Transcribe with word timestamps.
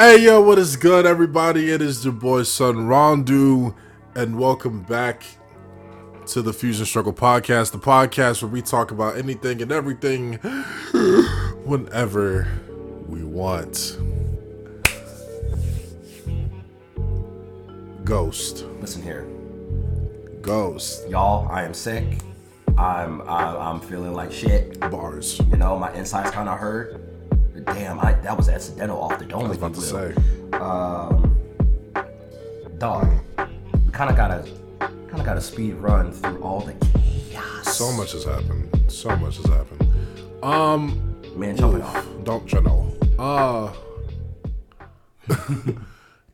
Hey 0.00 0.16
yo, 0.24 0.40
what 0.40 0.58
is 0.58 0.76
good, 0.76 1.04
everybody? 1.04 1.70
It 1.70 1.82
is 1.82 2.06
your 2.06 2.14
boy 2.14 2.40
Sonn 2.40 2.88
Rondue, 2.88 3.74
and 4.14 4.38
welcome 4.38 4.82
back 4.82 5.24
to 6.28 6.40
the 6.40 6.54
Fusion 6.54 6.86
Struggle 6.86 7.12
Podcast, 7.12 7.72
the 7.72 7.78
podcast 7.78 8.40
where 8.40 8.50
we 8.50 8.62
talk 8.62 8.92
about 8.92 9.18
anything 9.18 9.60
and 9.60 9.70
everything 9.70 10.36
whenever 11.66 12.48
we 13.08 13.24
want. 13.24 13.98
Ghost, 18.02 18.64
Listen 18.80 19.02
here, 19.02 19.28
ghost, 20.40 21.06
y'all. 21.10 21.46
I 21.52 21.64
am 21.64 21.74
sick. 21.74 22.22
I'm 22.78 23.20
I, 23.28 23.54
I'm 23.54 23.80
feeling 23.80 24.14
like 24.14 24.32
shit. 24.32 24.80
bars. 24.80 25.38
You 25.50 25.58
know, 25.58 25.78
my 25.78 25.92
insides 25.92 26.30
kind 26.30 26.48
of 26.48 26.58
hurt. 26.58 27.09
Damn, 27.64 27.98
I 28.00 28.12
that 28.14 28.36
was 28.36 28.48
accidental 28.48 29.00
off 29.00 29.18
the 29.18 29.24
dome. 29.24 29.46
I 29.46 29.48
was 29.48 29.56
if 29.56 29.62
you 29.62 29.66
about 29.66 29.74
to 29.74 29.80
will. 29.80 31.32
say, 32.68 32.78
dog. 32.78 33.08
Kind 33.92 34.10
of 34.10 34.16
got 34.16 34.30
a 34.30 34.42
kind 34.80 35.20
of 35.20 35.24
got 35.24 35.36
a 35.36 35.40
speed 35.40 35.74
run 35.74 36.12
through 36.12 36.40
all 36.42 36.60
the 36.60 36.72
chaos. 37.30 37.76
so 37.76 37.92
much 37.92 38.12
has 38.12 38.24
happened. 38.24 38.68
So 38.90 39.14
much 39.16 39.36
has 39.38 39.46
happened. 39.46 39.86
Um, 40.42 41.14
Man, 41.36 41.56
jump 41.56 41.76
it 41.76 41.82
off. 41.82 42.06
Don't 42.24 42.50
you 42.52 42.60
know? 42.62 42.94
Uh 43.18 43.72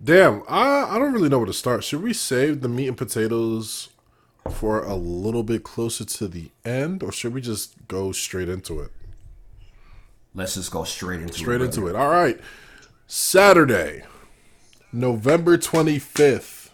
Damn, 0.03 0.43
I 0.49 0.85
I 0.91 0.99
don't 0.99 1.13
really 1.13 1.29
know 1.29 1.39
where 1.39 1.47
to 1.47 1.53
start. 1.53 1.83
Should 1.85 2.03
we 2.03 2.13
save 2.13 2.61
the 2.61 2.69
meat 2.69 2.89
and 2.89 2.97
potatoes 2.97 3.89
for 4.53 4.83
a 4.85 4.95
little 4.95 5.43
bit 5.43 5.65
closer 5.65 6.05
to 6.05 6.29
the 6.29 6.51
end, 6.65 7.03
or 7.03 7.11
should 7.11 7.35
we 7.35 7.41
just 7.41 7.75
go 7.89 8.13
straight 8.13 8.49
into 8.49 8.79
it? 8.81 8.91
Let's 10.37 10.55
just 10.55 10.71
go 10.71 10.85
straight 10.85 11.21
into 11.23 11.33
Straight 11.35 11.61
it. 11.63 11.65
into 11.75 11.89
it. 11.89 11.97
All 11.97 12.11
right. 12.11 12.39
Saturday, 13.09 14.05
November 14.93 15.57
25th. 15.59 16.69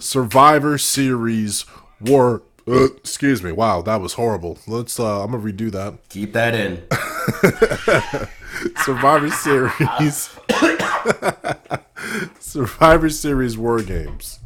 Survivor 0.00 0.76
Series 0.78 1.64
War. 2.00 2.42
Uh, 2.66 2.84
excuse 2.96 3.42
me. 3.42 3.52
Wow, 3.52 3.82
that 3.82 4.00
was 4.00 4.14
horrible. 4.14 4.58
Let's. 4.66 4.98
uh 4.98 5.22
I'm 5.24 5.30
gonna 5.32 5.42
redo 5.42 5.70
that. 5.72 6.08
Keep 6.08 6.32
that 6.32 6.54
in. 6.54 6.82
Survivor 8.84 9.30
Series. 9.30 10.30
Survivor 12.40 13.08
Series 13.10 13.56
War 13.56 13.82
Games 13.82 14.38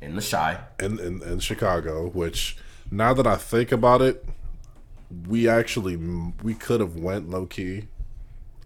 In 0.00 0.14
the 0.16 0.20
shy. 0.22 0.58
in, 0.80 0.98
in, 0.98 1.22
in 1.22 1.38
Chicago, 1.40 2.08
which 2.08 2.56
now 2.90 3.12
that 3.14 3.26
I 3.26 3.36
think 3.36 3.72
about 3.72 4.00
it, 4.02 4.24
we 5.28 5.48
actually 5.48 5.96
we 6.42 6.54
could 6.54 6.80
have 6.80 6.96
went 6.96 7.30
low 7.30 7.46
key. 7.46 7.88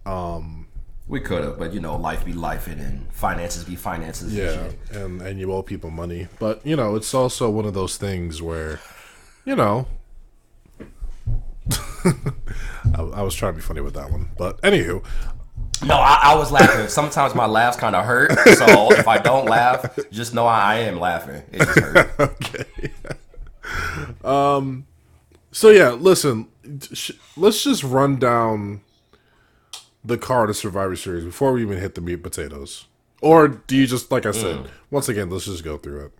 Um, 0.05 0.67
We 1.07 1.19
could 1.21 1.43
have, 1.43 1.57
but 1.59 1.73
you 1.73 1.79
know, 1.79 1.95
life 1.95 2.23
be 2.25 2.33
life 2.33 2.67
and 2.67 3.11
finances 3.13 3.63
be 3.63 3.75
finances. 3.75 4.29
and 4.33 4.37
Yeah, 4.37 4.69
shit. 4.69 4.79
and 5.01 5.21
and 5.21 5.39
you 5.39 5.51
owe 5.53 5.61
people 5.63 5.89
money, 5.89 6.27
but 6.39 6.65
you 6.65 6.75
know 6.75 6.95
it's 6.95 7.13
also 7.13 7.49
one 7.49 7.65
of 7.65 7.73
those 7.73 7.97
things 7.97 8.41
where, 8.41 8.79
you 9.45 9.55
know. 9.55 9.87
I, 12.95 13.01
I 13.01 13.21
was 13.21 13.35
trying 13.35 13.53
to 13.53 13.55
be 13.57 13.61
funny 13.61 13.81
with 13.81 13.95
that 13.95 14.09
one, 14.11 14.29
but 14.37 14.61
anywho, 14.61 15.03
No, 15.85 15.95
I, 15.95 16.19
I 16.23 16.35
was 16.35 16.51
laughing. 16.51 16.87
Sometimes 16.87 17.35
my 17.35 17.45
laughs 17.45 17.77
kind 17.77 17.95
of 17.95 18.05
hurt. 18.05 18.31
So 18.57 18.91
if 18.93 19.07
I 19.07 19.17
don't 19.17 19.45
laugh, 19.45 19.97
just 20.11 20.33
know 20.33 20.45
I, 20.47 20.59
I 20.59 20.75
am 20.79 20.99
laughing. 20.99 21.43
It 21.51 21.59
just 21.59 21.79
hurt. 21.79 22.19
okay. 22.19 22.91
um. 24.23 24.85
So 25.57 25.69
yeah, 25.71 25.89
listen. 25.89 26.49
sh- 26.93 27.13
Let's 27.35 27.63
just 27.63 27.83
run 27.83 28.17
down 28.19 28.81
the 30.05 30.15
card 30.15 30.51
of 30.51 30.55
Survivor 30.55 30.95
Series 30.95 31.25
before 31.25 31.51
we 31.53 31.63
even 31.63 31.79
hit 31.79 31.95
the 31.95 32.01
meat 32.01 32.17
potatoes. 32.17 32.85
Or 33.23 33.47
do 33.47 33.75
you 33.75 33.87
just 33.87 34.11
like 34.11 34.27
I 34.27 34.31
said? 34.31 34.57
Mm. 34.57 34.67
Once 34.91 35.09
again, 35.09 35.31
let's 35.31 35.45
just 35.45 35.63
go 35.63 35.77
through 35.79 36.05
it. 36.05 36.11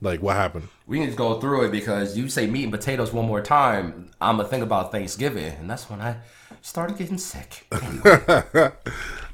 Like 0.00 0.20
what 0.22 0.34
happened? 0.34 0.66
We 0.88 0.98
need 0.98 1.10
to 1.10 1.16
go 1.16 1.38
through 1.38 1.66
it 1.66 1.70
because 1.70 2.18
you 2.18 2.28
say 2.28 2.48
meat 2.48 2.64
and 2.64 2.72
potatoes 2.72 3.12
one 3.12 3.26
more 3.26 3.40
time, 3.40 4.10
I'm 4.20 4.38
gonna 4.38 4.48
think 4.48 4.64
about 4.64 4.90
Thanksgiving, 4.90 5.52
and 5.60 5.70
that's 5.70 5.88
when 5.88 6.00
I 6.00 6.16
started 6.60 6.98
getting 6.98 7.18
sick. 7.18 7.68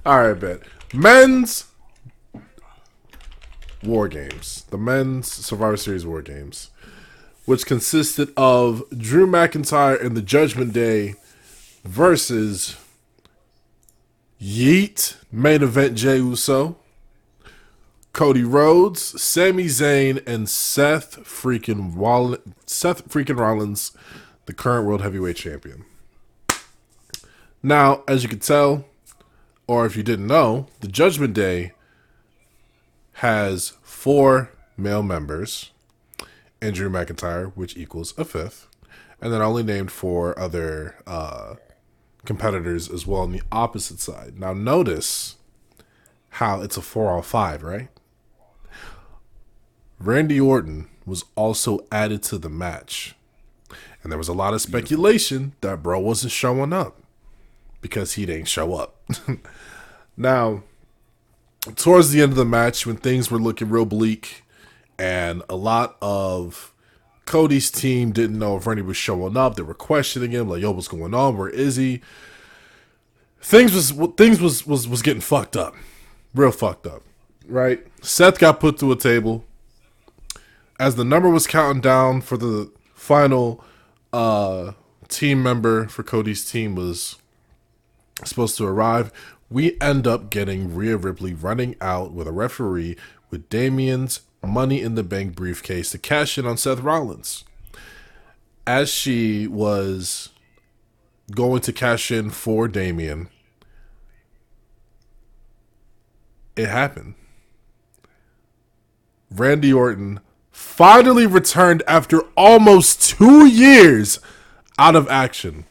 All 0.04 0.20
right, 0.22 0.34
bet. 0.38 0.60
Men's 0.92 1.64
War 3.82 4.06
Games. 4.06 4.66
The 4.68 4.76
men's 4.76 5.32
Survivor 5.32 5.78
Series 5.78 6.04
War 6.04 6.20
Games, 6.20 6.70
which 7.46 7.64
consisted 7.64 8.32
of 8.36 8.84
Drew 8.90 9.26
McIntyre 9.26 10.04
and 10.04 10.16
the 10.16 10.22
Judgment 10.22 10.72
Day 10.72 11.14
versus 11.84 12.76
Yeet, 14.40 15.16
main 15.32 15.62
event 15.62 15.96
Jey 15.96 16.18
Uso, 16.18 16.76
Cody 18.12 18.42
Rhodes, 18.44 19.20
Sami 19.20 19.66
Zayn, 19.66 20.26
and 20.26 20.48
Seth 20.48 21.18
freaking 21.24 21.92
Roll- 21.96 22.38
Seth 22.66 23.08
freaking 23.08 23.38
Rollins, 23.38 23.92
the 24.46 24.52
current 24.52 24.86
world 24.86 25.02
heavyweight 25.02 25.36
champion. 25.36 25.84
Now, 27.62 28.02
as 28.08 28.22
you 28.22 28.28
can 28.28 28.38
tell, 28.38 28.86
or 29.66 29.86
if 29.86 29.96
you 29.96 30.02
didn't 30.02 30.26
know, 30.26 30.66
the 30.80 30.88
Judgment 30.88 31.34
Day 31.34 31.72
has 33.14 33.74
four 33.82 34.50
male 34.76 35.02
members, 35.02 35.70
and 36.60 36.74
Drew 36.74 36.90
McIntyre, 36.90 37.52
which 37.54 37.76
equals 37.76 38.14
a 38.18 38.24
fifth, 38.24 38.68
and 39.20 39.32
then 39.32 39.40
I 39.40 39.44
only 39.44 39.62
named 39.62 39.90
four 39.90 40.38
other 40.38 40.96
uh, 41.06 41.56
competitors 42.24 42.90
as 42.90 43.06
well 43.06 43.22
on 43.22 43.32
the 43.32 43.42
opposite 43.50 44.00
side. 44.00 44.38
Now, 44.38 44.52
notice 44.52 45.36
how 46.30 46.60
it's 46.60 46.76
a 46.76 46.82
four 46.82 47.10
all 47.10 47.22
five, 47.22 47.62
right? 47.62 47.88
Randy 49.98 50.38
Orton 50.38 50.88
was 51.06 51.24
also 51.34 51.86
added 51.90 52.22
to 52.24 52.38
the 52.38 52.50
match. 52.50 53.14
And 54.02 54.12
there 54.12 54.18
was 54.18 54.28
a 54.28 54.34
lot 54.34 54.54
of 54.54 54.60
speculation 54.60 55.52
that 55.62 55.82
bro 55.82 55.98
wasn't 55.98 56.32
showing 56.32 56.72
up 56.72 57.02
because 57.80 58.12
he 58.14 58.26
didn't 58.26 58.48
show 58.48 58.74
up. 58.74 59.00
now, 60.16 60.62
towards 61.74 62.10
the 62.10 62.22
end 62.22 62.32
of 62.32 62.36
the 62.36 62.44
match, 62.44 62.86
when 62.86 62.96
things 62.96 63.30
were 63.30 63.38
looking 63.38 63.68
real 63.68 63.86
bleak, 63.86 64.44
and 64.98 65.42
a 65.48 65.56
lot 65.56 65.96
of 66.00 66.72
Cody's 67.24 67.70
team 67.70 68.12
didn't 68.12 68.38
know 68.38 68.56
if 68.56 68.66
Randy 68.66 68.82
was 68.82 68.96
showing 68.96 69.36
up, 69.36 69.56
they 69.56 69.62
were 69.62 69.74
questioning 69.74 70.30
him, 70.30 70.48
like, 70.48 70.62
"Yo, 70.62 70.70
what's 70.70 70.88
going 70.88 71.14
on? 71.14 71.36
Where 71.36 71.48
is 71.48 71.76
he?" 71.76 72.00
Things 73.40 73.72
was 73.72 73.92
things 74.16 74.40
was 74.40 74.66
was 74.66 74.88
was 74.88 75.02
getting 75.02 75.20
fucked 75.20 75.56
up, 75.56 75.74
real 76.34 76.50
fucked 76.50 76.86
up, 76.86 77.02
right? 77.46 77.86
Seth 78.02 78.38
got 78.38 78.60
put 78.60 78.78
to 78.78 78.92
a 78.92 78.96
table 78.96 79.44
as 80.78 80.96
the 80.96 81.04
number 81.04 81.28
was 81.28 81.46
counting 81.46 81.80
down 81.80 82.20
for 82.20 82.36
the 82.36 82.70
final 82.94 83.64
uh 84.12 84.72
team 85.08 85.42
member 85.42 85.86
for 85.88 86.02
Cody's 86.02 86.44
team 86.44 86.74
was 86.74 87.16
supposed 88.24 88.56
to 88.56 88.66
arrive, 88.66 89.12
we 89.50 89.78
end 89.80 90.06
up 90.06 90.30
getting 90.30 90.74
Rhea 90.74 90.96
Ripley 90.96 91.34
running 91.34 91.76
out 91.80 92.12
with 92.12 92.26
a 92.26 92.32
referee 92.32 92.96
with 93.30 93.48
Damien's 93.48 94.20
Money 94.46 94.80
in 94.80 94.94
the 94.94 95.02
Bank 95.02 95.34
briefcase 95.34 95.90
to 95.90 95.98
cash 95.98 96.38
in 96.38 96.46
on 96.46 96.56
Seth 96.56 96.80
Rollins. 96.80 97.44
As 98.66 98.88
she 98.88 99.46
was 99.46 100.30
going 101.30 101.60
to 101.62 101.72
cash 101.72 102.10
in 102.10 102.30
for 102.30 102.68
Damien, 102.68 103.28
it 106.56 106.68
happened. 106.68 107.14
Randy 109.30 109.72
Orton 109.72 110.20
finally 110.50 111.26
returned 111.26 111.82
after 111.86 112.20
almost 112.36 113.02
two 113.02 113.46
years 113.46 114.18
out 114.78 114.96
of 114.96 115.08
action. 115.08 115.64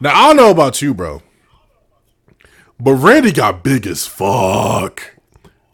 Now, 0.00 0.14
I 0.14 0.28
don't 0.28 0.36
know 0.36 0.50
about 0.50 0.80
you, 0.80 0.94
bro. 0.94 1.22
But 2.78 2.94
Randy 2.94 3.32
got 3.32 3.62
big 3.62 3.86
as 3.86 4.06
fuck. 4.06 5.16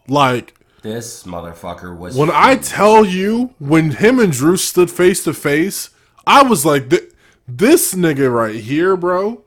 Like, 0.07 0.56
This 0.81 1.23
motherfucker 1.23 1.97
was. 1.97 2.15
when 2.15 2.29
I 2.31 2.55
tell 2.55 3.03
you, 3.03 3.55
when 3.59 3.91
him 3.91 4.19
and 4.19 4.31
Drew 4.31 4.57
stood 4.57 4.91
face 4.91 5.23
to 5.23 5.33
face, 5.33 5.89
I 6.25 6.43
was 6.43 6.65
like, 6.65 6.89
"Th- 6.89 7.11
this 7.47 7.93
nigga 7.95 8.31
right 8.31 8.55
here, 8.55 8.95
bro. 8.95 9.43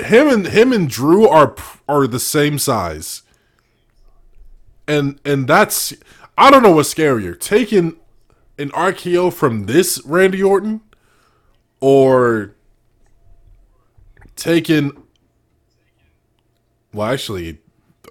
Him 0.00 0.28
and 0.28 0.46
him 0.48 0.72
and 0.72 0.88
Drew 0.88 1.28
are 1.28 1.54
are 1.88 2.06
the 2.06 2.18
same 2.20 2.58
size, 2.58 3.22
and 4.88 5.20
and 5.24 5.46
that's 5.46 5.94
I 6.36 6.50
don't 6.50 6.62
know 6.62 6.72
what's 6.72 6.92
scarier, 6.92 7.38
taking 7.38 7.96
an 8.58 8.70
RKO 8.70 9.32
from 9.32 9.66
this 9.66 10.00
Randy 10.04 10.42
Orton, 10.42 10.80
or 11.80 12.54
taking. 14.36 15.02
Well, 16.92 17.12
actually, 17.12 17.58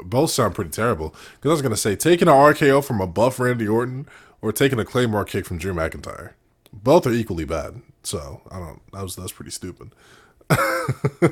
both 0.04 0.32
sound 0.32 0.56
pretty 0.56 0.72
terrible. 0.72 1.10
Because 1.36 1.50
I 1.50 1.54
was 1.54 1.62
gonna 1.62 1.78
say 1.78 1.96
taking 1.96 2.28
an 2.28 2.34
RKO 2.34 2.84
from 2.84 3.02
a 3.02 3.08
buff 3.08 3.40
Randy 3.40 3.68
Orton 3.68 4.08
or 4.42 4.52
taking 4.52 4.80
a 4.80 4.86
Claymore 4.86 5.26
kick 5.26 5.46
from 5.46 5.58
Drew 5.58 5.74
McIntyre. 5.74 6.32
Both 6.72 7.06
are 7.08 7.12
equally 7.12 7.46
bad. 7.46 7.82
So 8.04 8.42
I 8.50 8.60
don't. 8.60 8.82
That 8.94 9.04
was 9.04 9.16
that's 9.16 9.32
pretty 9.32 9.52
stupid. 9.52 9.92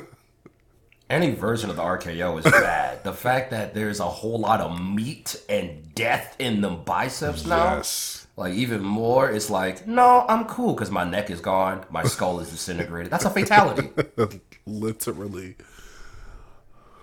Any 1.10 1.30
version 1.34 1.70
of 1.70 1.76
the 1.76 1.82
RKO 1.82 2.38
is 2.38 2.44
bad. 2.44 3.02
the 3.02 3.14
fact 3.14 3.50
that 3.52 3.72
there's 3.72 3.98
a 3.98 4.04
whole 4.04 4.38
lot 4.38 4.60
of 4.60 4.78
meat 4.78 5.42
and 5.48 5.94
death 5.94 6.36
in 6.38 6.60
the 6.60 6.68
biceps 6.68 7.46
now, 7.46 7.76
Yes. 7.76 8.26
like 8.36 8.52
even 8.52 8.82
more, 8.82 9.30
it's 9.30 9.48
like, 9.48 9.86
no, 9.86 10.26
I'm 10.28 10.44
cool 10.44 10.74
because 10.74 10.90
my 10.90 11.04
neck 11.04 11.30
is 11.30 11.40
gone, 11.40 11.86
my 11.88 12.02
skull 12.04 12.40
is 12.40 12.50
disintegrated. 12.50 13.10
That's 13.10 13.24
a 13.24 13.30
fatality. 13.30 13.88
Literally. 14.66 15.56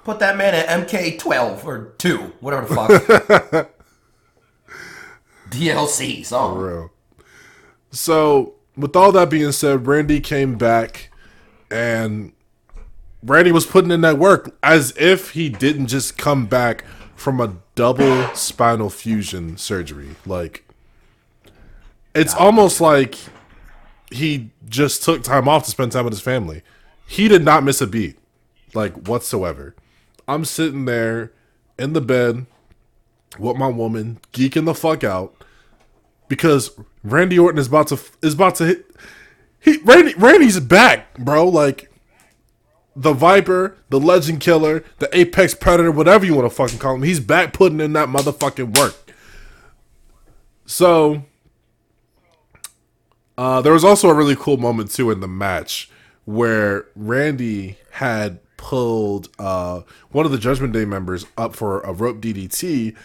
Put 0.06 0.20
that 0.20 0.38
man 0.38 0.54
at 0.54 0.68
MK12 0.88 1.66
or 1.66 1.96
2, 1.98 2.18
whatever 2.40 2.68
the 2.68 2.76
fuck. 2.76 3.72
DLC, 5.50 6.24
something. 6.24 6.62
Real. 6.62 6.92
So, 7.90 8.54
with 8.78 8.96
all 8.96 9.12
that 9.14 9.32
being 9.32 9.52
said, 9.52 9.88
Randy 9.88 10.20
came 10.20 10.60
back 10.60 11.12
and 11.72 12.34
Randy 13.24 13.52
was 13.52 13.66
putting 13.66 13.90
in 13.90 14.02
that 14.02 14.20
work 14.20 14.56
as 14.62 14.94
if 14.96 15.32
he 15.32 15.50
didn't 15.50 15.88
just 15.88 16.20
come 16.20 16.46
back 16.46 16.86
from 17.16 17.42
a 17.42 17.56
double 17.74 18.28
spinal 18.36 18.92
fusion 18.92 19.58
surgery. 19.58 20.10
Like, 20.24 20.72
it's 22.14 22.36
almost 22.36 22.80
like 22.80 23.16
he 24.12 24.52
just 24.70 25.02
took 25.02 25.24
time 25.24 25.48
off 25.48 25.64
to 25.64 25.72
spend 25.72 25.94
time 25.94 26.06
with 26.06 26.14
his 26.14 26.22
family. 26.22 26.62
He 27.08 27.28
did 27.28 27.44
not 27.44 27.64
miss 27.64 27.82
a 27.82 27.88
beat, 27.88 28.20
like, 28.76 29.08
whatsoever. 29.08 29.74
I'm 30.28 30.46
sitting 30.46 30.86
there 30.86 31.32
in 31.78 31.94
the 31.94 32.02
bed 32.02 32.46
with 33.38 33.58
my 33.58 33.68
woman, 33.68 34.20
geeking 34.34 34.66
the 34.66 34.74
fuck 34.74 35.04
out 35.04 35.36
because 36.28 36.72
Randy 37.04 37.38
Orton 37.38 37.60
is 37.60 37.68
about 37.68 37.88
to 37.88 38.00
is 38.22 38.34
about 38.34 38.56
to 38.56 38.66
hit. 38.66 38.96
He 39.60 39.78
Randy 39.78 40.14
Randy's 40.16 40.60
back, 40.60 41.18
bro. 41.18 41.48
Like 41.48 41.92
the 42.96 43.14
Viper, 43.14 43.78
the 43.90 44.00
Legend 44.00 44.40
Killer, 44.40 44.84
the 45.00 45.16
Apex 45.16 45.54
Predator, 45.54 45.92
whatever 45.92 46.26
you 46.26 46.34
want 46.34 46.50
to 46.50 46.56
fucking 46.56 46.80
call 46.80 46.96
him. 46.96 47.04
He's 47.04 47.20
back 47.20 47.54
putting 47.54 47.80
in 47.80 47.94
that 47.94 48.10
motherfucking 48.10 48.78
work. 48.78 48.96
So 50.66 51.24
uh, 53.38 53.62
there 53.62 53.74
was 53.74 53.84
also 53.84 54.10
a 54.10 54.14
really 54.14 54.36
cool 54.36 54.58
moment 54.58 54.92
too 54.92 55.12
in 55.12 55.20
the 55.20 55.28
match 55.28 55.90
where 56.24 56.88
Randy 56.96 57.78
had 57.92 58.40
pulled 58.66 59.30
uh, 59.38 59.82
one 60.10 60.26
of 60.26 60.32
the 60.32 60.40
Judgment 60.40 60.74
Day 60.74 60.86
members 60.86 61.28
up 61.38 61.56
for 61.56 61.82
a 61.82 61.94
rope 61.94 62.20
DDT, 62.20 62.96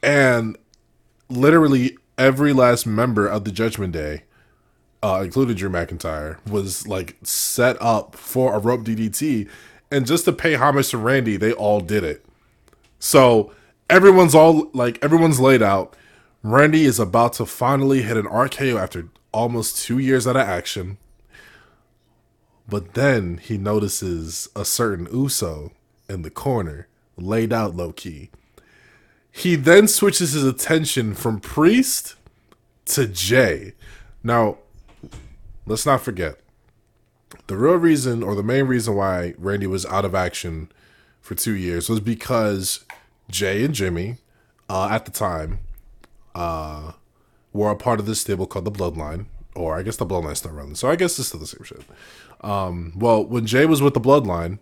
and 0.00 0.56
literally 1.28 1.98
every 2.16 2.52
last 2.52 2.86
member 2.86 3.26
of 3.26 3.42
the 3.42 3.50
Judgment 3.50 3.92
Day, 3.92 4.22
uh, 5.02 5.22
including 5.24 5.56
Drew 5.56 5.70
McIntyre, 5.70 6.38
was 6.48 6.86
like 6.86 7.16
set 7.24 7.76
up 7.80 8.14
for 8.14 8.54
a 8.54 8.60
rope 8.60 8.82
DDT. 8.82 9.48
And 9.90 10.06
just 10.06 10.24
to 10.26 10.32
pay 10.32 10.54
homage 10.54 10.90
to 10.90 10.98
Randy, 10.98 11.36
they 11.36 11.52
all 11.52 11.80
did 11.80 12.04
it. 12.04 12.24
So 13.00 13.52
everyone's 13.90 14.36
all 14.36 14.70
like 14.72 15.02
everyone's 15.02 15.40
laid 15.40 15.62
out. 15.62 15.96
Randy 16.44 16.84
is 16.84 17.00
about 17.00 17.32
to 17.34 17.46
finally 17.46 18.02
hit 18.02 18.16
an 18.16 18.26
RKO 18.26 18.80
after 18.80 19.08
almost 19.32 19.84
two 19.84 19.98
years 19.98 20.28
out 20.28 20.36
of 20.36 20.42
action. 20.42 20.98
But 22.68 22.94
then 22.94 23.38
he 23.38 23.56
notices 23.56 24.48
a 24.54 24.64
certain 24.64 25.08
Uso 25.12 25.72
in 26.08 26.22
the 26.22 26.30
corner, 26.30 26.88
laid 27.16 27.52
out 27.52 27.74
low 27.74 27.92
key. 27.92 28.30
He 29.30 29.56
then 29.56 29.88
switches 29.88 30.32
his 30.32 30.44
attention 30.44 31.14
from 31.14 31.40
Priest 31.40 32.16
to 32.86 33.06
Jey. 33.06 33.74
Now, 34.22 34.58
let's 35.66 35.86
not 35.86 36.00
forget 36.00 36.40
the 37.46 37.56
real 37.56 37.76
reason 37.76 38.22
or 38.22 38.34
the 38.34 38.42
main 38.42 38.66
reason 38.66 38.94
why 38.94 39.34
Randy 39.38 39.66
was 39.66 39.84
out 39.86 40.04
of 40.04 40.14
action 40.14 40.70
for 41.20 41.34
two 41.34 41.54
years 41.54 41.88
was 41.88 42.00
because 42.00 42.84
Jey 43.30 43.64
and 43.64 43.74
Jimmy, 43.74 44.16
uh, 44.68 44.88
at 44.90 45.04
the 45.04 45.10
time, 45.10 45.58
uh, 46.34 46.92
were 47.52 47.70
a 47.70 47.76
part 47.76 48.00
of 48.00 48.06
this 48.06 48.20
stable 48.20 48.46
called 48.46 48.64
the 48.64 48.70
Bloodline, 48.70 49.26
or 49.54 49.76
I 49.76 49.82
guess 49.82 49.96
the 49.96 50.06
Bloodline's 50.06 50.38
still 50.38 50.52
running. 50.52 50.74
So 50.74 50.90
I 50.90 50.96
guess 50.96 51.18
it's 51.18 51.28
still 51.28 51.40
the 51.40 51.46
same 51.46 51.64
shit. 51.64 51.82
Um, 52.40 52.92
well, 52.96 53.24
when 53.24 53.46
Jey 53.46 53.66
was 53.66 53.82
with 53.82 53.94
the 53.94 54.00
Bloodline, 54.00 54.58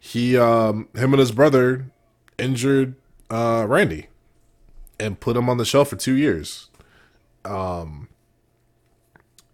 he, 0.00 0.36
um, 0.36 0.88
him 0.94 1.12
and 1.12 1.20
his 1.20 1.32
brother 1.32 1.90
injured 2.38 2.94
uh, 3.30 3.66
Randy 3.68 4.06
and 4.98 5.20
put 5.20 5.36
him 5.36 5.48
on 5.48 5.58
the 5.58 5.64
shelf 5.64 5.90
for 5.90 5.96
two 5.96 6.14
years. 6.14 6.68
Um, 7.44 8.08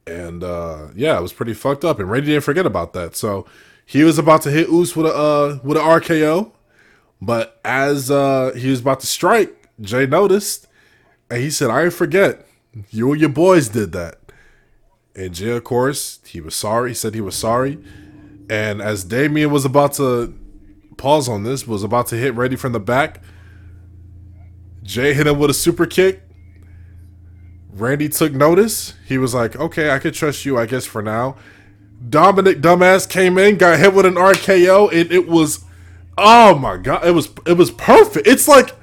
and 0.06 0.44
uh, 0.44 0.88
yeah, 0.94 1.18
it 1.18 1.22
was 1.22 1.32
pretty 1.32 1.54
fucked 1.54 1.84
up. 1.84 1.98
And 1.98 2.10
Randy 2.10 2.28
didn't 2.28 2.44
forget 2.44 2.66
about 2.66 2.92
that. 2.92 3.16
So 3.16 3.46
he 3.86 4.04
was 4.04 4.18
about 4.18 4.42
to 4.42 4.50
hit 4.50 4.68
Oos 4.68 4.96
with 4.96 5.06
a 5.06 5.14
uh, 5.14 5.58
with 5.62 5.76
an 5.76 5.84
RKO, 5.84 6.52
but 7.20 7.60
as 7.64 8.10
uh, 8.10 8.52
he 8.56 8.70
was 8.70 8.80
about 8.80 9.00
to 9.00 9.06
strike, 9.06 9.68
Jey 9.80 10.06
noticed, 10.06 10.66
and 11.30 11.40
he 11.40 11.50
said, 11.50 11.70
"I 11.70 11.90
forget. 11.90 12.46
You 12.90 13.12
and 13.12 13.20
your 13.20 13.30
boys 13.30 13.68
did 13.68 13.92
that." 13.92 14.23
And 15.16 15.34
Jey, 15.34 15.50
of 15.50 15.64
course, 15.64 16.20
he 16.26 16.40
was 16.40 16.54
sorry. 16.54 16.90
He 16.90 16.94
said 16.94 17.14
he 17.14 17.20
was 17.20 17.36
sorry. 17.36 17.78
And 18.50 18.82
as 18.82 19.04
Damien 19.04 19.50
was 19.50 19.64
about 19.64 19.94
to 19.94 20.34
pause 20.96 21.28
on 21.28 21.44
this, 21.44 21.66
was 21.66 21.82
about 21.82 22.08
to 22.08 22.16
hit 22.16 22.34
Randy 22.34 22.56
from 22.56 22.72
the 22.72 22.80
back, 22.80 23.22
Jey 24.82 25.14
hit 25.14 25.26
him 25.26 25.38
with 25.38 25.50
a 25.50 25.54
super 25.54 25.86
kick. 25.86 26.22
Randy 27.72 28.08
took 28.08 28.32
notice. 28.32 28.94
He 29.06 29.18
was 29.18 29.34
like, 29.34 29.56
okay, 29.56 29.90
I 29.90 29.98
could 29.98 30.14
trust 30.14 30.44
you, 30.44 30.58
I 30.58 30.66
guess, 30.66 30.84
for 30.84 31.02
now. 31.02 31.36
Dominic 32.08 32.60
dumbass 32.60 33.08
came 33.08 33.38
in, 33.38 33.56
got 33.56 33.78
hit 33.78 33.94
with 33.94 34.06
an 34.06 34.14
RKO, 34.14 34.92
and 34.92 35.10
it 35.10 35.26
was 35.26 35.64
oh 36.16 36.54
my 36.56 36.76
god, 36.76 37.06
it 37.06 37.12
was 37.12 37.28
it 37.46 37.54
was 37.54 37.70
perfect. 37.70 38.26
It's 38.26 38.48
like 38.48 38.74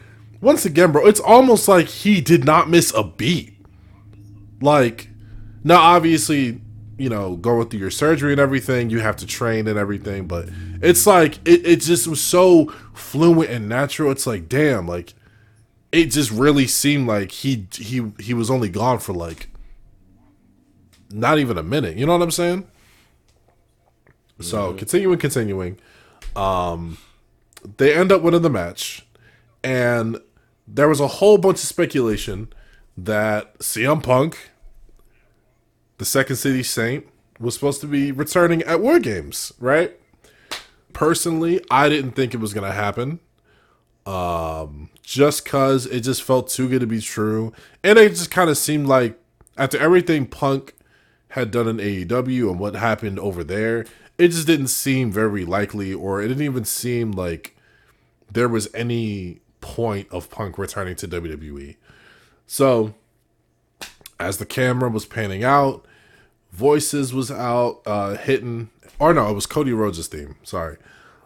once 0.41 0.65
again, 0.65 0.91
bro, 0.91 1.05
it's 1.05 1.19
almost 1.19 1.67
like 1.67 1.87
he 1.87 2.19
did 2.19 2.43
not 2.43 2.69
miss 2.69 2.93
a 2.95 3.03
beat. 3.03 3.53
Like, 4.59 5.09
now 5.63 5.79
obviously, 5.79 6.61
you 6.97 7.09
know, 7.09 7.35
going 7.35 7.69
through 7.69 7.79
your 7.79 7.91
surgery 7.91 8.31
and 8.31 8.39
everything, 8.39 8.89
you 8.89 8.99
have 8.99 9.15
to 9.17 9.25
train 9.25 9.67
and 9.67 9.77
everything, 9.77 10.27
but 10.27 10.49
it's 10.81 11.07
like 11.07 11.35
it, 11.45 11.65
it 11.65 11.81
just 11.81 12.07
was 12.07 12.21
so 12.21 12.67
fluent 12.93 13.49
and 13.49 13.67
natural. 13.67 14.11
It's 14.11 14.27
like, 14.27 14.47
damn, 14.47 14.87
like 14.87 15.13
it 15.91 16.05
just 16.05 16.31
really 16.31 16.67
seemed 16.67 17.07
like 17.07 17.31
he 17.31 17.67
he 17.73 18.11
he 18.19 18.33
was 18.33 18.49
only 18.49 18.69
gone 18.69 18.99
for 18.99 19.13
like 19.13 19.49
not 21.11 21.39
even 21.39 21.57
a 21.57 21.63
minute. 21.63 21.97
You 21.97 22.05
know 22.05 22.13
what 22.13 22.21
I'm 22.21 22.31
saying? 22.31 22.67
So 24.39 24.73
continuing, 24.73 25.19
continuing, 25.19 25.77
um, 26.35 26.97
they 27.77 27.93
end 27.93 28.11
up 28.11 28.21
winning 28.21 28.41
the 28.41 28.49
match, 28.49 29.05
and 29.63 30.19
there 30.67 30.89
was 30.89 30.99
a 30.99 31.07
whole 31.07 31.37
bunch 31.37 31.57
of 31.57 31.65
speculation 31.65 32.51
that 32.97 33.59
CM 33.59 34.01
Punk, 34.01 34.50
the 36.01 36.05
Second 36.05 36.37
City 36.37 36.63
Saint, 36.63 37.05
was 37.39 37.53
supposed 37.53 37.79
to 37.81 37.87
be 37.87 38.11
returning 38.11 38.63
at 38.63 38.81
War 38.81 38.99
Games, 38.99 39.53
right? 39.59 39.93
Personally, 40.93 41.61
I 41.69 41.89
didn't 41.89 42.13
think 42.13 42.33
it 42.33 42.39
was 42.39 42.53
gonna 42.53 42.71
happen 42.71 43.19
um, 44.05 44.89
just 45.03 45.45
cause 45.45 45.85
it 45.85 46.01
just 46.01 46.23
felt 46.23 46.49
too 46.49 46.67
good 46.67 46.81
to 46.81 46.87
be 46.87 47.01
true, 47.01 47.53
and 47.83 47.99
it 47.99 48.09
just 48.09 48.31
kind 48.31 48.49
of 48.49 48.57
seemed 48.57 48.87
like 48.87 49.19
after 49.57 49.77
everything 49.77 50.25
Punk 50.25 50.73
had 51.29 51.51
done 51.51 51.67
in 51.67 51.77
AEW 51.77 52.49
and 52.49 52.59
what 52.59 52.75
happened 52.75 53.19
over 53.19 53.43
there, 53.43 53.85
it 54.17 54.29
just 54.29 54.47
didn't 54.47 54.67
seem 54.67 55.11
very 55.11 55.45
likely, 55.45 55.93
or 55.93 56.21
it 56.21 56.29
didn't 56.29 56.43
even 56.43 56.65
seem 56.65 57.11
like 57.11 57.55
there 58.31 58.49
was 58.49 58.67
any 58.73 59.39
point 59.61 60.07
of 60.09 60.29
Punk 60.31 60.57
returning 60.57 60.95
to 60.95 61.07
WWE. 61.07 61.75
So, 62.47 62.95
as 64.19 64.39
the 64.39 64.45
camera 64.45 64.89
was 64.89 65.05
panning 65.05 65.43
out, 65.43 65.85
voices 66.51 67.13
was 67.13 67.31
out, 67.31 67.81
uh, 67.85 68.15
hitting, 68.15 68.69
or 68.99 69.13
no, 69.13 69.29
it 69.29 69.33
was 69.33 69.45
Cody 69.45 69.73
Rhodes' 69.73 70.07
theme. 70.07 70.35
Sorry. 70.43 70.77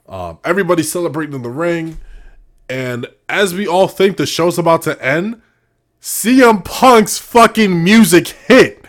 Um, 0.08 0.39
everybody 0.44 0.84
celebrating 0.84 1.36
in 1.36 1.41
the 1.41 1.50
ring. 1.50 1.98
And 2.70 3.08
as 3.27 3.53
we 3.53 3.67
all 3.67 3.88
think 3.88 4.17
the 4.17 4.25
show's 4.25 4.58
about 4.58 4.84
to 4.84 5.03
end, 5.03 5.41
CM 6.01 6.63
Punk's 6.63 7.17
fucking 7.17 7.84
music 7.84 8.27
hit. 8.27 8.86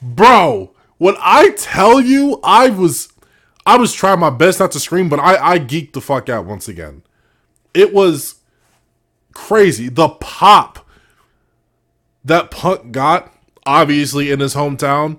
Bro, 0.00 0.72
when 0.98 1.16
I 1.18 1.50
tell 1.50 2.00
you 2.00 2.40
I 2.44 2.70
was 2.70 3.08
I 3.66 3.76
was 3.76 3.92
trying 3.92 4.20
my 4.20 4.30
best 4.30 4.60
not 4.60 4.72
to 4.72 4.80
scream, 4.80 5.08
but 5.08 5.18
I, 5.18 5.54
I 5.54 5.58
geeked 5.58 5.94
the 5.94 6.00
fuck 6.00 6.28
out 6.28 6.44
once 6.44 6.68
again. 6.68 7.02
It 7.72 7.94
was 7.94 8.36
crazy. 9.32 9.88
The 9.88 10.10
pop 10.10 10.86
that 12.24 12.50
Punk 12.50 12.92
got, 12.92 13.34
obviously 13.66 14.30
in 14.30 14.40
his 14.40 14.54
hometown, 14.54 15.18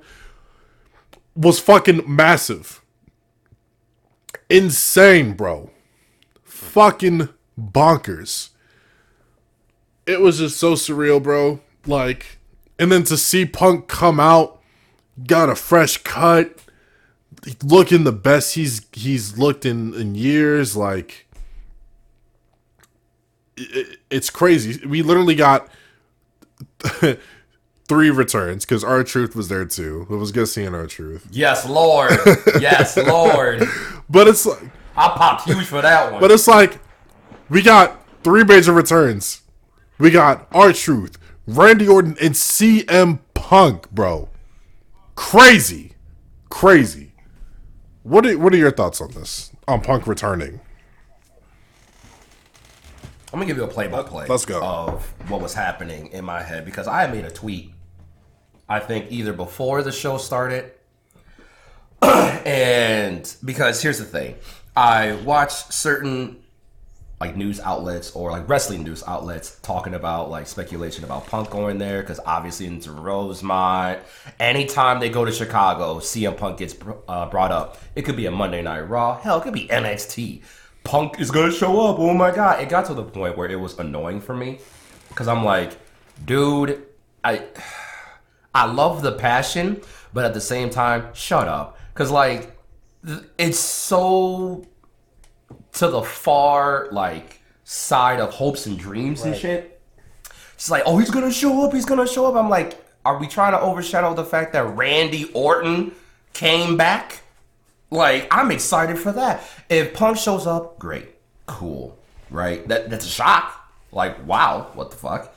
was 1.36 1.60
fucking 1.60 2.04
massive. 2.08 2.82
Insane, 4.50 5.34
bro. 5.34 5.72
Fucking 6.44 7.30
bonkers. 7.60 8.50
It 10.06 10.22
was 10.22 10.38
just 10.38 10.58
so 10.58 10.74
surreal, 10.74 11.22
bro. 11.22 11.60
Like, 11.86 12.38
and 12.78 12.92
then 12.92 13.04
to 13.04 13.18
see 13.18 13.46
Punk 13.46 13.88
come 13.88 14.20
out, 14.20 14.62
got 15.26 15.50
a 15.50 15.56
fresh 15.56 15.98
cut, 15.98 16.60
looking 17.64 18.04
the 18.04 18.12
best 18.12 18.56
he's 18.56 18.86
he's 18.92 19.38
looked 19.38 19.66
in 19.66 19.94
in 19.94 20.16
years. 20.16 20.76
Like 20.76 21.28
it, 23.58 23.98
it's 24.10 24.30
crazy. 24.30 24.86
We 24.86 25.02
literally 25.02 25.36
got 25.36 25.70
three 27.88 28.10
returns 28.10 28.66
because 28.66 28.84
R-Truth 28.84 29.36
was 29.36 29.48
there 29.48 29.66
too. 29.66 30.08
It 30.10 30.16
was 30.16 30.32
good 30.32 30.48
seeing 30.48 30.74
R-Truth. 30.74 31.28
Yes, 31.32 31.68
Lord. 31.68 32.12
yes, 32.60 32.98
Lord. 33.08 33.64
But 34.10 34.28
it's 34.28 34.46
like 34.46 34.64
I 34.98 35.10
popped 35.10 35.44
huge 35.48 35.66
for 35.66 35.82
that 35.82 36.12
one. 36.12 36.22
But 36.22 36.32
it's 36.32 36.48
like 36.48 36.80
we 37.50 37.62
got 37.62 38.02
three 38.24 38.44
major 38.44 38.74
returns. 38.74 39.42
We 39.98 40.12
got 40.12 40.48
R-Truth, 40.52 41.18
Randy 41.48 41.88
Orton, 41.88 42.18
and 42.22 42.34
CM 42.34 43.20
Punk, 43.34 43.90
bro. 43.92 44.30
Crazy, 45.16 45.94
crazy. 46.50 47.14
What 48.04 48.26
are, 48.26 48.38
what 48.38 48.54
are 48.54 48.58
your 48.58 48.72
thoughts 48.72 49.00
on 49.02 49.12
this? 49.12 49.52
On 49.68 49.82
Punk 49.82 50.06
returning? 50.06 50.60
I'm 53.32 53.40
gonna 53.40 53.46
give 53.48 53.58
you 53.58 53.64
a 53.64 53.68
play 53.68 53.88
by 53.88 54.02
play. 54.04 54.28
Let's 54.28 54.46
go. 54.46 54.62
Of 54.64 55.04
what 55.30 55.42
was 55.42 55.54
happening 55.54 56.08
in 56.08 56.24
my 56.24 56.42
head 56.42 56.64
because 56.66 56.88
I 56.88 57.08
made 57.08 57.26
a 57.26 57.32
tweet. 57.32 57.72
I 58.68 58.80
think 58.80 59.12
either 59.12 59.34
before 59.34 59.84
the 59.84 59.92
show 59.92 60.18
started, 60.18 60.72
and 62.02 63.36
because 63.44 63.82
here's 63.82 64.00
the 64.00 64.06
thing, 64.06 64.36
I 64.76 65.14
watch 65.24 65.52
certain 65.52 66.44
like 67.20 67.38
news 67.38 67.60
outlets 67.62 68.12
or 68.12 68.32
like 68.32 68.48
wrestling 68.50 68.84
news 68.84 69.04
outlets 69.08 69.60
talking 69.62 69.94
about 69.94 70.30
like 70.30 70.48
speculation 70.48 71.04
about 71.04 71.26
Punk 71.28 71.50
going 71.50 71.78
there 71.78 72.02
because 72.02 72.20
obviously 72.26 72.66
into 72.66 72.92
Rosemont. 72.92 74.00
Anytime 74.40 75.00
they 75.00 75.10
go 75.10 75.24
to 75.24 75.32
Chicago, 75.32 76.00
CM 76.00 76.36
Punk 76.36 76.58
gets 76.58 76.76
uh, 77.08 77.28
brought 77.28 77.52
up. 77.52 77.78
It 77.96 78.02
could 78.04 78.18
be 78.18 78.26
a 78.26 78.32
Monday 78.32 78.62
Night 78.62 78.82
Raw. 78.82 79.20
Hell, 79.20 79.40
it 79.40 79.44
could 79.44 79.54
be 79.54 79.68
NXT. 79.68 80.42
Punk 80.84 81.20
is 81.20 81.32
gonna 81.32 81.52
show 81.52 81.88
up. 81.88 81.98
Oh 82.00 82.14
my 82.14 82.32
god! 82.32 82.62
It 82.62 82.70
got 82.70 82.86
to 82.86 82.94
the 82.94 83.04
point 83.04 83.38
where 83.38 83.50
it 83.50 83.56
was 83.56 83.80
annoying 83.80 84.22
for 84.22 84.36
me 84.36 84.60
because 85.10 85.28
I'm 85.28 85.44
like, 85.44 85.78
dude, 86.26 86.84
I 87.24 87.44
I 88.56 88.66
love 88.66 89.02
the 89.02 89.12
passion, 89.12 89.82
but 90.14 90.24
at 90.24 90.34
the 90.34 90.42
same 90.42 90.70
time, 90.70 91.14
shut 91.14 91.48
up. 91.48 91.78
Because 91.94 92.10
like, 92.10 92.58
it's 93.38 93.60
so 93.60 94.66
to 95.74 95.88
the 95.90 96.02
far 96.02 96.88
like 96.92 97.42
side 97.66 98.22
of 98.22 98.32
hopes 98.34 98.66
and 98.66 98.80
dreams 98.80 99.24
and 99.24 99.36
shit. 99.36 99.82
It's 100.54 100.72
like, 100.72 100.84
oh, 100.86 100.98
he's 100.98 101.12
gonna 101.12 101.34
show 101.34 101.66
up. 101.66 101.74
He's 101.74 101.86
gonna 101.86 102.08
show 102.08 102.26
up. 102.28 102.36
I'm 102.36 102.50
like, 102.50 102.82
are 103.04 103.20
we 103.20 103.28
trying 103.28 103.52
to 103.52 103.60
overshadow 103.60 104.14
the 104.14 104.24
fact 104.24 104.54
that 104.54 104.64
Randy 104.64 105.30
Orton 105.34 105.92
came 106.34 106.78
back? 106.78 107.24
Like, 107.92 108.28
I'm 108.32 108.52
excited 108.52 108.98
for 108.98 109.12
that. 109.12 109.44
If 109.70 109.94
Punk 109.94 110.18
shows 110.18 110.48
up, 110.48 110.80
great, 110.80 111.10
cool, 111.46 112.00
right? 112.30 112.66
That 112.70 112.90
that's 112.90 113.06
a 113.06 113.10
shock. 113.10 113.70
Like, 113.92 114.26
wow, 114.26 114.72
what 114.76 114.92
the 114.92 114.98
fuck? 114.98 115.35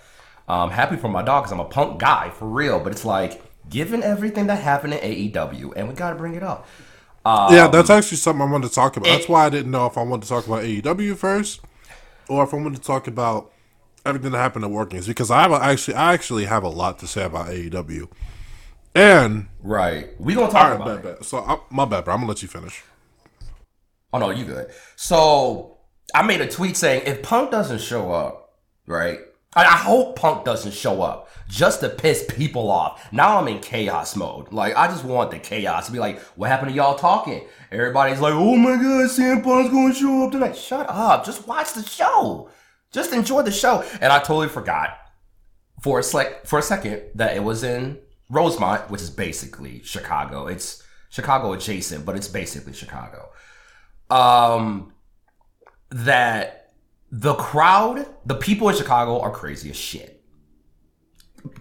I'm 0.49 0.71
happy 0.71 0.97
for 0.97 1.09
my 1.09 1.23
dog 1.23 1.45
because 1.45 1.53
I'm 1.53 1.61
a 1.61 1.65
Punk 1.65 2.01
guy 2.01 2.31
for 2.31 2.49
real. 2.49 2.81
But 2.81 2.93
it's 2.93 3.05
like, 3.05 3.43
given 3.69 4.03
everything 4.03 4.47
that 4.49 4.63
happened 4.63 4.95
in 4.95 5.01
AEW, 5.01 5.73
and 5.77 5.89
we 5.89 5.95
got 5.95 6.11
to 6.11 6.17
bring 6.17 6.35
it 6.35 6.43
up. 6.43 6.67
yeah, 7.47 7.67
um, 7.67 7.69
that's 7.69 7.91
actually 7.91 8.19
something 8.19 8.43
I 8.47 8.51
wanted 8.51 8.69
to 8.69 8.75
talk 8.75 8.97
about. 8.97 9.09
That's 9.09 9.29
why 9.29 9.47
I 9.47 9.51
didn't 9.51 9.71
know 9.71 9.87
if 9.87 9.97
I 9.97 10.03
wanted 10.03 10.23
to 10.25 10.29
talk 10.29 10.47
about 10.47 10.65
AEW 10.65 11.17
first, 11.17 11.61
or 12.29 12.45
if 12.45 12.55
I 12.55 12.57
wanted 12.59 12.77
to 12.77 12.83
talk 12.83 13.07
about 13.07 13.53
everything 14.07 14.33
that 14.33 14.39
happened 14.39 14.65
at 14.65 14.71
War 14.71 14.87
Games 14.87 15.07
because 15.07 15.31
I 15.31 15.43
have 15.43 15.53
a, 15.53 15.57
actually 15.63 15.95
I 15.95 16.15
actually 16.15 16.47
have 16.47 16.63
a 16.65 16.69
lot 16.69 16.99
to 17.01 17.07
say 17.07 17.25
about 17.25 17.51
AEW. 17.51 18.09
And 18.95 19.49
Right, 19.61 20.11
we 20.21 20.35
gonna 20.35 20.51
talk 20.53 20.71
right, 20.71 20.75
about 20.75 20.85
bad, 20.85 20.99
it. 20.99 21.03
bad. 21.03 21.25
So 21.25 21.39
I, 21.39 21.59
my 21.71 21.85
bad, 21.85 22.05
bro. 22.05 22.15
I'm 22.15 22.21
gonna 22.21 22.29
let 22.29 22.43
you 22.43 22.49
finish. 22.49 22.85
Oh 24.13 24.19
no, 24.19 24.31
you 24.31 24.45
good. 24.45 24.71
So 24.97 25.79
I 26.15 26.23
made 26.23 26.41
a 26.41 26.49
tweet 26.49 26.77
saying 26.77 27.03
if 27.07 27.23
Punk 27.23 27.51
doesn't 27.51 27.81
show 27.81 28.11
up, 28.13 28.59
right? 28.87 29.21
I, 29.59 29.65
I 29.65 29.77
hope 29.77 30.15
Punk 30.15 30.45
doesn't 30.45 30.73
show 30.73 31.03
up 31.03 31.29
just 31.49 31.81
to 31.81 31.89
piss 31.89 32.25
people 32.29 32.71
off. 32.71 33.13
Now 33.13 33.39
I'm 33.39 33.49
in 33.49 33.59
chaos 33.59 34.15
mode. 34.15 34.53
Like 34.53 34.77
I 34.77 34.87
just 34.87 35.05
want 35.05 35.33
the 35.33 35.41
chaos 35.41 35.87
to 35.87 35.93
be 35.93 35.99
like, 35.99 36.21
what 36.37 36.49
happened 36.49 36.71
to 36.71 36.77
y'all 36.77 36.95
talking? 36.95 37.45
Everybody's 37.73 38.21
like, 38.21 38.35
oh 38.35 38.57
my 38.57 38.77
god, 38.77 39.11
CM 39.11 39.43
Punk's 39.43 39.73
gonna 39.73 39.95
show 39.95 40.27
up 40.27 40.33
tonight. 40.33 40.57
Shut 40.57 40.87
up. 40.89 41.25
Just 41.25 41.49
watch 41.49 41.73
the 41.73 41.83
show. 41.83 42.51
Just 42.93 43.13
enjoy 43.13 43.43
the 43.43 43.51
show. 43.51 43.85
And 44.01 44.13
I 44.13 44.21
totally 44.21 44.49
forgot 44.49 44.97
for 45.83 45.99
a 45.99 46.03
sec 46.05 46.47
for 46.47 46.61
a 46.61 46.63
second 46.63 47.03
that 47.17 47.37
it 47.37 47.43
was 47.43 47.65
in 47.65 47.99
Rosemont, 48.31 48.91
which 48.91 49.03
is 49.03 49.11
basically 49.11 49.83
Chicago. 49.83 50.47
It's 50.47 50.85
Chicago 51.11 51.53
adjacent, 51.53 52.07
but 52.07 52.15
it's 52.15 52.29
basically 52.29 52.75
Chicago. 52.75 53.31
Um, 54.09 54.93
that 55.91 56.68
the 57.11 57.35
crowd, 57.35 58.07
the 58.27 58.35
people 58.35 58.69
in 58.69 58.77
Chicago 58.77 59.21
are 59.21 59.31
crazy 59.31 59.71
as 59.71 59.77
shit. 59.77 60.23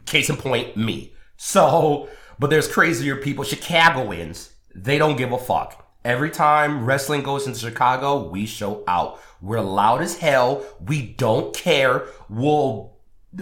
Case 0.05 0.29
in 0.29 0.37
point, 0.37 0.75
me. 0.75 1.13
So, 1.37 2.09
but 2.39 2.49
there's 2.49 2.67
crazier 2.67 3.15
people. 3.15 3.43
Chicagoans, 3.43 4.53
they 4.75 4.97
don't 4.97 5.17
give 5.17 5.31
a 5.31 5.37
fuck. 5.37 5.87
Every 6.03 6.29
time 6.29 6.85
wrestling 6.85 7.21
goes 7.23 7.47
into 7.47 7.59
Chicago, 7.59 8.29
we 8.29 8.45
show 8.45 8.83
out. 8.87 9.19
We're 9.41 9.61
loud 9.61 10.01
as 10.01 10.17
hell. 10.17 10.63
We 10.79 11.01
don't 11.01 11.53
care. 11.53 12.05
We'll 12.29 12.97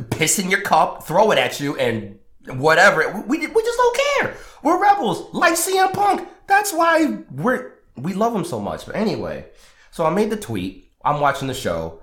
piss 0.10 0.40
in 0.40 0.50
your 0.50 0.62
cup, 0.62 1.04
throw 1.04 1.32
it 1.32 1.38
at 1.38 1.60
you, 1.60 1.78
and 1.78 2.20
whatever. 2.48 3.24
We, 3.28 3.40
we 3.40 3.64
just 3.64 3.78
don't 3.78 3.98
care. 3.98 4.38
We're 4.64 4.82
rebels, 4.82 5.34
like 5.34 5.54
CM 5.54 5.94
Punk. 5.94 6.28
That's 6.48 6.74
why 6.74 7.20
we're 7.32 7.76
we 7.96 8.14
love 8.14 8.36
him 8.36 8.46
so 8.46 8.60
much. 8.60 8.86
But 8.86 8.96
anyway, 8.96 9.46
so 9.92 10.06
I 10.06 10.10
made 10.10 10.30
the 10.30 10.38
tweet. 10.38 10.85
I'm 11.06 11.20
watching 11.22 11.48
the 11.48 11.54
show. 11.54 12.00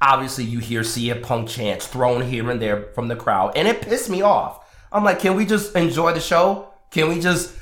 Obviously, 0.00 0.44
you 0.44 0.60
hear 0.60 0.82
CM 0.82 1.22
Punk 1.22 1.48
chants 1.48 1.86
thrown 1.86 2.22
here 2.22 2.48
and 2.50 2.60
there 2.62 2.88
from 2.94 3.08
the 3.08 3.16
crowd, 3.16 3.52
and 3.56 3.66
it 3.66 3.80
pissed 3.82 4.08
me 4.10 4.22
off. 4.22 4.60
I'm 4.92 5.02
like, 5.04 5.18
can 5.18 5.34
we 5.34 5.44
just 5.46 5.74
enjoy 5.74 6.12
the 6.12 6.20
show? 6.20 6.68
Can 6.90 7.08
we 7.08 7.18
just? 7.20 7.54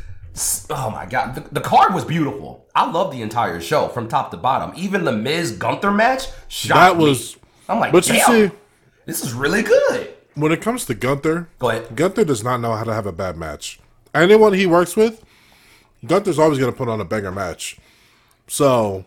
Oh 0.71 0.91
my 0.91 1.07
god, 1.07 1.35
the, 1.35 1.41
the 1.55 1.61
card 1.61 1.95
was 1.95 2.05
beautiful. 2.05 2.67
I 2.75 2.91
love 2.91 3.11
the 3.13 3.23
entire 3.23 3.61
show 3.61 3.89
from 3.89 4.09
top 4.09 4.31
to 4.33 4.37
bottom. 4.37 4.73
Even 4.77 5.05
the 5.05 5.13
Miz 5.13 5.53
Gunther 5.53 5.91
match, 5.91 6.25
That 6.69 6.97
me. 6.99 7.05
was- 7.05 7.37
I'm 7.69 7.79
like, 7.81 7.93
But 7.93 8.09
you 8.09 8.19
see, 8.21 8.51
this 9.07 9.25
is 9.25 9.33
really 9.33 9.63
good. 9.63 10.13
when 10.35 10.51
it 10.53 10.61
comes 10.61 10.85
to 10.87 10.95
Gunther, 10.95 11.49
Go 11.59 11.71
ahead. 11.71 11.95
Gunther 11.97 12.25
does 12.25 12.43
not 12.45 12.61
know 12.61 12.75
how 12.75 12.85
to 12.85 12.93
have 12.93 13.07
a 13.07 13.13
bad 13.13 13.37
match. 13.37 13.79
Anyone 14.15 14.53
he 14.55 14.67
works 14.67 14.97
with, 14.97 15.25
Gunther's 16.07 16.39
always 16.39 16.59
going 16.59 16.71
to 16.73 16.77
put 16.77 16.89
on 16.89 17.01
a 17.01 17.05
banger 17.05 17.31
match. 17.33 17.79
So, 18.49 19.05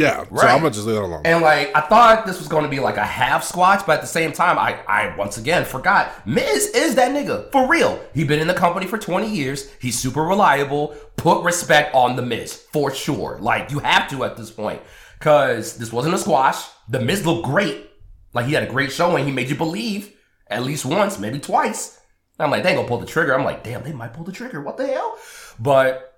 yeah. 0.00 0.24
So 0.24 0.46
I'm 0.46 0.60
gonna 0.60 0.70
just 0.70 0.86
leave 0.86 0.96
it 0.96 1.02
alone. 1.02 1.22
And 1.24 1.42
like 1.42 1.74
I 1.74 1.80
thought 1.82 2.26
this 2.26 2.38
was 2.38 2.48
going 2.48 2.64
to 2.64 2.70
be 2.70 2.80
like 2.80 2.96
a 2.96 3.04
half 3.04 3.44
squash, 3.44 3.82
but 3.82 3.96
at 3.96 4.00
the 4.00 4.06
same 4.06 4.32
time, 4.32 4.58
I 4.58 4.80
I 4.86 5.14
once 5.16 5.36
again 5.36 5.64
forgot 5.64 6.26
Miz 6.26 6.68
is 6.68 6.94
that 6.94 7.10
nigga 7.12 7.50
for 7.52 7.68
real. 7.68 8.00
He 8.14 8.24
been 8.24 8.40
in 8.40 8.46
the 8.46 8.54
company 8.54 8.86
for 8.86 8.98
20 8.98 9.28
years. 9.28 9.70
He's 9.80 9.98
super 9.98 10.22
reliable. 10.22 10.94
Put 11.16 11.44
respect 11.44 11.94
on 11.94 12.16
the 12.16 12.22
Miz 12.22 12.54
for 12.72 12.92
sure. 12.94 13.38
Like 13.40 13.70
you 13.70 13.80
have 13.80 14.08
to 14.10 14.24
at 14.24 14.36
this 14.36 14.50
point 14.50 14.80
because 15.18 15.76
this 15.76 15.92
wasn't 15.92 16.14
a 16.14 16.18
squash. 16.18 16.64
The 16.88 17.00
Miz 17.00 17.26
looked 17.26 17.44
great. 17.44 17.90
Like 18.32 18.46
he 18.46 18.54
had 18.54 18.62
a 18.62 18.70
great 18.70 18.92
showing. 18.92 19.26
He 19.26 19.32
made 19.32 19.50
you 19.50 19.56
believe 19.56 20.16
at 20.48 20.64
least 20.64 20.84
once, 20.84 21.18
maybe 21.18 21.38
twice. 21.38 21.98
I'm 22.38 22.50
like, 22.50 22.62
they 22.62 22.70
ain't 22.70 22.78
gonna 22.78 22.88
pull 22.88 22.98
the 22.98 23.06
trigger. 23.06 23.34
I'm 23.34 23.44
like, 23.44 23.62
damn, 23.62 23.82
they 23.82 23.92
might 23.92 24.14
pull 24.14 24.24
the 24.24 24.32
trigger. 24.32 24.62
What 24.62 24.78
the 24.78 24.86
hell? 24.86 25.18
But 25.58 26.10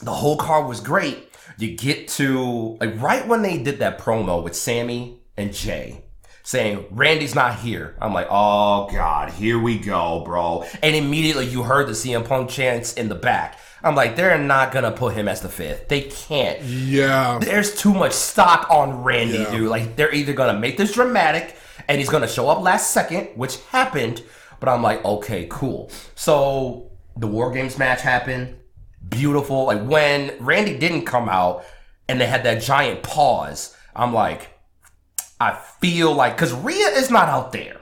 the 0.00 0.12
whole 0.12 0.36
card 0.36 0.66
was 0.66 0.80
great. 0.80 1.25
You 1.58 1.76
get 1.76 2.08
to 2.08 2.76
like 2.80 3.00
right 3.00 3.26
when 3.26 3.42
they 3.42 3.58
did 3.58 3.78
that 3.80 3.98
promo 3.98 4.42
with 4.42 4.54
Sami 4.56 5.20
and 5.36 5.52
Jey 5.52 6.02
saying 6.42 6.84
Randy's 6.92 7.34
not 7.34 7.56
here. 7.58 7.96
I'm 8.00 8.12
like, 8.14 8.28
oh 8.30 8.88
god, 8.92 9.30
here 9.32 9.58
we 9.58 9.78
go, 9.78 10.22
bro. 10.24 10.64
And 10.82 10.94
immediately 10.94 11.46
you 11.46 11.62
heard 11.64 11.88
the 11.88 11.92
CM 11.92 12.24
Punk 12.26 12.50
chants 12.50 12.92
in 12.94 13.08
the 13.08 13.14
back. 13.16 13.58
I'm 13.82 13.94
like, 13.94 14.16
they're 14.16 14.38
not 14.38 14.72
gonna 14.72 14.92
put 14.92 15.14
him 15.14 15.28
as 15.28 15.40
the 15.40 15.48
fifth. 15.48 15.88
They 15.88 16.02
can't. 16.02 16.62
yeah. 16.62 17.38
There's 17.40 17.74
too 17.74 17.92
much 17.94 18.12
stock 18.12 18.66
on 18.70 19.02
Randy, 19.02 19.38
Yeah. 19.38 19.50
dude. 19.50 19.68
Like 19.68 19.96
they're 19.96 20.12
either 20.14 20.32
gonna 20.32 20.58
make 20.58 20.76
this 20.76 20.92
dramatic 20.92 21.56
and 21.88 21.98
he's 21.98 22.08
gonna 22.08 22.28
show 22.28 22.48
up 22.48 22.60
last 22.62 22.90
second, 22.92 23.28
which 23.34 23.60
happened. 23.70 24.22
But 24.60 24.68
I'm 24.68 24.82
like, 24.82 25.04
okay, 25.04 25.46
cool. 25.50 25.90
So 26.14 26.90
the 27.16 27.26
War 27.26 27.50
Games 27.52 27.76
match 27.78 28.00
happened. 28.02 28.56
Beautiful. 29.08 29.66
Like 29.66 29.84
when 29.84 30.34
Randy 30.40 30.78
didn't 30.78 31.04
come 31.04 31.28
out 31.28 31.64
and 32.08 32.20
they 32.20 32.26
had 32.26 32.44
that 32.44 32.62
giant 32.62 33.02
pause, 33.02 33.76
I'm 33.94 34.12
like, 34.12 34.50
I 35.40 35.54
feel 35.80 36.14
like 36.14 36.36
because 36.36 36.52
Rhea 36.52 36.88
is 36.88 37.10
not 37.10 37.28
out 37.28 37.52
there. 37.52 37.80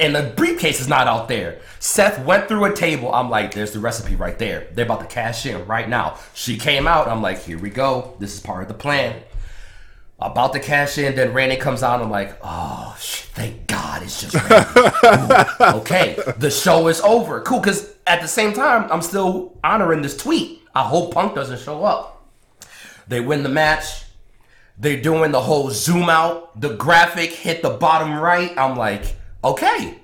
And 0.00 0.14
the 0.14 0.34
briefcase 0.36 0.80
is 0.80 0.88
not 0.88 1.06
out 1.06 1.28
there. 1.28 1.60
Seth 1.78 2.24
went 2.24 2.48
through 2.48 2.64
a 2.64 2.74
table. 2.74 3.14
I'm 3.14 3.30
like, 3.30 3.54
there's 3.54 3.70
the 3.70 3.78
recipe 3.78 4.16
right 4.16 4.36
there. 4.36 4.66
They're 4.72 4.84
about 4.84 5.00
to 5.00 5.06
cash 5.06 5.46
in 5.46 5.64
right 5.68 5.88
now. 5.88 6.18
She 6.34 6.58
came 6.58 6.88
out. 6.88 7.06
I'm 7.06 7.22
like, 7.22 7.42
here 7.44 7.58
we 7.58 7.70
go. 7.70 8.16
This 8.18 8.34
is 8.34 8.40
part 8.40 8.62
of 8.62 8.68
the 8.68 8.74
plan. 8.74 9.22
About 10.18 10.52
to 10.54 10.58
cash 10.58 10.98
in. 10.98 11.14
Then 11.14 11.32
Randy 11.32 11.56
comes 11.56 11.84
out. 11.84 12.02
I'm 12.02 12.10
like, 12.10 12.36
oh, 12.42 12.96
thank 12.98 13.68
God 13.68 14.02
it's 14.02 14.20
just 14.20 14.34
Randy. 14.34 15.48
Okay, 15.78 16.18
the 16.38 16.50
show 16.50 16.88
is 16.88 17.00
over. 17.02 17.40
Cool. 17.42 17.60
Because 17.60 17.94
at 18.08 18.22
the 18.22 18.28
same 18.28 18.52
time, 18.52 18.90
I'm 18.90 19.02
still 19.02 19.58
honoring 19.62 20.02
this 20.02 20.16
tweet. 20.16 20.62
I 20.74 20.82
hope 20.82 21.14
Punk 21.14 21.34
doesn't 21.34 21.60
show 21.60 21.84
up. 21.84 22.26
They 23.06 23.20
win 23.20 23.42
the 23.42 23.48
match. 23.48 24.04
They're 24.78 25.00
doing 25.00 25.32
the 25.32 25.40
whole 25.40 25.70
zoom 25.70 26.08
out. 26.08 26.60
The 26.60 26.74
graphic 26.76 27.30
hit 27.30 27.62
the 27.62 27.70
bottom 27.70 28.18
right. 28.18 28.56
I'm 28.56 28.76
like, 28.76 29.16
okay, 29.42 29.98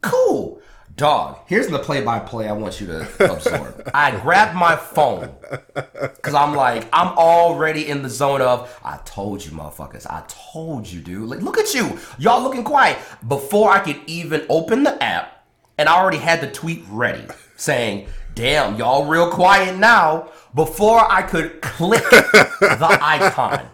cool. 0.00 0.60
Dog, 0.96 1.38
here's 1.46 1.68
the 1.68 1.78
play 1.78 2.00
by 2.00 2.18
play 2.18 2.48
I 2.48 2.52
want 2.52 2.80
you 2.80 2.88
to 2.88 3.32
absorb. 3.32 3.88
I 3.94 4.18
grabbed 4.18 4.56
my 4.56 4.74
phone 4.74 5.32
because 5.72 6.34
I'm 6.34 6.54
like, 6.56 6.88
I'm 6.92 7.16
already 7.16 7.86
in 7.86 8.02
the 8.02 8.08
zone 8.08 8.40
of, 8.40 8.80
I 8.82 8.98
told 9.04 9.44
you, 9.44 9.52
motherfuckers. 9.52 10.08
I 10.08 10.24
told 10.26 10.88
you, 10.88 11.00
dude. 11.00 11.28
Like, 11.28 11.40
look 11.40 11.56
at 11.56 11.72
you. 11.72 12.00
Y'all 12.18 12.42
looking 12.42 12.64
quiet. 12.64 12.98
Before 13.28 13.70
I 13.70 13.78
could 13.78 14.00
even 14.08 14.44
open 14.48 14.82
the 14.82 15.00
app, 15.00 15.37
and 15.78 15.88
I 15.88 15.96
already 15.98 16.18
had 16.18 16.40
the 16.40 16.50
tweet 16.50 16.84
ready 16.90 17.24
saying, 17.56 18.08
damn, 18.34 18.76
y'all 18.76 19.06
real 19.06 19.30
quiet 19.30 19.76
now. 19.78 20.28
Before 20.54 21.00
I 21.10 21.22
could 21.22 21.60
click 21.60 22.02
the 22.10 22.98
icon, 23.02 23.68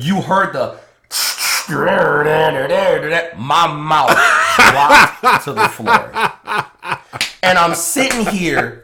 you 0.00 0.20
heard 0.22 0.52
the 0.54 0.78
my 3.38 3.66
mouth 3.72 4.16
dropped 4.70 5.44
to 5.44 5.52
the 5.52 5.68
floor. 5.68 6.10
And 7.42 7.58
I'm 7.58 7.74
sitting 7.74 8.26
here, 8.26 8.82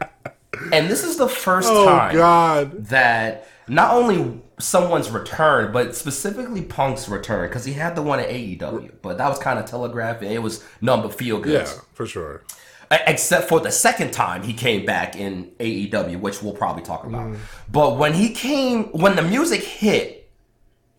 and 0.71 0.89
this 0.89 1.03
is 1.03 1.17
the 1.17 1.27
first 1.29 1.69
Oh 1.71 1.85
time 1.85 2.15
God. 2.15 2.85
that 2.87 3.47
not 3.71 3.93
only 3.93 4.41
someone's 4.59 5.09
return, 5.09 5.71
but 5.71 5.95
specifically 5.95 6.61
Punk's 6.61 7.07
return, 7.07 7.47
because 7.47 7.63
he 7.63 7.71
had 7.71 7.95
the 7.95 8.01
one 8.01 8.19
at 8.19 8.27
AEW, 8.27 8.91
but 9.01 9.17
that 9.17 9.29
was 9.29 9.39
kind 9.39 9.57
of 9.57 9.65
telegraphed, 9.65 10.21
it 10.21 10.39
was 10.39 10.61
number 10.81 11.07
feel 11.07 11.39
good. 11.39 11.65
Yeah, 11.65 11.73
for 11.93 12.05
sure. 12.05 12.43
Except 12.91 13.47
for 13.47 13.61
the 13.61 13.71
second 13.71 14.11
time 14.11 14.43
he 14.43 14.51
came 14.51 14.85
back 14.85 15.15
in 15.15 15.51
AEW, 15.61 16.19
which 16.19 16.43
we'll 16.43 16.53
probably 16.53 16.83
talk 16.83 17.05
about. 17.05 17.27
Mm. 17.29 17.37
But 17.71 17.97
when 17.97 18.13
he 18.13 18.33
came, 18.33 18.91
when 18.91 19.15
the 19.15 19.21
music 19.21 19.63
hit, 19.63 20.29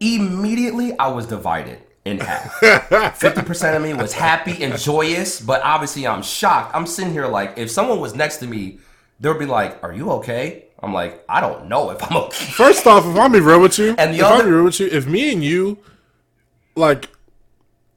immediately 0.00 0.98
I 0.98 1.08
was 1.08 1.26
divided 1.26 1.78
in 2.06 2.20
half. 2.20 2.54
50% 2.60 3.76
of 3.76 3.82
me 3.82 3.92
was 3.92 4.14
happy 4.14 4.64
and 4.64 4.78
joyous, 4.78 5.42
but 5.42 5.60
obviously 5.62 6.06
I'm 6.06 6.22
shocked. 6.22 6.74
I'm 6.74 6.86
sitting 6.86 7.12
here 7.12 7.26
like, 7.26 7.58
if 7.58 7.70
someone 7.70 8.00
was 8.00 8.14
next 8.14 8.38
to 8.38 8.46
me, 8.46 8.78
they'll 9.20 9.38
be 9.38 9.44
like, 9.44 9.84
Are 9.84 9.92
you 9.92 10.10
okay? 10.12 10.68
I'm 10.82 10.92
like, 10.92 11.24
I 11.28 11.40
don't 11.40 11.68
know 11.68 11.90
if 11.90 12.02
I'm 12.10 12.16
okay. 12.24 12.44
First 12.52 12.86
off, 12.86 13.06
if 13.06 13.16
I'm 13.16 13.30
be 13.32 13.40
real 13.40 13.60
with 13.60 13.78
you, 13.78 13.94
And 13.98 14.12
the 14.14 14.18
if 14.18 14.24
I'm 14.24 14.32
other- 14.32 14.44
be 14.44 14.50
real 14.50 14.64
with 14.64 14.80
you, 14.80 14.86
if 14.88 15.06
me 15.06 15.32
and 15.32 15.42
you, 15.44 15.78
like, 16.74 17.08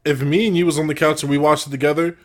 if 0.03 0.21
me 0.21 0.45
and 0.47 0.55
you 0.55 0.65
was 0.67 0.77
on 0.77 0.87
the 0.87 0.93
couch 0.95 1.23
and 1.23 1.29
we 1.31 1.37
watched 1.37 1.65
it 1.67 1.71
together, 1.71 2.17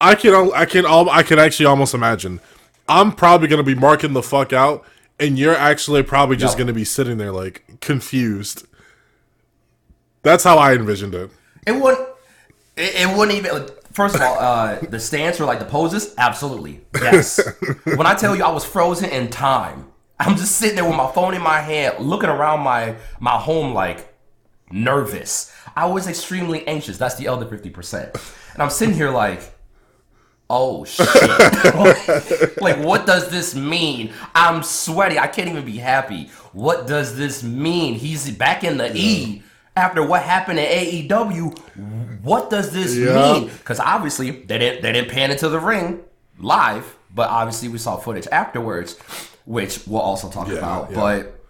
I 0.00 0.14
can, 0.14 0.50
I 0.54 0.66
can, 0.66 0.84
I 0.86 1.22
can 1.22 1.38
actually 1.38 1.66
almost 1.66 1.94
imagine. 1.94 2.40
I'm 2.88 3.12
probably 3.12 3.48
gonna 3.48 3.62
be 3.62 3.74
marking 3.74 4.12
the 4.12 4.22
fuck 4.22 4.52
out, 4.52 4.84
and 5.18 5.38
you're 5.38 5.56
actually 5.56 6.02
probably 6.02 6.36
just 6.36 6.52
Yep. 6.54 6.66
gonna 6.66 6.72
be 6.74 6.84
sitting 6.84 7.16
there 7.16 7.32
like 7.32 7.64
confused. 7.80 8.66
That's 10.22 10.44
how 10.44 10.58
I 10.58 10.74
envisioned 10.74 11.14
it. 11.14 11.30
It 11.66 11.72
wouldn't. 11.72 12.06
It, 12.76 12.94
it 13.08 13.16
wouldn't 13.16 13.38
even. 13.38 13.68
First 13.94 14.16
of 14.16 14.22
all, 14.22 14.36
uh, 14.40 14.80
the 14.80 14.98
stance 14.98 15.40
or 15.40 15.44
like 15.44 15.60
the 15.60 15.64
poses, 15.64 16.16
absolutely 16.18 16.80
yes. 17.00 17.40
when 17.84 18.08
I 18.08 18.14
tell 18.14 18.34
you 18.34 18.42
I 18.42 18.50
was 18.50 18.64
frozen 18.64 19.08
in 19.08 19.30
time, 19.30 19.92
I'm 20.18 20.36
just 20.36 20.56
sitting 20.56 20.74
there 20.74 20.84
with 20.84 20.96
my 20.96 21.10
phone 21.12 21.32
in 21.32 21.40
my 21.40 21.60
hand, 21.60 22.04
looking 22.04 22.28
around 22.28 22.60
my 22.60 22.96
my 23.20 23.38
home 23.38 23.72
like 23.72 24.12
nervous. 24.68 25.54
I 25.76 25.86
was 25.86 26.08
extremely 26.08 26.66
anxious. 26.66 26.98
That's 26.98 27.14
the 27.14 27.28
other 27.28 27.46
fifty 27.46 27.70
percent, 27.70 28.16
and 28.52 28.62
I'm 28.62 28.70
sitting 28.70 28.94
here 28.94 29.10
like. 29.10 29.52
Oh 30.50 30.84
shit. 30.84 31.08
like 32.60 32.76
what 32.84 33.06
does 33.06 33.30
this 33.30 33.54
mean? 33.54 34.12
I'm 34.34 34.62
sweaty. 34.62 35.18
I 35.18 35.26
can't 35.26 35.48
even 35.48 35.64
be 35.64 35.78
happy. 35.78 36.26
What 36.52 36.86
does 36.86 37.16
this 37.16 37.42
mean? 37.42 37.94
He's 37.94 38.30
back 38.30 38.62
in 38.62 38.76
the 38.76 38.94
E 38.94 39.42
after 39.76 40.02
what 40.06 40.22
happened 40.22 40.58
at 40.60 40.68
AEW. 40.70 41.58
What 42.22 42.48
does 42.50 42.72
this 42.72 42.94
Yeah. 42.94 43.14
mean? 43.14 43.48
Because 43.48 43.80
obviously 43.80 44.30
they 44.30 44.58
didn't 44.58 44.82
they 44.82 44.92
didn't 44.92 45.10
pan 45.10 45.30
into 45.30 45.48
the 45.48 45.58
ring 45.58 46.00
live, 46.38 46.96
but 47.14 47.28
obviously 47.30 47.68
we 47.68 47.78
saw 47.78 47.96
footage 47.96 48.26
afterwards, 48.32 48.96
which 49.44 49.80
we'll 49.86 50.00
also 50.00 50.28
talk 50.30 50.48
about. 50.48 50.90
yeah. 50.90 50.96
But 51.00 51.40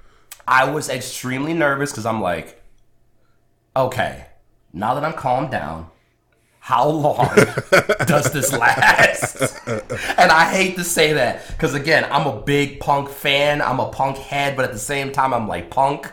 I 0.47 0.71
was 0.71 0.89
extremely 0.89 1.55
nervous 1.55 1.91
because 1.91 2.07
I'm 2.07 2.21
like, 2.21 2.63
okay, 3.77 4.27
now 4.73 4.95
that 4.95 5.05
I'm 5.05 5.15
calmed 5.15 5.51
down, 5.51 5.89
how 6.61 6.89
long 6.89 7.29
does 8.07 8.33
this 8.33 8.53
last? 8.53 9.37
and 9.67 10.31
I 10.33 10.51
hate 10.51 10.77
to 10.77 10.85
say 10.85 11.13
that 11.15 11.47
because 11.49 11.75
again, 11.75 12.07
I'm 12.11 12.27
a 12.27 12.41
big 12.41 12.81
punk 12.81 13.11
fan. 13.11 13.61
I'm 13.61 13.81
a 13.81 13.91
punk 13.91 14.17
head, 14.17 14.57
but 14.57 14.65
at 14.65 14.73
the 14.73 14.79
same 14.79 15.13
time, 15.13 15.35
I'm 15.35 15.47
like 15.47 15.71
punk. 15.71 16.11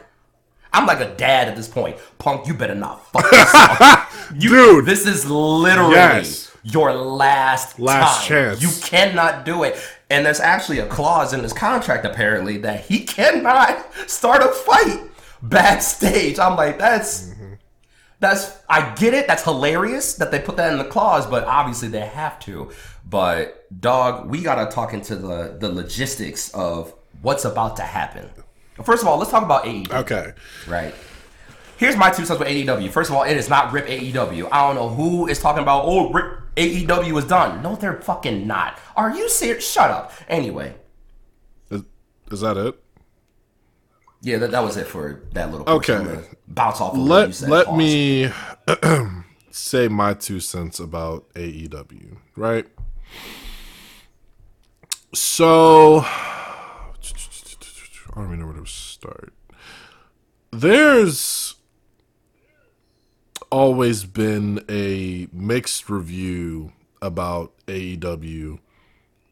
I'm 0.74 0.86
like 0.86 1.00
a 1.02 1.14
dad 1.16 1.48
at 1.50 1.56
this 1.56 1.68
point. 1.68 1.98
Punk, 2.18 2.48
you 2.48 2.54
better 2.54 2.76
not 2.76 3.06
fuck 3.12 3.30
this 3.30 3.52
up. 3.54 4.10
You, 4.36 4.50
Dude. 4.50 4.86
this 4.86 5.06
is 5.06 5.30
literally 5.30 5.96
Yes. 5.96 6.56
your 6.64 6.94
last 6.94 7.80
Last 7.80 8.20
time. 8.20 8.28
chance. 8.28 8.62
You 8.62 8.70
cannot 8.88 9.44
do 9.46 9.64
it. 9.64 9.76
And 10.10 10.26
there's 10.26 10.40
actually 10.40 10.80
a 10.80 10.88
clause 10.88 11.34
in 11.34 11.42
his 11.44 11.54
contract 11.54 12.06
apparently 12.06 12.58
that 12.60 12.82
he 12.86 13.04
cannot 13.04 13.86
start 14.10 14.42
a 14.44 14.50
fight 14.50 15.10
backstage. 15.42 16.40
I'm 16.40 16.56
like, 16.56 16.78
that's 16.80 17.30
Mm-hmm. 17.30 17.54
that's 18.20 18.58
I 18.70 18.94
get 18.96 19.14
it. 19.14 19.28
That's 19.28 19.44
hilarious 19.44 20.16
that 20.16 20.32
they 20.32 20.40
put 20.40 20.58
that 20.58 20.72
in 20.72 20.78
the 20.78 20.86
clause, 20.86 21.26
but 21.28 21.44
obviously 21.46 21.88
they 21.90 22.02
have 22.02 22.40
to. 22.42 22.72
But 23.10 23.66
dog, 23.82 24.30
we 24.30 24.42
gotta 24.42 24.72
talk 24.72 24.94
into 24.94 25.16
the 25.16 25.58
the 25.60 25.70
logistics 25.72 26.50
of 26.54 26.94
what's 27.22 27.46
about 27.46 27.76
to 27.78 27.84
happen. 27.84 28.30
First 28.84 29.02
of 29.04 29.08
all, 29.08 29.18
let's 29.18 29.32
talk 29.32 29.44
about 29.44 29.64
AEW. 29.66 29.92
Okay. 30.02 30.34
Right. 30.68 30.94
Here's 31.78 31.98
my 31.98 32.12
two 32.12 32.26
cents 32.26 32.40
with 32.40 32.48
AEW. 32.48 32.92
First 32.92 33.10
of 33.10 33.16
all, 33.16 33.24
it 33.24 33.36
is 33.36 33.50
not 33.50 33.72
RIP 33.74 33.88
AEW. 33.88 34.48
I 34.52 34.68
don't 34.68 34.76
know 34.76 34.90
who 34.90 35.28
is 35.28 35.40
talking 35.40 35.64
about, 35.64 35.84
oh, 35.86 36.12
RIP 36.12 36.26
AEW 36.56 37.18
is 37.18 37.26
done. 37.26 37.64
No, 37.64 37.76
they're 37.76 38.00
fucking 38.02 38.46
not. 38.46 38.78
Are 38.96 39.16
you 39.16 39.28
serious? 39.30 39.68
Shut 39.70 39.90
up. 39.90 40.14
Anyway, 40.28 40.76
Is, 41.72 41.82
is 42.30 42.42
that 42.42 42.56
it? 42.58 42.76
yeah, 44.22 44.38
that, 44.38 44.52
that 44.52 44.64
was 44.64 44.78
it 44.78 44.86
for 44.86 45.24
that 45.34 45.50
little 45.52 45.68
Okay. 45.68 46.20
Bounce 46.48 46.80
off 46.82 46.94
of 46.94 47.00
what 47.00 47.04
you 47.06 47.10
let 47.10 47.34
said. 47.36 47.50
let 47.50 47.66
Pause. 47.66 47.78
me 47.80 48.32
say 49.52 49.88
my 49.88 50.14
two 50.14 50.40
cents 50.40 50.80
about 50.80 51.34
AEW, 51.34 52.18
right? 52.36 52.68
So 55.14 56.06
don't 58.16 58.28
even 58.28 58.40
know 58.40 58.48
where 58.48 58.56
to 58.56 58.66
start. 58.66 59.34
There's 60.52 61.56
always 63.50 64.06
been 64.06 64.64
a 64.70 65.28
mixed 65.32 65.90
review 65.90 66.72
about 67.02 67.54
AEW 67.68 68.60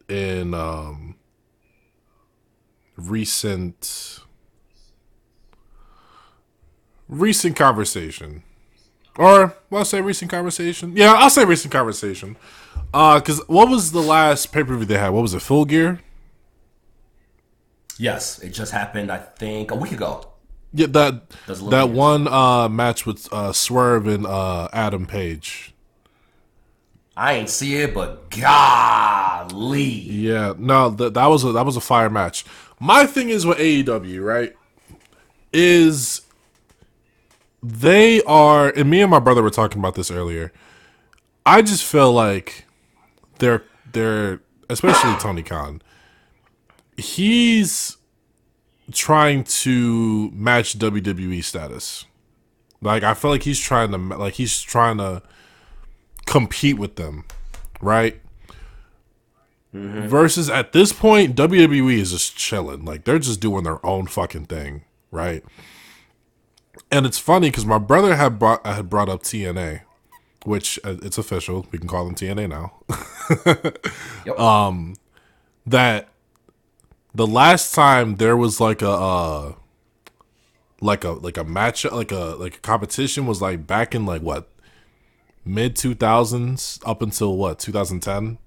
in 0.08 0.54
um 0.54 1.14
recent 2.96 4.20
recent 7.08 7.56
conversation. 7.56 8.42
Or 9.16 9.54
well, 9.68 9.80
I'll 9.80 9.84
say 9.84 10.00
recent 10.00 10.30
conversation. 10.30 10.96
Yeah, 10.96 11.12
I'll 11.14 11.30
say 11.30 11.44
recent 11.44 11.72
conversation. 11.72 12.36
Uh, 12.92 13.20
cause 13.20 13.40
what 13.46 13.68
was 13.68 13.92
the 13.92 14.00
last 14.02 14.52
pay 14.52 14.64
per 14.64 14.76
view 14.76 14.86
they 14.86 14.98
had? 14.98 15.10
What 15.10 15.22
was 15.22 15.34
it? 15.34 15.42
Full 15.42 15.64
Gear. 15.64 16.00
Yes, 18.00 18.38
it 18.38 18.54
just 18.54 18.72
happened. 18.72 19.12
I 19.12 19.18
think 19.18 19.70
a 19.70 19.76
week 19.76 19.92
ago. 19.92 20.26
Yeah, 20.72 20.86
that 20.86 21.28
that 21.46 21.90
one 21.90 22.26
uh 22.26 22.66
match 22.70 23.04
with 23.04 23.30
uh 23.30 23.52
Swerve 23.52 24.06
and 24.06 24.26
uh 24.26 24.68
Adam 24.72 25.04
Page. 25.06 25.74
I 27.14 27.34
ain't 27.34 27.50
see 27.50 27.76
it, 27.76 27.92
but 27.92 28.30
golly, 28.30 29.82
Yeah, 29.82 30.54
no, 30.56 30.88
that 30.88 31.12
that 31.12 31.26
was 31.26 31.44
a 31.44 31.52
that 31.52 31.66
was 31.66 31.76
a 31.76 31.80
fire 31.82 32.08
match. 32.08 32.46
My 32.78 33.04
thing 33.04 33.28
is 33.28 33.44
with 33.44 33.58
AEW, 33.58 34.24
right? 34.24 34.56
Is 35.52 36.22
they 37.62 38.22
are, 38.22 38.70
and 38.70 38.88
me 38.88 39.02
and 39.02 39.10
my 39.10 39.18
brother 39.18 39.42
were 39.42 39.50
talking 39.50 39.78
about 39.78 39.94
this 39.96 40.10
earlier. 40.10 40.54
I 41.44 41.60
just 41.60 41.84
feel 41.84 42.10
like 42.10 42.64
they're 43.40 43.64
they're 43.92 44.40
especially 44.70 45.14
Tony 45.16 45.42
Khan. 45.42 45.82
He's 47.00 47.96
trying 48.92 49.44
to 49.44 50.30
match 50.32 50.78
WWE 50.78 51.42
status. 51.44 52.04
Like 52.82 53.02
I 53.02 53.14
feel 53.14 53.30
like 53.30 53.42
he's 53.42 53.58
trying 53.58 53.90
to 53.92 53.98
like 53.98 54.34
he's 54.34 54.60
trying 54.62 54.98
to 54.98 55.22
compete 56.26 56.78
with 56.78 56.96
them, 56.96 57.24
right? 57.80 58.20
Versus 59.72 60.50
at 60.50 60.72
this 60.72 60.92
point, 60.92 61.36
WWE 61.36 61.98
is 61.98 62.10
just 62.10 62.36
chilling. 62.36 62.84
Like 62.84 63.04
they're 63.04 63.18
just 63.20 63.40
doing 63.40 63.64
their 63.64 63.84
own 63.86 64.06
fucking 64.06 64.46
thing, 64.46 64.82
right? 65.12 65.44
And 66.90 67.06
it's 67.06 67.18
funny 67.18 67.50
because 67.50 67.66
my 67.66 67.78
brother 67.78 68.16
had 68.16 68.38
brought 68.38 68.66
had 68.66 68.90
brought 68.90 69.08
up 69.08 69.22
TNA, 69.22 69.82
which 70.44 70.80
uh, 70.82 70.96
it's 71.02 71.18
official. 71.18 71.66
We 71.70 71.78
can 71.78 71.86
call 71.86 72.04
them 72.04 72.14
TNA 72.14 72.48
now. 72.48 72.72
Yep. 74.26 74.38
Um, 74.38 74.96
that 75.66 76.08
the 77.14 77.26
last 77.26 77.74
time 77.74 78.16
there 78.16 78.36
was 78.36 78.60
like 78.60 78.82
a 78.82 78.90
uh, 78.90 79.52
like 80.80 81.04
a 81.04 81.10
like 81.10 81.36
a 81.36 81.44
match 81.44 81.84
like 81.84 82.12
a 82.12 82.36
like 82.38 82.56
a 82.56 82.60
competition 82.60 83.26
was 83.26 83.42
like 83.42 83.66
back 83.66 83.94
in 83.94 84.06
like 84.06 84.22
what 84.22 84.48
mid 85.44 85.74
2000s 85.76 86.80
up 86.86 87.02
until 87.02 87.36
what 87.36 87.58
2010 87.58 88.38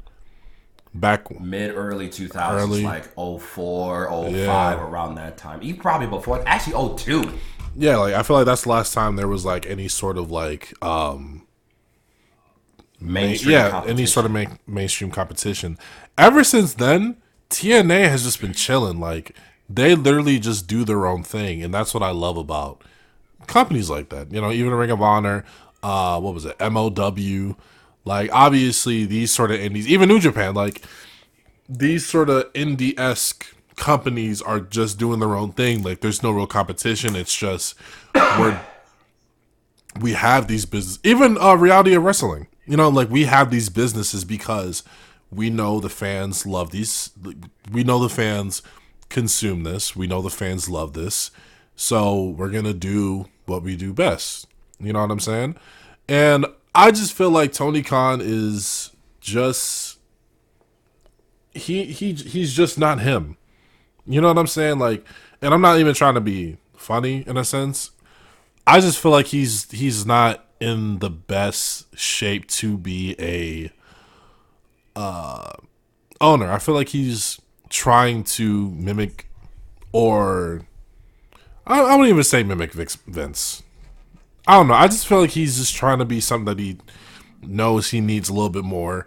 back 0.96 1.30
Mid 1.42 1.72
early 1.76 2.08
2000s, 2.08 2.52
Early. 2.52 2.84
like 2.84 3.14
04, 3.16 4.08
05, 4.10 4.32
Yeah. 4.32 4.80
around 4.80 5.16
that 5.16 5.38
time. 5.38 5.60
Even 5.64 5.82
probably 5.82 6.06
before, 6.06 6.44
actually 6.48 6.74
02. 6.98 7.34
yeah 7.76 7.98
like 7.98 8.14
i 8.14 8.22
feel 8.22 8.36
like 8.38 8.46
that's 8.46 8.62
the 8.64 8.70
last 8.70 8.94
time 8.94 9.16
there 9.16 9.28
was 9.28 9.44
like 9.44 9.66
any 9.66 9.88
sort 9.88 10.18
of 10.20 10.30
like 10.32 10.72
um 10.84 11.48
Mainstream 13.00 13.52
yeah 13.54 13.84
any 13.86 14.06
sort 14.06 14.26
of 14.26 14.32
main, 14.32 14.60
mainstream 14.66 15.12
competition 15.12 15.78
ever 16.18 16.44
since 16.44 16.76
then 16.76 17.18
tna 17.54 18.10
has 18.10 18.24
just 18.24 18.42
been 18.42 18.54
chilling 18.54 19.00
like 19.00 19.36
they 19.70 19.96
literally 19.96 20.40
just 20.40 20.68
do 20.68 20.84
their 20.84 21.06
own 21.06 21.24
thing 21.24 21.64
and 21.64 21.74
that's 21.74 21.94
what 21.94 22.04
i 22.04 22.12
love 22.12 22.38
about 22.38 22.82
companies 23.48 23.90
like 23.90 24.10
that 24.10 24.32
you 24.32 24.42
know 24.42 24.52
even 24.52 24.74
ring 24.74 24.92
of 24.92 25.02
honor 25.02 25.46
uh 25.82 26.20
what 26.20 26.34
was 26.34 26.46
it 26.46 26.60
mow 26.72 27.56
like 28.06 28.30
obviously 28.34 29.06
these 29.06 29.32
sort 29.32 29.52
of 29.52 29.60
indies 29.60 29.88
even 29.88 30.10
new 30.10 30.20
japan 30.20 30.54
like 30.54 30.82
these 31.70 32.06
sort 32.06 32.30
of 32.30 32.52
indie-esque 32.54 33.56
companies 33.76 34.42
are 34.42 34.60
just 34.60 35.00
doing 35.00 35.20
their 35.20 35.36
own 35.36 35.52
thing 35.52 35.82
like 35.82 36.02
there's 36.02 36.22
no 36.22 36.32
real 36.32 36.48
competition 36.48 37.16
it's 37.16 37.36
just 37.36 37.76
we're 38.16 38.60
we 40.00 40.14
have 40.14 40.48
these 40.48 40.66
business 40.66 41.00
even 41.04 41.38
uh 41.38 41.56
reality 41.56 41.94
of 41.94 42.04
wrestling 42.04 42.48
you 42.66 42.78
know 42.78 42.90
like 42.90 43.10
we 43.10 43.26
have 43.26 43.50
these 43.50 43.70
businesses 43.70 44.24
because 44.24 44.84
we 45.36 45.50
know 45.50 45.80
the 45.80 45.90
fans 45.90 46.46
love 46.46 46.72
these 46.72 47.12
we 47.72 47.84
know 47.84 48.00
the 48.00 48.10
fans 48.10 48.62
consume 49.10 49.64
this 49.64 49.96
we 49.96 50.08
know 50.08 50.22
the 50.22 50.30
fans 50.30 50.70
love 50.70 50.94
this 50.94 51.32
so 51.76 52.24
we're 52.24 52.50
gonna 52.50 52.74
do 52.74 53.26
what 53.46 53.64
we 53.64 53.76
do 53.76 53.94
best. 53.94 54.48
You 54.80 54.94
know 54.94 55.02
what 55.02 55.12
i'm 55.12 55.20
saying? 55.20 55.56
And 56.08 56.46
i 56.76 56.92
just 56.92 57.14
feel 57.14 57.30
like 57.30 57.54
tony 57.54 57.82
khan 57.82 58.20
is 58.22 58.92
just 59.20 60.00
he 61.54 61.86
he 61.86 62.14
he's 62.14 62.54
just 62.54 62.78
not 62.78 63.00
him. 63.00 63.38
You 64.06 64.22
know 64.22 64.28
what 64.28 64.38
i'm 64.38 64.48
saying? 64.48 64.80
Like 64.80 65.06
and 65.42 65.54
i'm 65.54 65.62
not 65.62 65.80
even 65.80 65.94
trying 65.94 66.16
to 66.16 66.22
be 66.22 66.58
funny 66.76 67.24
in 67.28 67.38
a 67.38 67.46
sense. 67.46 67.92
I 68.66 68.80
just 68.80 69.00
feel 69.00 69.12
like 69.12 69.28
he's 69.28 69.70
he's 69.72 70.06
not 70.06 70.46
in 70.60 71.00
the 71.00 71.10
best 71.10 71.98
shape 71.98 72.48
to 72.48 72.78
be 72.78 73.16
a 73.20 73.72
uh 74.96 75.54
owner. 76.22 76.52
I 76.52 76.60
feel 76.60 76.76
like 76.76 76.90
he's 76.90 77.40
trying 77.70 78.24
to 78.24 78.70
mimic 78.72 79.28
or 79.92 80.62
I, 81.66 81.80
I 81.82 81.96
wouldn't 81.96 82.10
even 82.10 82.24
say 82.24 82.44
mimic 82.44 82.74
Vince. 82.74 83.64
I 84.48 84.56
don't 84.58 84.68
know. 84.68 84.74
I 84.74 84.88
just 84.88 85.08
feel 85.08 85.22
like 85.22 85.32
he's 85.32 85.58
just 85.58 85.76
trying 85.76 86.00
to 86.00 86.06
be 86.06 86.20
something 86.20 86.46
that 86.46 86.60
he 86.60 86.78
knows 87.42 87.92
he 87.92 88.02
needs 88.02 88.30
a 88.30 88.34
little 88.34 88.50
bit 88.50 88.64
more 88.64 89.06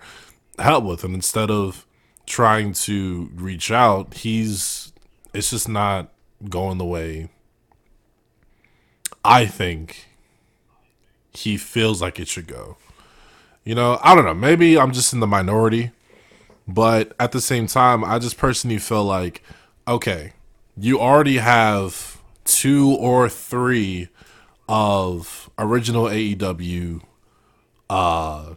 help 0.59 0.85
with 0.85 1.05
and 1.05 1.15
instead 1.15 1.51
of 1.51 1.87
trying 2.27 2.73
to 2.73 3.31
reach 3.35 3.71
out, 3.71 4.15
he's 4.15 4.93
it's 5.33 5.51
just 5.51 5.69
not 5.69 6.13
going 6.49 6.79
the 6.79 6.85
way 6.85 7.29
I 9.25 9.47
think 9.47 10.07
he 11.33 11.57
feels 11.57 12.01
like 12.01 12.21
it 12.21 12.29
should 12.29 12.47
go. 12.47 12.77
You 13.67 13.75
know, 13.75 13.99
I 14.01 14.15
don't 14.15 14.25
know. 14.25 14.33
Maybe 14.33 14.79
I'm 14.79 14.93
just 14.93 15.13
in 15.13 15.19
the 15.19 15.27
minority, 15.27 15.91
but 16.69 17.17
at 17.19 17.33
the 17.33 17.41
same 17.41 17.67
time, 17.67 18.05
I 18.05 18.21
just 18.21 18.39
personally 18.39 18.79
feel 18.79 19.03
like, 19.03 19.43
okay, 19.89 20.35
you 20.79 21.01
already 21.01 21.39
have 21.39 22.23
two 22.45 22.91
or 22.91 23.29
three 23.29 24.09
of 24.69 25.51
original 25.59 26.05
AEW 26.05 27.03
uh, 27.91 28.55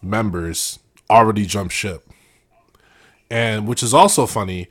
members 0.00 0.78
already 1.10 1.44
jump 1.44 1.70
ship. 1.70 2.08
And 3.30 3.68
which 3.68 3.82
is 3.82 3.92
also 3.92 4.24
funny, 4.24 4.68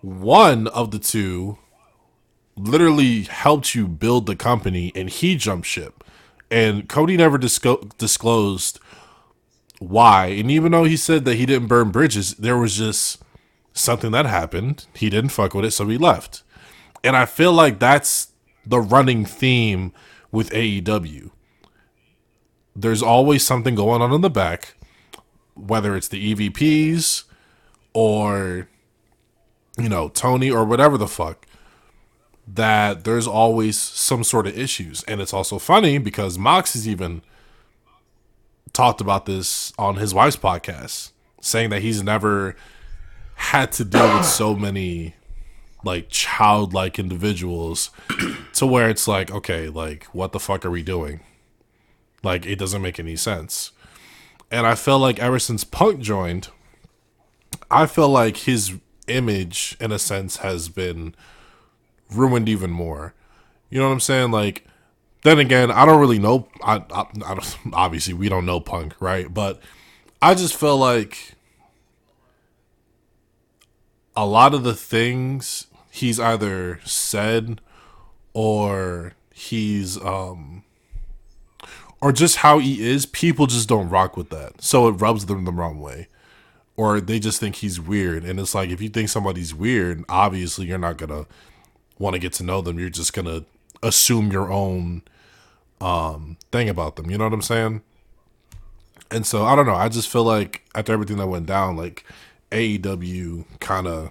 one 0.00 0.66
of 0.66 0.90
the 0.90 0.98
two 0.98 1.56
literally 2.56 3.22
helped 3.22 3.76
you 3.76 3.86
build 3.86 4.26
the 4.26 4.34
company 4.34 4.90
and 4.96 5.08
he 5.08 5.36
jumped 5.36 5.68
ship. 5.68 6.02
And 6.52 6.86
Cody 6.86 7.16
never 7.16 7.38
disco- 7.38 7.88
disclosed 7.96 8.78
why. 9.78 10.26
And 10.26 10.50
even 10.50 10.72
though 10.72 10.84
he 10.84 10.98
said 10.98 11.24
that 11.24 11.36
he 11.36 11.46
didn't 11.46 11.68
burn 11.68 11.90
bridges, 11.90 12.34
there 12.34 12.58
was 12.58 12.76
just 12.76 13.22
something 13.72 14.10
that 14.12 14.26
happened. 14.26 14.86
He 14.94 15.08
didn't 15.08 15.30
fuck 15.30 15.54
with 15.54 15.64
it, 15.64 15.70
so 15.70 15.88
he 15.88 15.96
left. 15.96 16.42
And 17.02 17.16
I 17.16 17.24
feel 17.24 17.54
like 17.54 17.78
that's 17.78 18.32
the 18.66 18.80
running 18.80 19.24
theme 19.24 19.94
with 20.30 20.50
AEW. 20.50 21.30
There's 22.76 23.02
always 23.02 23.46
something 23.46 23.74
going 23.74 24.02
on 24.02 24.12
in 24.12 24.20
the 24.20 24.28
back, 24.28 24.74
whether 25.54 25.96
it's 25.96 26.08
the 26.08 26.34
EVPs 26.34 27.24
or, 27.94 28.68
you 29.78 29.88
know, 29.88 30.10
Tony 30.10 30.50
or 30.50 30.66
whatever 30.66 30.98
the 30.98 31.08
fuck 31.08 31.46
that 32.46 33.04
there's 33.04 33.26
always 33.26 33.78
some 33.78 34.24
sort 34.24 34.46
of 34.46 34.58
issues. 34.58 35.02
And 35.04 35.20
it's 35.20 35.32
also 35.32 35.58
funny 35.58 35.98
because 35.98 36.38
Mox 36.38 36.74
has 36.74 36.88
even 36.88 37.22
talked 38.72 39.00
about 39.00 39.26
this 39.26 39.72
on 39.78 39.96
his 39.96 40.14
wife's 40.14 40.36
podcast, 40.36 41.12
saying 41.40 41.70
that 41.70 41.82
he's 41.82 42.02
never 42.02 42.56
had 43.34 43.72
to 43.72 43.84
deal 43.84 44.16
with 44.16 44.26
so 44.26 44.54
many 44.54 45.14
like 45.84 46.08
childlike 46.08 46.98
individuals 46.98 47.90
to 48.54 48.66
where 48.66 48.88
it's 48.88 49.08
like, 49.08 49.30
okay, 49.30 49.68
like 49.68 50.04
what 50.06 50.32
the 50.32 50.40
fuck 50.40 50.64
are 50.64 50.70
we 50.70 50.82
doing? 50.82 51.20
Like 52.22 52.46
it 52.46 52.58
doesn't 52.58 52.82
make 52.82 52.98
any 52.98 53.16
sense. 53.16 53.72
And 54.50 54.66
I 54.66 54.74
feel 54.74 54.98
like 54.98 55.18
ever 55.18 55.38
since 55.38 55.64
Punk 55.64 56.00
joined, 56.00 56.48
I 57.70 57.86
feel 57.86 58.08
like 58.08 58.38
his 58.38 58.74
image 59.08 59.76
in 59.80 59.90
a 59.90 59.98
sense 59.98 60.38
has 60.38 60.68
been 60.68 61.14
ruined 62.14 62.48
even 62.48 62.70
more. 62.70 63.14
You 63.70 63.80
know 63.80 63.86
what 63.86 63.94
I'm 63.94 64.00
saying? 64.00 64.30
Like, 64.30 64.66
then 65.22 65.38
again, 65.38 65.70
I 65.70 65.86
don't 65.86 66.00
really 66.00 66.18
know. 66.18 66.48
I, 66.62 66.76
I, 66.90 67.06
I 67.24 67.34
don't, 67.34 67.56
obviously 67.72 68.14
we 68.14 68.28
don't 68.28 68.46
know 68.46 68.60
Punk, 68.60 68.94
right? 69.00 69.32
But 69.32 69.60
I 70.20 70.34
just 70.34 70.56
feel 70.56 70.76
like 70.76 71.34
a 74.16 74.26
lot 74.26 74.54
of 74.54 74.62
the 74.62 74.74
things 74.74 75.66
he's 75.90 76.20
either 76.20 76.80
said 76.84 77.60
or 78.34 79.14
he's 79.34 79.98
um 80.02 80.64
or 82.00 82.12
just 82.12 82.38
how 82.38 82.58
he 82.58 82.84
is, 82.84 83.06
people 83.06 83.46
just 83.46 83.68
don't 83.68 83.88
rock 83.88 84.16
with 84.16 84.30
that. 84.30 84.60
So 84.60 84.88
it 84.88 84.92
rubs 84.92 85.26
them 85.26 85.44
the 85.44 85.52
wrong 85.52 85.80
way. 85.80 86.08
Or 86.76 87.00
they 87.00 87.20
just 87.20 87.38
think 87.38 87.56
he's 87.56 87.78
weird. 87.78 88.24
And 88.24 88.40
it's 88.40 88.56
like 88.56 88.70
if 88.70 88.80
you 88.80 88.88
think 88.88 89.08
somebody's 89.08 89.54
weird, 89.54 90.04
obviously 90.08 90.66
you're 90.66 90.78
not 90.78 90.96
gonna 90.96 91.26
want 92.02 92.14
to 92.14 92.20
get 92.20 92.32
to 92.34 92.42
know 92.42 92.60
them. 92.60 92.78
You're 92.78 92.90
just 92.90 93.12
gonna 93.12 93.44
assume 93.82 94.32
your 94.32 94.50
own 94.50 95.02
um 95.80 96.36
thing 96.50 96.68
about 96.68 96.96
them. 96.96 97.10
You 97.10 97.16
know 97.16 97.24
what 97.24 97.32
I'm 97.32 97.42
saying? 97.42 97.82
And 99.10 99.26
so 99.26 99.44
I 99.44 99.54
don't 99.54 99.66
know. 99.66 99.74
I 99.74 99.88
just 99.88 100.08
feel 100.08 100.24
like 100.24 100.62
after 100.74 100.92
everything 100.92 101.18
that 101.18 101.28
went 101.28 101.46
down, 101.46 101.76
like 101.76 102.04
AEW 102.50 103.44
kind 103.60 103.86
of, 103.86 104.10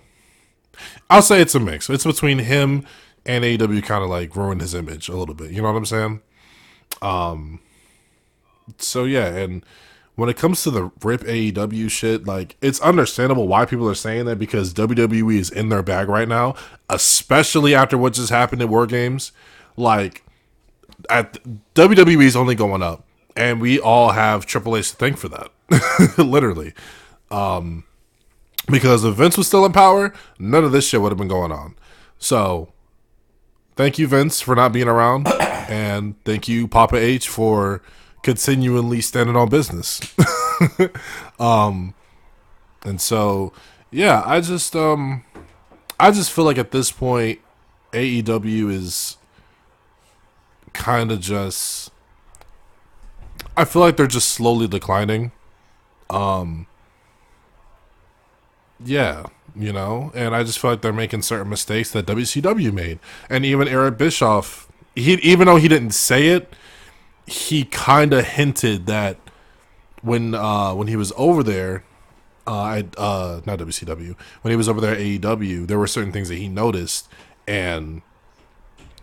I'll 1.10 1.22
say 1.22 1.42
it's 1.42 1.56
a 1.56 1.60
mix. 1.60 1.90
It's 1.90 2.06
between 2.06 2.40
him 2.40 2.86
and 3.26 3.44
AEW 3.44 3.84
kind 3.84 4.04
of 4.04 4.10
like 4.10 4.36
ruined 4.36 4.62
his 4.62 4.74
image 4.74 5.10
a 5.10 5.16
little 5.16 5.36
bit. 5.36 5.52
You 5.52 5.62
know 5.62 5.72
what 5.72 5.78
I'm 5.78 5.86
saying? 5.86 6.22
Um. 7.02 7.60
So 8.78 9.04
yeah, 9.04 9.28
and 9.28 9.66
when 10.22 10.30
it 10.30 10.38
comes 10.38 10.62
to 10.62 10.70
the 10.70 10.92
rip 11.02 11.22
AEW 11.22 11.90
shit, 11.90 12.28
like 12.28 12.56
it's 12.62 12.80
understandable 12.82 13.48
why 13.48 13.66
people 13.66 13.90
are 13.90 13.96
saying 13.96 14.26
that 14.26 14.38
because 14.38 14.72
WWE 14.72 15.40
is 15.40 15.50
in 15.50 15.70
their 15.70 15.82
bag 15.82 16.10
right 16.10 16.28
now, 16.28 16.54
especially 16.92 17.74
after 17.74 17.98
what 17.98 18.14
just 18.14 18.30
happened 18.30 18.62
at 18.62 18.70
War 18.70 18.86
Games. 18.86 19.32
Like, 19.76 20.24
at 21.10 21.40
WWE 21.74 22.22
is 22.24 22.36
only 22.36 22.54
going 22.54 22.84
up, 22.84 23.04
and 23.36 23.60
we 23.60 23.80
all 23.80 24.12
have 24.12 24.46
Triple 24.46 24.78
H 24.78 24.92
to 24.92 24.96
thank 24.96 25.18
for 25.18 25.28
that, 25.30 25.50
literally. 26.20 26.76
Um, 27.32 27.86
because 28.70 29.04
if 29.04 29.16
Vince 29.16 29.40
was 29.40 29.48
still 29.48 29.66
in 29.66 29.72
power, 29.72 30.14
none 30.38 30.64
of 30.64 30.72
this 30.72 30.88
shit 30.88 31.02
would 31.02 31.12
have 31.12 31.18
been 31.18 31.30
going 31.30 31.52
on. 31.52 31.74
So, 32.20 32.72
thank 33.76 33.98
you, 33.98 34.06
Vince, 34.06 34.40
for 34.40 34.56
not 34.56 34.72
being 34.72 34.88
around, 34.88 35.28
and 35.68 36.24
thank 36.26 36.48
you, 36.48 36.68
Papa 36.68 36.98
H, 36.98 37.28
for 37.28 37.82
continually 38.24 39.02
standing 39.02 39.36
on 39.36 39.50
business. 39.50 40.02
um, 41.40 41.94
and 42.84 43.00
so, 43.00 43.54
yeah, 43.92 44.24
I 44.26 44.42
just 44.42 44.76
um, 44.76 45.24
I 46.00 46.12
just 46.12 46.32
feel 46.32 46.46
like 46.46 46.58
at 46.58 46.72
this 46.72 46.92
point, 46.92 47.40
AEW 47.94 48.72
is 48.72 49.18
kind 50.74 51.12
of 51.12 51.20
just 51.20 51.92
I 53.58 53.66
feel 53.66 53.82
like 53.82 53.98
they're 53.98 54.08
just 54.08 54.30
slowly 54.30 54.68
declining. 54.68 55.32
Um, 56.10 56.68
yeah, 58.84 59.26
you 59.56 59.74
know, 59.74 60.12
and 60.16 60.36
I 60.36 60.44
just 60.44 60.60
feel 60.60 60.72
like 60.72 60.82
they're 60.82 60.94
making 60.94 61.22
certain 61.22 61.50
mistakes 61.50 61.92
that 61.92 62.06
WCW 62.06 62.74
made, 62.74 63.00
and 63.30 63.46
even 63.46 63.68
Eric 63.68 63.98
Bischoff, 63.98 64.72
he 64.96 65.14
even 65.16 65.48
though 65.48 65.58
he 65.58 65.68
didn't 65.68 65.92
say 65.92 66.30
it, 66.30 66.54
he 67.28 67.64
kind 67.66 68.14
of 68.14 68.26
hinted 68.26 68.86
that 68.88 69.18
when 70.02 70.34
uh 70.36 70.74
when 70.74 70.88
he 70.88 70.96
was 70.96 71.14
over 71.16 71.44
there, 71.44 71.84
uh, 72.48 72.52
I 72.52 72.86
uh 72.98 73.42
not 73.46 73.60
WCW 73.60 74.16
when 74.42 74.52
he 74.52 74.56
was 74.56 74.68
over 74.68 74.82
there 74.82 74.94
at 74.94 75.00
AEW, 75.00 75.68
there 75.68 75.80
were 75.80 75.88
certain 75.88 76.12
things 76.12 76.30
that 76.30 76.36
he 76.36 76.48
noticed 76.48 77.08
and 77.48 78.02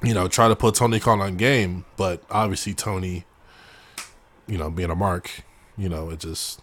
you 0.02 0.14
know 0.14 0.28
try 0.28 0.48
to 0.48 0.57
put 0.57 0.74
Tony 0.74 1.00
Khan 1.00 1.20
on 1.20 1.37
game, 1.37 1.85
but 1.96 2.22
obviously 2.31 2.74
Tony, 2.74 3.24
you 4.46 4.59
know, 4.59 4.70
being 4.70 4.90
a 4.90 4.96
mark, 4.96 5.42
you 5.76 5.88
know, 5.88 6.11
it 6.11 6.20
just 6.20 6.61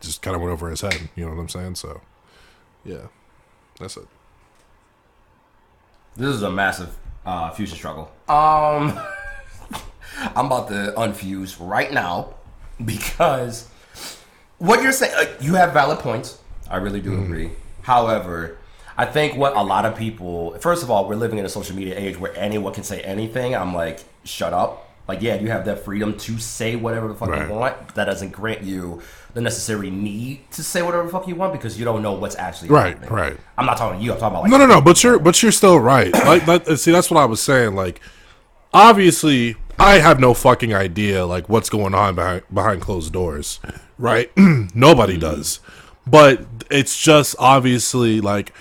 just 0.00 0.22
kind 0.22 0.34
of 0.34 0.42
went 0.42 0.52
over 0.52 0.68
his 0.68 0.80
head. 0.82 1.08
You 1.16 1.24
know 1.24 1.34
what 1.34 1.40
I'm 1.40 1.48
saying? 1.48 1.76
So, 1.76 2.00
yeah, 2.84 3.06
that's 3.80 3.96
it. 3.96 4.06
This 6.16 6.34
is 6.34 6.42
a 6.42 6.50
massive 6.50 6.96
uh, 7.24 7.50
fusion 7.50 7.76
struggle. 7.76 8.10
Um, 8.28 8.98
I'm 10.34 10.46
about 10.46 10.68
to 10.68 10.94
unfuse 10.96 11.56
right 11.60 11.92
now 11.92 12.34
because 12.84 13.68
what 14.58 14.82
you're 14.82 14.92
saying, 14.92 15.14
uh, 15.16 15.24
you 15.40 15.54
have 15.54 15.72
valid 15.72 15.98
points. 15.98 16.38
I 16.70 16.76
really 16.76 17.00
do 17.00 17.14
agree. 17.22 17.50
However, 17.82 18.56
I 18.96 19.04
think 19.04 19.36
what 19.36 19.54
a 19.56 19.62
lot 19.62 19.84
of 19.84 19.96
people, 19.96 20.56
first 20.58 20.82
of 20.82 20.90
all, 20.90 21.08
we're 21.08 21.16
living 21.16 21.38
in 21.38 21.44
a 21.44 21.48
social 21.48 21.76
media 21.76 21.98
age 21.98 22.18
where 22.18 22.34
anyone 22.36 22.72
can 22.72 22.82
say 22.82 23.00
anything. 23.02 23.54
I'm 23.54 23.74
like, 23.74 24.00
shut 24.24 24.52
up. 24.52 24.82
Like, 25.06 25.22
yeah, 25.22 25.36
you 25.36 25.48
have 25.50 25.66
that 25.66 25.84
freedom 25.84 26.18
to 26.18 26.38
say 26.38 26.74
whatever 26.74 27.06
the 27.06 27.14
fuck 27.14 27.28
Right. 27.28 27.46
you 27.46 27.54
want. 27.54 27.76
But 27.86 27.94
that 27.94 28.04
doesn't 28.06 28.30
grant 28.32 28.62
you 28.62 29.02
the 29.34 29.40
necessary 29.40 29.90
need 29.90 30.50
to 30.52 30.62
say 30.64 30.82
whatever 30.82 31.04
the 31.04 31.10
fuck 31.10 31.28
you 31.28 31.34
want 31.36 31.52
because 31.52 31.78
you 31.78 31.84
don't 31.84 32.02
know 32.02 32.14
what's 32.14 32.34
actually 32.36 32.70
Right, 32.70 32.94
happening. 32.94 33.10
right. 33.12 33.36
I'm 33.58 33.66
not 33.66 33.76
talking 33.76 34.00
to 34.00 34.04
you. 34.04 34.12
I'm 34.12 34.18
talking 34.18 34.32
about 34.34 34.42
like 34.42 34.50
No, 34.50 34.56
no, 34.58 34.66
no. 34.66 34.80
But 34.80 35.04
you're, 35.04 35.18
but 35.20 35.40
you're 35.42 35.52
still 35.52 35.78
right. 35.78 36.12
Like, 36.12 36.46
that, 36.46 36.78
see, 36.78 36.90
that's 36.90 37.08
what 37.10 37.20
I 37.20 37.26
was 37.26 37.40
saying. 37.40 37.74
Like, 37.76 38.00
obviously, 38.74 39.54
I 39.78 39.98
have 39.98 40.20
no 40.20 40.34
fucking 40.34 40.74
idea 40.74 41.26
like 41.26 41.48
what's 41.48 41.68
going 41.68 41.94
on 41.94 42.14
behind 42.14 42.42
behind 42.52 42.80
closed 42.82 43.12
doors, 43.12 43.60
right? 43.98 44.30
Nobody 44.36 45.14
mm-hmm. 45.14 45.20
does. 45.20 45.60
But 46.06 46.46
it's 46.70 46.98
just 46.98 47.34
obviously 47.38 48.20
like 48.20 48.52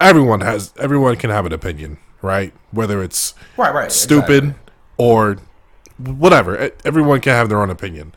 everyone 0.00 0.40
has, 0.40 0.72
everyone 0.78 1.16
can 1.16 1.30
have 1.30 1.46
an 1.46 1.52
opinion, 1.52 1.98
right? 2.22 2.52
Whether 2.70 3.02
it's 3.02 3.34
right, 3.56 3.74
right, 3.74 3.92
stupid 3.92 4.44
exactly. 4.44 4.72
or 4.96 5.38
whatever. 5.98 6.70
Everyone 6.84 7.20
can 7.20 7.32
have 7.32 7.48
their 7.48 7.60
own 7.60 7.70
opinion. 7.70 8.14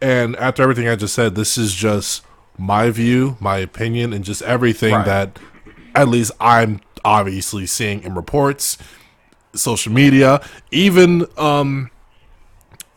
And 0.00 0.36
after 0.36 0.62
everything 0.62 0.88
I 0.88 0.96
just 0.96 1.14
said, 1.14 1.34
this 1.34 1.58
is 1.58 1.74
just 1.74 2.24
my 2.56 2.90
view, 2.90 3.36
my 3.40 3.58
opinion, 3.58 4.12
and 4.12 4.24
just 4.24 4.42
everything 4.42 4.92
Right. 4.92 5.06
that 5.06 5.38
at 5.94 6.08
least 6.08 6.32
I'm 6.40 6.80
obviously 7.04 7.66
seeing 7.66 8.02
in 8.02 8.14
reports, 8.14 8.78
social 9.54 9.92
media, 9.92 10.40
even 10.70 11.26
um 11.36 11.90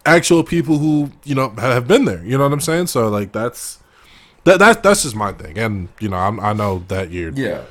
actual 0.05 0.43
people 0.43 0.77
who, 0.77 1.11
you 1.23 1.35
know, 1.35 1.49
have 1.57 1.87
been 1.87 2.05
there. 2.05 2.23
You 2.23 2.37
know 2.37 2.43
what 2.43 2.53
I'm 2.53 2.59
saying? 2.61 2.87
So 2.87 3.07
like 3.09 3.31
that's 3.31 3.79
that, 4.43 4.59
that 4.59 4.83
that's 4.83 5.03
just 5.03 5.15
my 5.15 5.31
thing. 5.33 5.57
And, 5.59 5.89
you 5.99 6.09
know, 6.09 6.17
I'm, 6.17 6.39
I 6.39 6.53
know 6.53 6.83
that 6.87 7.11
you're 7.11 7.31
Yeah. 7.33 7.61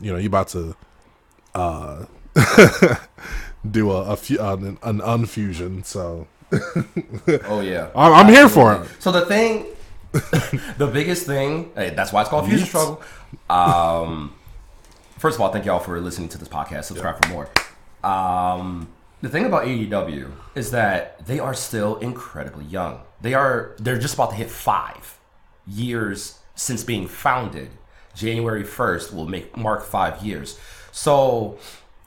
you 0.00 0.12
know, 0.12 0.18
you're 0.18 0.28
about 0.28 0.48
to 0.48 0.76
uh 1.54 2.04
do 3.70 3.90
a, 3.90 4.02
a 4.02 4.12
uh, 4.14 4.56
an, 4.56 4.78
an 4.82 5.00
unfusion. 5.00 5.84
So 5.84 6.26
Oh 7.48 7.60
yeah. 7.60 7.90
I'm, 7.96 8.12
I'm 8.12 8.28
here 8.28 8.48
for 8.48 8.74
it. 8.74 8.88
So 8.98 9.12
the 9.12 9.26
thing, 9.26 9.66
the 10.12 10.90
biggest 10.92 11.26
thing, 11.26 11.70
hey, 11.74 11.90
that's 11.90 12.12
why 12.12 12.20
it's 12.22 12.30
called 12.30 12.48
Fusion 12.48 12.66
Struggle. 12.66 13.02
Um, 13.48 14.34
first 15.18 15.36
of 15.36 15.40
all, 15.40 15.52
thank 15.52 15.64
y'all 15.64 15.78
for 15.78 16.00
listening 16.00 16.28
to 16.30 16.38
this 16.38 16.48
podcast. 16.48 16.84
Subscribe 16.84 17.24
for 17.24 17.30
more. 17.32 17.48
Um, 18.02 18.88
the 19.22 19.28
thing 19.28 19.44
about 19.44 19.64
AEW 19.64 20.32
is 20.54 20.70
that 20.70 21.26
they 21.26 21.38
are 21.38 21.54
still 21.54 21.96
incredibly 21.96 22.64
young. 22.64 23.02
They 23.20 23.34
are 23.34 23.74
they're 23.78 23.98
just 23.98 24.14
about 24.14 24.30
to 24.30 24.36
hit 24.36 24.50
five 24.50 25.18
years 25.66 26.38
since 26.54 26.84
being 26.84 27.06
founded. 27.06 27.70
January 28.14 28.64
first 28.64 29.12
will 29.12 29.26
make 29.26 29.56
mark 29.56 29.84
five 29.84 30.22
years. 30.22 30.58
So 30.90 31.58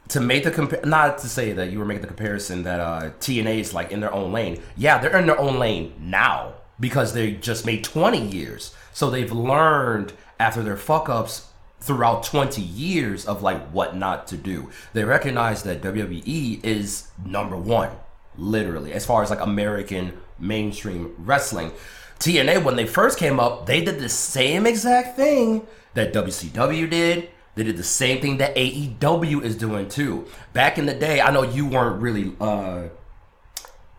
to 0.09 0.19
make 0.19 0.43
the 0.43 0.51
compa- 0.51 0.85
not 0.85 1.17
to 1.19 1.29
say 1.29 1.53
that 1.53 1.71
you 1.71 1.79
were 1.79 1.85
making 1.85 2.01
the 2.01 2.07
comparison 2.07 2.63
that 2.63 2.79
uh, 2.79 3.11
TNA 3.19 3.59
is 3.59 3.73
like 3.73 3.91
in 3.91 3.99
their 3.99 4.13
own 4.13 4.31
lane. 4.31 4.61
Yeah, 4.75 4.97
they're 4.97 5.17
in 5.17 5.27
their 5.27 5.39
own 5.39 5.59
lane 5.59 5.93
now 5.99 6.55
because 6.79 7.13
they 7.13 7.31
just 7.31 7.65
made 7.65 7.83
20 7.83 8.19
years. 8.19 8.75
So 8.91 9.09
they've 9.09 9.31
learned 9.31 10.13
after 10.39 10.61
their 10.61 10.77
fuck 10.77 11.07
ups 11.09 11.47
throughout 11.83 12.23
20 12.23 12.61
years 12.61 13.25
of 13.25 13.43
like 13.43 13.61
what 13.71 13.93
not 13.93 14.25
to 14.27 14.37
do. 14.37 14.69
They 14.93 15.03
recognize 15.03 15.63
that 15.63 15.81
WWE 15.81 16.63
is 16.63 17.09
number 17.25 17.57
one, 17.57 17.89
literally, 18.37 18.93
as 18.93 19.05
far 19.05 19.21
as 19.21 19.29
like 19.29 19.41
American 19.41 20.13
mainstream 20.39 21.13
wrestling. 21.17 21.73
TNA, 22.19 22.63
when 22.63 22.77
they 22.77 22.85
first 22.85 23.19
came 23.19 23.37
up, 23.37 23.65
they 23.65 23.83
did 23.83 23.99
the 23.99 24.07
same 24.07 24.65
exact 24.65 25.17
thing 25.17 25.67
that 25.93 26.13
WCW 26.13 26.89
did. 26.89 27.29
They 27.55 27.63
did 27.63 27.75
the 27.75 27.83
same 27.83 28.21
thing 28.21 28.37
that 28.37 28.55
AEW 28.55 29.43
is 29.43 29.57
doing 29.57 29.89
too. 29.89 30.25
Back 30.53 30.77
in 30.77 30.85
the 30.85 30.93
day, 30.95 31.19
I 31.19 31.31
know 31.31 31.43
you 31.43 31.67
weren't 31.67 32.01
really 32.01 32.33
uh, 32.39 32.83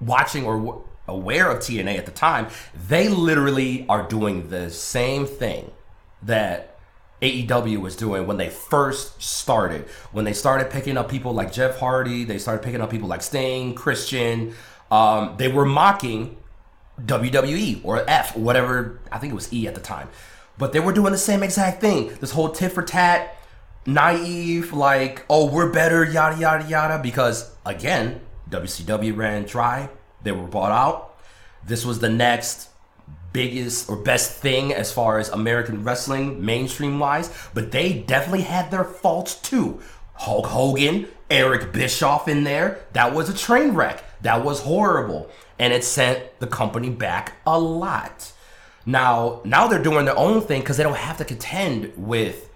watching 0.01 0.47
or 0.47 0.57
w- 0.57 0.85
aware 1.07 1.51
of 1.51 1.59
TNA 1.59 1.99
at 1.99 2.07
the 2.07 2.13
time. 2.13 2.49
They 2.89 3.09
literally 3.09 3.85
are 3.91 4.09
doing 4.09 4.49
the 4.49 4.71
same 4.71 5.27
thing 5.27 5.71
that 6.23 6.74
AEW 7.25 7.81
was 7.81 7.97
doing 7.97 8.27
when 8.27 8.37
they 8.37 8.51
first 8.51 9.23
started. 9.23 9.87
When 10.13 10.27
they 10.27 10.35
started 10.35 10.71
picking 10.71 10.99
up 10.99 11.09
people 11.09 11.33
like 11.33 11.53
Jeff 11.53 11.79
Hardy, 11.79 12.25
they 12.25 12.37
started 12.37 12.63
picking 12.63 12.83
up 12.83 12.91
people 12.91 13.09
like 13.09 13.23
Sting, 13.23 13.75
Christian. 13.75 14.55
Um, 14.91 15.35
they 15.39 15.49
were 15.49 15.65
mocking 15.65 16.37
WWE 17.01 17.81
or 17.83 18.09
F, 18.09 18.37
whatever. 18.37 19.01
I 19.11 19.19
think 19.19 19.33
it 19.33 19.35
was 19.35 19.51
E 19.55 19.67
at 19.67 19.75
the 19.75 19.81
time. 19.81 20.11
But 20.59 20.75
they 20.75 20.81
were 20.81 20.93
doing 20.93 21.13
the 21.13 21.19
same 21.19 21.43
exact 21.43 21.81
thing. 21.81 22.15
This 22.21 22.31
whole 22.31 22.51
tit 22.51 22.73
for 22.73 22.83
tat, 22.83 23.37
naive, 23.87 24.75
like, 24.75 25.25
oh, 25.31 25.51
we're 25.51 25.73
better, 25.73 26.05
yada, 26.05 26.39
yada, 26.39 26.69
yada. 26.69 27.03
Because, 27.03 27.51
again, 27.65 28.21
WCW 28.51 29.17
ran 29.17 29.45
dry. 29.45 29.89
They 30.23 30.33
were 30.33 30.47
bought 30.47 30.73
out. 30.73 31.17
This 31.67 31.87
was 31.87 32.01
the 32.01 32.11
next 32.11 32.69
biggest 33.35 33.91
or 33.91 33.97
best 33.97 34.41
thing 34.41 34.73
as 34.73 34.91
far 34.91 35.19
as 35.19 35.29
American 35.29 35.85
wrestling, 35.85 36.43
mainstream 36.43 36.99
wise. 36.99 37.31
But 37.53 37.73
they 37.73 37.93
definitely 37.93 38.43
had 38.43 38.71
their 38.71 38.85
faults 38.85 39.35
too. 39.35 39.83
Hulk 40.15 40.47
Hogan, 40.47 41.09
Eric 41.29 41.73
Bischoff 41.75 42.29
in 42.29 42.45
there. 42.45 42.87
That 42.95 43.13
was 43.13 43.29
a 43.29 43.37
train 43.37 43.75
wreck. 43.75 44.03
That 44.23 44.43
was 44.43 44.61
horrible. 44.61 45.29
And 45.59 45.73
it 45.73 45.85
sent 45.85 46.41
the 46.41 46.47
company 46.47 46.89
back 46.89 47.35
a 47.47 47.61
lot. 47.61 48.33
Now, 48.87 49.41
now 49.45 49.67
they're 49.67 49.83
doing 49.83 50.05
their 50.05 50.17
own 50.17 50.41
thing 50.41 50.61
because 50.61 50.77
they 50.77 50.83
don't 50.83 50.97
have 50.97 51.19
to 51.19 51.25
contend 51.25 51.93
with 51.97 52.51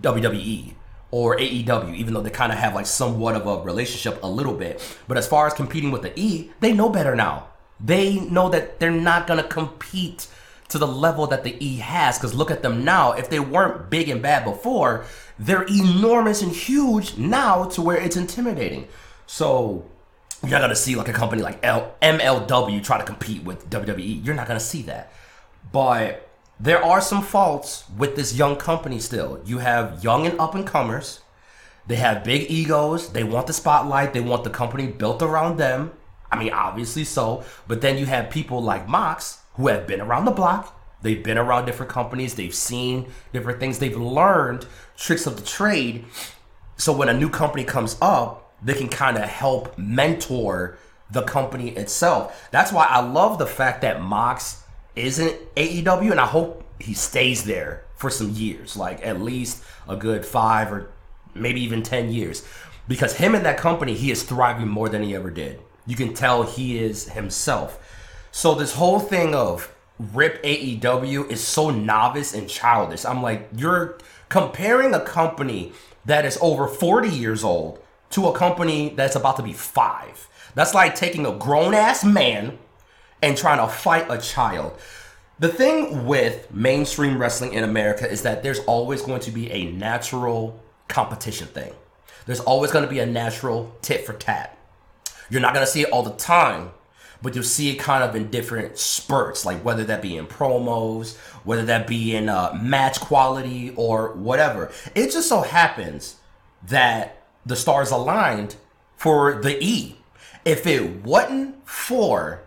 WWE 0.00 0.74
or 1.10 1.36
AEW, 1.36 1.94
even 1.94 2.14
though 2.14 2.22
they 2.22 2.30
kind 2.30 2.52
of 2.52 2.58
have 2.58 2.74
like 2.74 2.86
somewhat 2.86 3.34
of 3.34 3.46
a 3.46 3.62
relationship 3.62 4.22
a 4.22 4.28
little 4.28 4.54
bit. 4.54 4.80
But 5.06 5.18
as 5.18 5.26
far 5.26 5.46
as 5.46 5.54
competing 5.54 5.90
with 5.90 6.02
the 6.02 6.18
E, 6.18 6.50
they 6.60 6.72
know 6.72 6.88
better 6.88 7.14
now. 7.14 7.49
They 7.82 8.20
know 8.20 8.48
that 8.50 8.80
they're 8.80 8.90
not 8.90 9.26
gonna 9.26 9.44
compete 9.44 10.26
to 10.68 10.78
the 10.78 10.86
level 10.86 11.26
that 11.28 11.44
the 11.44 11.56
E 11.64 11.78
has. 11.78 12.18
Because 12.18 12.34
look 12.34 12.50
at 12.50 12.62
them 12.62 12.84
now. 12.84 13.12
If 13.12 13.30
they 13.30 13.40
weren't 13.40 13.90
big 13.90 14.08
and 14.08 14.22
bad 14.22 14.44
before, 14.44 15.04
they're 15.38 15.64
enormous 15.64 16.42
and 16.42 16.52
huge 16.52 17.16
now 17.16 17.64
to 17.64 17.82
where 17.82 17.96
it's 17.96 18.16
intimidating. 18.16 18.88
So 19.26 19.84
you're 20.42 20.52
not 20.52 20.60
gonna 20.60 20.76
see 20.76 20.94
like 20.94 21.08
a 21.08 21.12
company 21.12 21.42
like 21.42 21.58
L- 21.62 21.94
MLW 22.02 22.82
try 22.82 22.98
to 22.98 23.04
compete 23.04 23.44
with 23.44 23.68
WWE. 23.70 24.24
You're 24.24 24.34
not 24.34 24.46
gonna 24.46 24.60
see 24.60 24.82
that. 24.82 25.12
But 25.72 26.28
there 26.58 26.84
are 26.84 27.00
some 27.00 27.22
faults 27.22 27.84
with 27.96 28.16
this 28.16 28.34
young 28.34 28.56
company 28.56 28.98
still. 29.00 29.40
You 29.44 29.58
have 29.58 30.04
young 30.04 30.26
and 30.26 30.38
up 30.38 30.54
and 30.54 30.66
comers. 30.66 31.20
They 31.86 31.96
have 31.96 32.22
big 32.22 32.50
egos. 32.50 33.10
They 33.10 33.24
want 33.24 33.46
the 33.46 33.52
spotlight. 33.52 34.12
They 34.12 34.20
want 34.20 34.44
the 34.44 34.50
company 34.50 34.86
built 34.86 35.22
around 35.22 35.56
them. 35.56 35.92
I 36.32 36.38
mean, 36.38 36.52
obviously 36.52 37.04
so. 37.04 37.44
But 37.66 37.80
then 37.80 37.98
you 37.98 38.06
have 38.06 38.30
people 38.30 38.62
like 38.62 38.88
Mox 38.88 39.40
who 39.54 39.68
have 39.68 39.86
been 39.86 40.00
around 40.00 40.24
the 40.24 40.30
block. 40.30 40.76
They've 41.02 41.22
been 41.22 41.38
around 41.38 41.64
different 41.64 41.90
companies. 41.90 42.34
They've 42.34 42.54
seen 42.54 43.10
different 43.32 43.58
things. 43.58 43.78
They've 43.78 43.96
learned 43.96 44.66
tricks 44.96 45.26
of 45.26 45.36
the 45.36 45.46
trade. 45.46 46.04
So 46.76 46.92
when 46.92 47.08
a 47.08 47.14
new 47.14 47.30
company 47.30 47.64
comes 47.64 47.96
up, 48.00 48.54
they 48.62 48.74
can 48.74 48.88
kind 48.88 49.16
of 49.16 49.24
help 49.24 49.76
mentor 49.78 50.78
the 51.10 51.22
company 51.22 51.70
itself. 51.70 52.48
That's 52.50 52.72
why 52.72 52.86
I 52.86 53.00
love 53.00 53.38
the 53.38 53.46
fact 53.46 53.80
that 53.82 54.00
Mox 54.00 54.62
isn't 54.94 55.54
AEW, 55.56 56.10
and 56.10 56.20
I 56.20 56.26
hope 56.26 56.64
he 56.78 56.94
stays 56.94 57.44
there 57.44 57.84
for 57.96 58.10
some 58.10 58.30
years, 58.30 58.76
like 58.76 59.04
at 59.04 59.20
least 59.20 59.62
a 59.88 59.96
good 59.96 60.24
five 60.24 60.72
or 60.72 60.90
maybe 61.34 61.60
even 61.62 61.82
10 61.82 62.10
years. 62.10 62.46
Because 62.88 63.16
him 63.16 63.34
and 63.34 63.44
that 63.44 63.56
company, 63.56 63.94
he 63.94 64.10
is 64.10 64.22
thriving 64.22 64.68
more 64.68 64.88
than 64.88 65.02
he 65.02 65.14
ever 65.14 65.30
did. 65.30 65.60
You 65.86 65.96
can 65.96 66.14
tell 66.14 66.42
he 66.42 66.78
is 66.78 67.10
himself. 67.10 67.78
So 68.32 68.54
this 68.54 68.74
whole 68.74 69.00
thing 69.00 69.34
of 69.34 69.74
rip 69.98 70.42
AEW 70.42 71.30
is 71.30 71.42
so 71.42 71.70
novice 71.70 72.34
and 72.34 72.48
childish. 72.48 73.04
I'm 73.04 73.22
like, 73.22 73.48
you're 73.56 73.98
comparing 74.28 74.94
a 74.94 75.00
company 75.00 75.72
that 76.04 76.24
is 76.24 76.38
over 76.40 76.66
40 76.66 77.08
years 77.08 77.44
old 77.44 77.78
to 78.10 78.26
a 78.28 78.36
company 78.36 78.90
that's 78.90 79.16
about 79.16 79.36
to 79.36 79.42
be 79.42 79.52
five. 79.52 80.28
That's 80.54 80.74
like 80.74 80.94
taking 80.94 81.26
a 81.26 81.32
grown 81.32 81.74
ass 81.74 82.04
man 82.04 82.58
and 83.22 83.36
trying 83.36 83.58
to 83.58 83.72
fight 83.72 84.06
a 84.08 84.18
child. 84.18 84.78
The 85.38 85.48
thing 85.48 86.06
with 86.06 86.52
mainstream 86.52 87.18
wrestling 87.18 87.54
in 87.54 87.64
America 87.64 88.10
is 88.10 88.22
that 88.22 88.42
there's 88.42 88.58
always 88.60 89.02
going 89.02 89.20
to 89.22 89.30
be 89.30 89.50
a 89.50 89.70
natural 89.72 90.60
competition 90.88 91.46
thing. 91.48 91.72
There's 92.26 92.40
always 92.40 92.70
going 92.72 92.84
to 92.84 92.90
be 92.90 92.98
a 92.98 93.06
natural 93.06 93.74
tit 93.80 94.04
for 94.04 94.12
tat. 94.12 94.56
You're 95.30 95.40
not 95.40 95.54
going 95.54 95.64
to 95.64 95.70
see 95.70 95.82
it 95.82 95.90
all 95.90 96.02
the 96.02 96.10
time, 96.12 96.72
but 97.22 97.34
you'll 97.34 97.44
see 97.44 97.70
it 97.70 97.76
kind 97.76 98.02
of 98.02 98.14
in 98.16 98.30
different 98.30 98.78
spurts, 98.78 99.46
like 99.46 99.64
whether 99.64 99.84
that 99.84 100.02
be 100.02 100.16
in 100.16 100.26
promos, 100.26 101.16
whether 101.44 101.64
that 101.66 101.86
be 101.86 102.14
in 102.14 102.28
uh, 102.28 102.58
match 102.60 103.00
quality 103.00 103.72
or 103.76 104.12
whatever. 104.14 104.72
It 104.94 105.12
just 105.12 105.28
so 105.28 105.42
happens 105.42 106.16
that 106.66 107.22
the 107.46 107.56
stars 107.56 107.90
aligned 107.90 108.56
for 108.96 109.40
the 109.40 109.62
E. 109.64 109.96
If 110.44 110.66
it 110.66 111.04
wasn't 111.04 111.66
for 111.68 112.42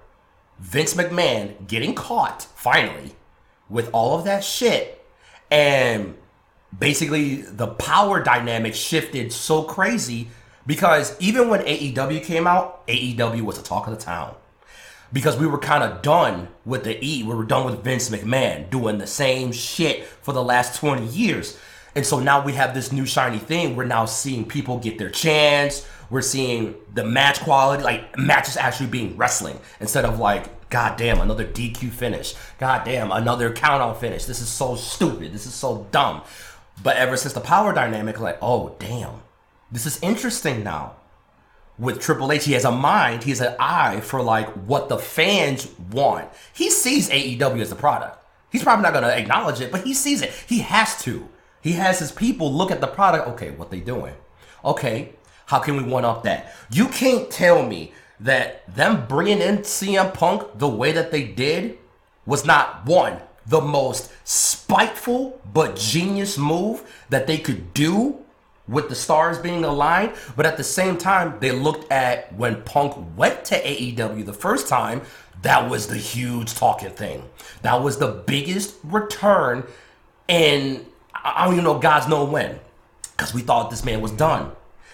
Vince 0.60 0.94
McMahon 0.94 1.68
getting 1.68 1.96
caught 1.96 2.44
finally 2.56 3.16
with 3.70 3.90
all 3.94 4.18
of 4.18 4.26
that 4.26 4.44
shit 4.44 5.06
and 5.52 6.16
basically 6.78 7.42
the 7.42 7.68
power 7.68 8.24
dynamic 8.24 8.74
shifted 8.74 9.32
so 9.32 9.64
crazy 9.64 10.30
because 10.66 11.20
even 11.20 11.50
when 11.50 11.62
AEW 11.62 12.24
came 12.24 12.48
out, 12.48 12.86
AEW 12.88 13.42
was 13.42 13.58
the 13.58 13.64
talk 13.64 13.88
of 13.88 13.98
the 13.98 14.04
town. 14.04 14.36
Because 15.12 15.38
we 15.38 15.46
were 15.46 15.60
kind 15.60 15.84
of 15.84 16.02
done 16.02 16.48
with 16.66 16.84
the 16.86 16.98
E. 17.06 17.22
We 17.22 17.36
were 17.36 17.44
done 17.44 17.66
with 17.66 17.84
Vince 17.84 18.10
McMahon 18.10 18.70
doing 18.72 18.98
the 18.98 19.06
same 19.06 19.52
shit 19.52 20.06
for 20.06 20.34
the 20.34 20.44
last 20.44 20.80
20 20.80 21.06
years. 21.06 21.58
And 21.96 22.06
so 22.06 22.20
now 22.20 22.44
we 22.44 22.54
have 22.54 22.74
this 22.74 22.92
new 22.92 23.06
shiny 23.06 23.38
thing. 23.38 23.76
We're 23.76 23.86
now 23.86 24.06
seeing 24.06 24.46
people 24.46 24.80
get 24.80 24.98
their 24.98 25.12
chance. 25.12 25.86
We're 26.10 26.22
seeing 26.22 26.76
the 26.94 27.04
match 27.04 27.42
quality, 27.42 27.84
like 27.84 28.18
matches 28.18 28.58
actually 28.58 28.88
being 28.88 29.16
wrestling 29.16 29.60
instead 29.80 30.06
of 30.06 30.18
like, 30.18 30.70
god 30.70 30.98
damn, 30.98 31.22
another 31.22 31.46
DQ 31.46 31.92
finish. 31.92 32.34
God 32.58 32.84
damn, 32.84 33.12
another 33.12 33.52
count 33.52 33.84
out 33.84 34.00
finish. 34.00 34.26
This 34.26 34.40
is 34.40 34.50
so 34.50 34.76
stupid. 34.76 35.32
This 35.32 35.46
is 35.46 35.54
so 35.54 35.88
dumb. 35.92 36.24
But 36.82 36.98
ever 36.98 37.18
since 37.18 37.34
the 37.34 37.42
power 37.42 37.74
dynamic, 37.74 38.20
like, 38.20 38.40
oh 38.42 38.76
damn, 38.80 39.22
this 39.74 39.88
is 39.88 40.00
interesting 40.02 40.64
now. 40.64 40.94
With 41.80 42.00
Triple 42.00 42.32
H, 42.32 42.46
he 42.46 42.54
has 42.54 42.64
a 42.64 42.72
mind, 42.72 43.24
he 43.24 43.32
has 43.32 43.42
an 43.42 43.56
eye 43.60 44.00
for 44.02 44.22
like 44.22 44.48
what 44.50 44.88
the 44.88 45.00
fans 45.00 45.68
want. 45.92 46.30
He 46.54 46.70
sees 46.70 47.10
AEW 47.10 47.60
as 47.60 47.72
a 47.72 47.76
product. 47.76 48.24
He's 48.52 48.64
probably 48.64 48.84
not 48.84 48.94
gonna 48.94 49.08
acknowledge 49.08 49.60
it, 49.60 49.72
but 49.72 49.84
he 49.84 49.96
sees 49.96 50.22
it. 50.22 50.32
He 50.48 50.60
has 50.60 51.02
to. 51.04 51.28
He 51.60 51.72
has 51.72 51.98
his 51.98 52.12
people 52.12 52.54
look 52.54 52.70
at 52.70 52.82
the 52.82 52.88
product. 52.88 53.28
Okay, 53.30 53.50
what 53.50 53.72
they 53.72 53.80
doing? 53.80 54.14
Okay, 54.64 55.14
how 55.48 55.58
can 55.58 55.76
we 55.76 55.84
one 55.84 56.06
up 56.06 56.22
that? 56.24 56.54
You 56.70 56.88
can't 56.88 57.32
tell 57.32 57.66
me 57.66 57.94
that 58.20 58.72
them 58.74 59.08
bringing 59.08 59.40
in 59.40 59.60
CM 59.60 60.14
Punk 60.14 60.60
the 60.60 60.70
way 60.70 60.92
that 60.92 61.12
they 61.12 61.24
did 61.24 61.80
was 62.28 62.46
not 62.46 62.86
one 62.86 63.20
the 63.46 63.60
most 63.60 64.12
spiteful 64.24 65.42
but 65.52 65.76
genius 65.76 66.38
move 66.38 66.82
that 67.10 67.28
they 67.28 67.38
could 67.38 67.74
do 67.74 68.23
with 68.68 68.90
the 68.90 68.96
stars 68.96 69.38
being 69.38 69.64
aligned. 69.64 70.14
But 70.36 70.46
at 70.46 70.58
the 70.58 70.64
same 70.64 70.98
time, 70.98 71.38
they 71.40 71.52
looked 71.52 71.92
at 71.92 72.34
when 72.36 72.62
Punk 72.64 72.96
went 73.18 73.46
to 73.46 73.62
AEW 73.62 74.26
the 74.26 74.34
first 74.34 74.68
time, 74.68 75.02
that 75.42 75.70
was 75.70 75.88
the 75.88 75.98
huge 75.98 76.56
talking 76.56 76.92
thing. 76.92 77.30
That 77.62 77.82
was 77.82 77.98
the 77.98 78.24
biggest 78.26 78.76
return 78.84 79.66
in, 80.28 80.86
I 81.14 81.46
don't 81.46 81.54
even 81.56 81.66
know 81.66 81.80
God's 81.80 82.08
know 82.08 82.24
when, 82.24 82.60
because 83.12 83.34
we 83.34 83.42
thought 83.42 83.70
this 83.70 83.84
man 83.84 84.02
was 84.02 84.12
done. 84.12 84.52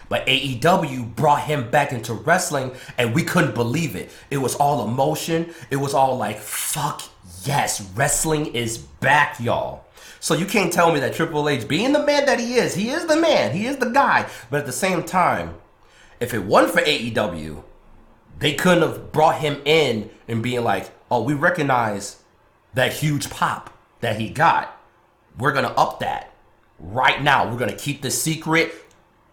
But 0.10 0.26
AEW 0.26 1.16
brought 1.16 1.42
him 1.42 1.70
back 1.70 1.94
into 1.94 2.14
wrestling 2.14 2.72
and 2.98 3.14
we 3.14 3.24
couldn't 3.24 3.54
believe 3.54 3.96
it. 3.96 4.10
It 4.32 4.38
was 4.38 4.56
all 4.56 4.88
emotion. 4.88 5.54
It 5.70 5.76
was 5.76 5.94
all 5.94 6.18
like, 6.18 6.40
fuck 6.40 7.04
yes, 7.44 7.82
wrestling 7.96 8.48
is 8.48 8.80
back, 8.80 9.40
y'all. 9.40 9.86
So 10.20 10.34
you 10.34 10.46
can't 10.46 10.72
tell 10.72 10.92
me 10.94 11.00
that 11.00 11.14
Triple 11.14 11.48
H, 11.48 11.68
being 11.68 11.94
the 11.94 12.06
man 12.06 12.26
that 12.26 12.40
he 12.40 12.56
is, 12.56 12.76
he 12.76 12.90
is 12.90 13.06
the 13.06 13.16
man, 13.16 13.56
he 13.56 13.66
is 13.66 13.78
the 13.78 13.90
guy. 13.90 14.30
But 14.50 14.62
at 14.62 14.66
the 14.66 14.72
same 14.72 15.04
time, 15.04 15.56
if 16.20 16.34
it 16.34 16.44
wasn't 16.44 16.74
for 16.74 16.82
AEW, 16.82 17.64
they 18.40 18.54
couldn't 18.54 18.84
have 18.84 19.12
brought 19.12 19.40
him 19.40 19.62
in 19.66 20.10
and 20.28 20.44
being 20.44 20.64
like, 20.64 20.92
oh, 21.10 21.24
we 21.24 21.34
recognize 21.34 22.22
that 22.74 22.94
huge 22.94 23.30
pop 23.30 23.74
that 24.02 24.20
he 24.20 24.30
got. 24.30 24.78
We're 25.38 25.54
gonna 25.54 25.70
up 25.70 26.00
that 26.02 26.34
right 26.80 27.22
now. 27.22 27.50
We're 27.50 27.58
gonna 27.58 27.76
keep 27.76 28.02
the 28.02 28.12
secret 28.12 28.74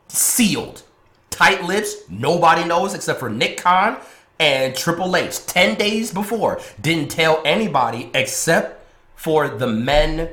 sealed. 0.08 0.82
Tight 1.30 1.64
lips, 1.64 1.96
nobody 2.08 2.64
knows 2.64 2.94
except 2.94 3.20
for 3.20 3.28
Nick 3.28 3.58
Khan 3.58 3.98
and 4.38 4.74
Triple 4.74 5.16
H 5.16 5.44
10 5.46 5.76
days 5.76 6.12
before 6.12 6.60
didn't 6.80 7.10
tell 7.10 7.42
anybody 7.44 8.10
except 8.14 8.84
for 9.14 9.48
the 9.48 9.66
men 9.66 10.30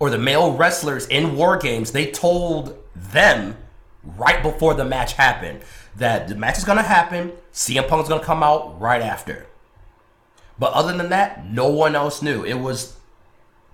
or 0.00 0.10
the 0.10 0.18
male 0.18 0.52
wrestlers 0.52 1.06
in 1.06 1.36
War 1.36 1.56
Games. 1.56 1.92
They 1.92 2.10
told 2.10 2.76
them 2.96 3.56
right 4.02 4.42
before 4.42 4.74
the 4.74 4.84
match 4.84 5.12
happened 5.12 5.60
that 5.96 6.26
the 6.26 6.34
match 6.34 6.58
is 6.58 6.64
going 6.64 6.78
to 6.78 6.82
happen. 6.82 7.32
CM 7.52 7.84
is 7.84 8.08
going 8.08 8.20
to 8.20 8.26
come 8.26 8.42
out 8.42 8.80
right 8.80 9.02
after. 9.02 9.46
But 10.58 10.72
other 10.72 10.96
than 10.96 11.10
that, 11.10 11.46
no 11.46 11.68
one 11.68 11.94
else 11.94 12.22
knew. 12.22 12.44
It 12.44 12.54
was 12.54 12.96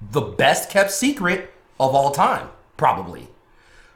the 0.01 0.21
best 0.21 0.69
kept 0.69 0.91
secret 0.91 1.53
of 1.81 1.95
all 1.95 2.11
time, 2.11 2.49
probably. 2.77 3.29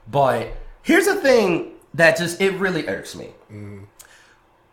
But 0.09 0.55
here's 0.83 1.07
the 1.07 1.17
thing 1.17 1.73
that 1.95 2.17
just, 2.17 2.41
it 2.41 2.53
really 2.55 2.87
irks 2.89 3.15
me. 3.15 3.31
Mm. 3.53 3.87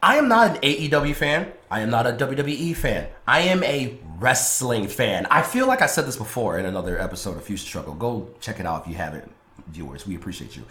I 0.01 0.17
am 0.17 0.27
not 0.27 0.57
an 0.57 0.61
AEW 0.61 1.15
fan. 1.15 1.51
I 1.71 1.81
am 1.81 1.89
not 1.89 2.05
a 2.05 2.11
WWE 2.11 2.75
fan. 2.75 3.07
I 3.27 3.39
am 3.41 3.63
a 3.63 3.97
wrestling 4.19 4.87
fan. 4.87 5.25
I 5.31 5.41
feel 5.41 5.65
like 5.65 5.81
I 5.81 5.87
said 5.87 6.05
this 6.05 6.17
before 6.17 6.59
in 6.59 6.65
another 6.67 6.99
episode 6.99 7.35
of 7.35 7.43
Future 7.43 7.65
Struggle. 7.65 7.95
Go 7.95 8.29
check 8.39 8.59
it 8.59 8.67
out 8.67 8.83
if 8.83 8.91
you 8.91 8.95
haven't, 8.95 9.31
viewers. 9.67 10.05
We 10.05 10.15
appreciate 10.15 10.55
you. 10.55 10.65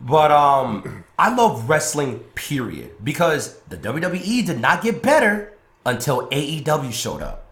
But 0.00 0.30
um, 0.30 1.04
I 1.18 1.34
love 1.34 1.68
wrestling, 1.68 2.20
period, 2.34 2.92
because 3.04 3.58
the 3.68 3.76
WWE 3.76 4.46
did 4.46 4.60
not 4.60 4.82
get 4.82 5.02
better 5.02 5.52
until 5.84 6.26
AEW 6.28 6.90
showed 6.90 7.20
up. 7.20 7.46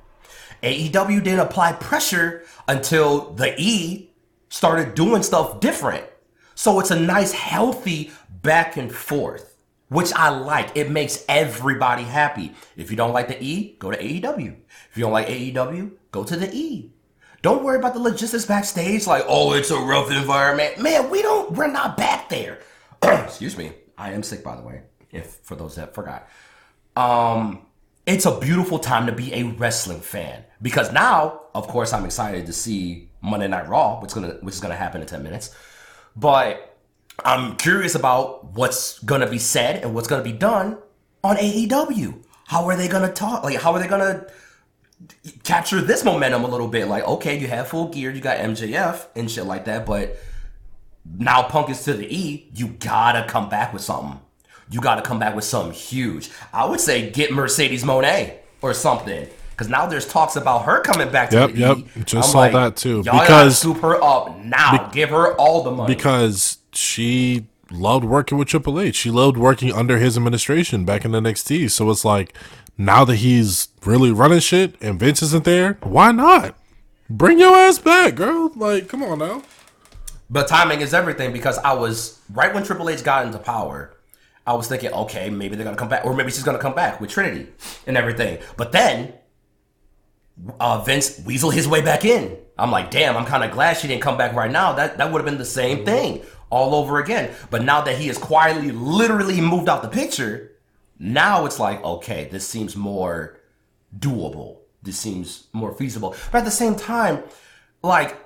AEW 0.62 1.22
didn't 1.22 1.40
apply 1.40 1.72
pressure 1.72 2.44
until 2.66 3.32
the 3.32 3.54
E 3.58 4.08
started 4.48 4.94
doing 4.94 5.22
stuff 5.22 5.60
different. 5.60 6.04
So 6.54 6.80
it's 6.80 6.90
a 6.90 6.98
nice, 6.98 7.32
healthy 7.32 8.12
back 8.42 8.78
and 8.78 8.90
forth 8.90 9.51
which 9.92 10.12
I 10.14 10.30
like. 10.30 10.76
It 10.76 10.90
makes 10.90 11.24
everybody 11.28 12.02
happy. 12.02 12.54
If 12.76 12.90
you 12.90 12.96
don't 12.96 13.12
like 13.12 13.28
the 13.28 13.42
E, 13.42 13.76
go 13.78 13.90
to 13.90 13.96
AEW. 13.96 14.56
If 14.90 14.96
you 14.96 15.04
don't 15.04 15.12
like 15.12 15.28
AEW, 15.28 15.92
go 16.10 16.24
to 16.24 16.36
the 16.36 16.50
E. 16.54 16.92
Don't 17.42 17.64
worry 17.64 17.78
about 17.78 17.94
the 17.94 18.00
logistics 18.00 18.44
backstage, 18.44 19.06
like, 19.06 19.24
oh, 19.26 19.52
it's 19.52 19.70
a 19.70 19.78
rough 19.78 20.12
environment. 20.12 20.78
Man, 20.78 21.10
we 21.10 21.22
don't, 21.22 21.52
we're 21.52 21.66
not 21.66 21.96
back 21.96 22.28
there. 22.28 22.60
Excuse 23.02 23.56
me. 23.56 23.72
I 23.98 24.12
am 24.12 24.22
sick, 24.22 24.42
by 24.42 24.56
the 24.56 24.62
way, 24.62 24.82
if 25.10 25.38
for 25.42 25.54
those 25.54 25.76
that 25.76 25.94
forgot. 25.94 26.28
Um, 26.96 27.66
it's 28.06 28.26
a 28.26 28.38
beautiful 28.38 28.78
time 28.78 29.06
to 29.06 29.12
be 29.12 29.32
a 29.34 29.44
wrestling 29.44 30.00
fan 30.00 30.44
because 30.60 30.92
now, 30.92 31.42
of 31.54 31.68
course, 31.68 31.92
I'm 31.92 32.04
excited 32.04 32.46
to 32.46 32.52
see 32.52 33.10
Monday 33.20 33.48
Night 33.48 33.68
Raw, 33.68 34.00
which 34.00 34.12
gonna 34.12 34.38
which 34.40 34.54
is 34.54 34.60
gonna 34.60 34.74
happen 34.74 35.00
in 35.00 35.06
ten 35.06 35.22
minutes. 35.22 35.54
But 36.16 36.71
I'm 37.24 37.56
curious 37.56 37.94
about 37.94 38.52
what's 38.54 38.98
gonna 39.00 39.28
be 39.28 39.38
said 39.38 39.82
and 39.82 39.94
what's 39.94 40.08
gonna 40.08 40.22
be 40.22 40.32
done 40.32 40.78
on 41.22 41.36
AEW. 41.36 42.22
How 42.46 42.66
are 42.66 42.76
they 42.76 42.88
gonna 42.88 43.12
talk? 43.12 43.44
Like, 43.44 43.60
how 43.60 43.72
are 43.72 43.78
they 43.80 43.88
gonna 43.88 44.26
capture 45.44 45.80
this 45.80 46.04
momentum 46.04 46.44
a 46.44 46.48
little 46.48 46.68
bit? 46.68 46.88
Like, 46.88 47.06
okay, 47.06 47.38
you 47.38 47.48
have 47.48 47.68
full 47.68 47.88
gear, 47.88 48.10
you 48.10 48.20
got 48.20 48.38
MJF 48.38 49.06
and 49.14 49.30
shit 49.30 49.44
like 49.44 49.66
that, 49.66 49.86
but 49.86 50.16
now 51.18 51.42
Punk 51.42 51.70
is 51.70 51.84
to 51.84 51.94
the 51.94 52.06
E. 52.14 52.48
You 52.54 52.68
gotta 52.68 53.28
come 53.28 53.48
back 53.48 53.72
with 53.72 53.82
something. 53.82 54.20
You 54.70 54.80
gotta 54.80 55.02
come 55.02 55.18
back 55.18 55.34
with 55.34 55.44
something 55.44 55.72
huge. 55.72 56.30
I 56.52 56.64
would 56.64 56.80
say 56.80 57.10
get 57.10 57.32
Mercedes 57.32 57.84
Moné 57.84 58.36
or 58.60 58.74
something. 58.74 59.28
Because 59.50 59.68
now 59.68 59.86
there's 59.86 60.08
talks 60.08 60.36
about 60.36 60.64
her 60.64 60.80
coming 60.80 61.10
back 61.10 61.30
to 61.30 61.36
yep, 61.36 61.52
the 61.52 61.58
yep. 61.58 61.76
E. 61.76 61.86
Just 62.04 62.14
I'm 62.14 62.22
saw 62.32 62.38
like, 62.38 62.52
that 62.52 62.76
too. 62.76 63.02
Y'all 63.04 63.20
because 63.20 63.62
gotta 63.62 63.80
her 63.80 64.02
up 64.02 64.38
now. 64.38 64.88
Be- 64.88 64.94
Give 64.94 65.10
her 65.10 65.34
all 65.36 65.62
the 65.62 65.70
money. 65.70 65.94
Because 65.94 66.58
she 66.72 67.46
loved 67.70 68.04
working 68.04 68.38
with 68.38 68.48
Triple 68.48 68.80
H. 68.80 68.96
She 68.96 69.10
loved 69.10 69.36
working 69.36 69.72
under 69.72 69.98
his 69.98 70.16
administration 70.16 70.84
back 70.84 71.04
in 71.04 71.12
NXT. 71.12 71.70
So 71.70 71.90
it's 71.90 72.04
like 72.04 72.34
now 72.76 73.04
that 73.04 73.16
he's 73.16 73.68
really 73.84 74.10
running 74.10 74.40
shit 74.40 74.74
and 74.80 74.98
Vince 74.98 75.22
isn't 75.22 75.44
there, 75.44 75.78
why 75.82 76.12
not? 76.12 76.56
Bring 77.08 77.38
your 77.38 77.54
ass 77.54 77.78
back, 77.78 78.14
girl. 78.14 78.50
Like, 78.54 78.88
come 78.88 79.02
on 79.02 79.18
now. 79.18 79.42
But 80.30 80.48
timing 80.48 80.80
is 80.80 80.94
everything 80.94 81.32
because 81.32 81.58
I 81.58 81.74
was 81.74 82.20
right 82.32 82.54
when 82.54 82.64
Triple 82.64 82.88
H 82.88 83.04
got 83.04 83.26
into 83.26 83.38
power. 83.38 83.94
I 84.46 84.54
was 84.54 84.66
thinking, 84.66 84.90
okay, 84.92 85.30
maybe 85.30 85.54
they're 85.54 85.64
gonna 85.64 85.76
come 85.76 85.90
back, 85.90 86.04
or 86.04 86.14
maybe 86.14 86.30
she's 86.30 86.42
gonna 86.42 86.58
come 86.58 86.74
back 86.74 87.00
with 87.00 87.10
Trinity 87.10 87.48
and 87.86 87.96
everything. 87.96 88.38
But 88.56 88.72
then 88.72 89.12
uh, 90.58 90.82
Vince 90.82 91.20
weasel 91.24 91.50
his 91.50 91.68
way 91.68 91.82
back 91.82 92.04
in. 92.04 92.38
I'm 92.58 92.70
like, 92.70 92.90
damn, 92.90 93.16
I'm 93.16 93.26
kind 93.26 93.44
of 93.44 93.50
glad 93.50 93.76
she 93.76 93.88
didn't 93.88 94.02
come 94.02 94.16
back 94.16 94.34
right 94.34 94.50
now. 94.50 94.72
That 94.72 94.98
that 94.98 95.12
would 95.12 95.18
have 95.18 95.26
been 95.26 95.38
the 95.38 95.44
same 95.44 95.84
thing 95.84 96.22
all 96.52 96.74
over 96.74 97.00
again. 97.00 97.34
But 97.50 97.64
now 97.64 97.80
that 97.80 97.96
he 97.96 98.06
has 98.08 98.18
quietly, 98.18 98.70
literally 98.70 99.40
moved 99.40 99.68
out 99.68 99.82
the 99.82 99.88
picture, 99.88 100.52
now 100.98 101.46
it's 101.46 101.58
like, 101.58 101.82
okay, 101.82 102.28
this 102.30 102.46
seems 102.46 102.76
more 102.76 103.40
doable. 103.98 104.58
This 104.82 104.98
seems 104.98 105.48
more 105.52 105.72
feasible. 105.72 106.14
But 106.30 106.38
at 106.38 106.44
the 106.44 106.50
same 106.50 106.76
time, 106.76 107.22
like, 107.82 108.18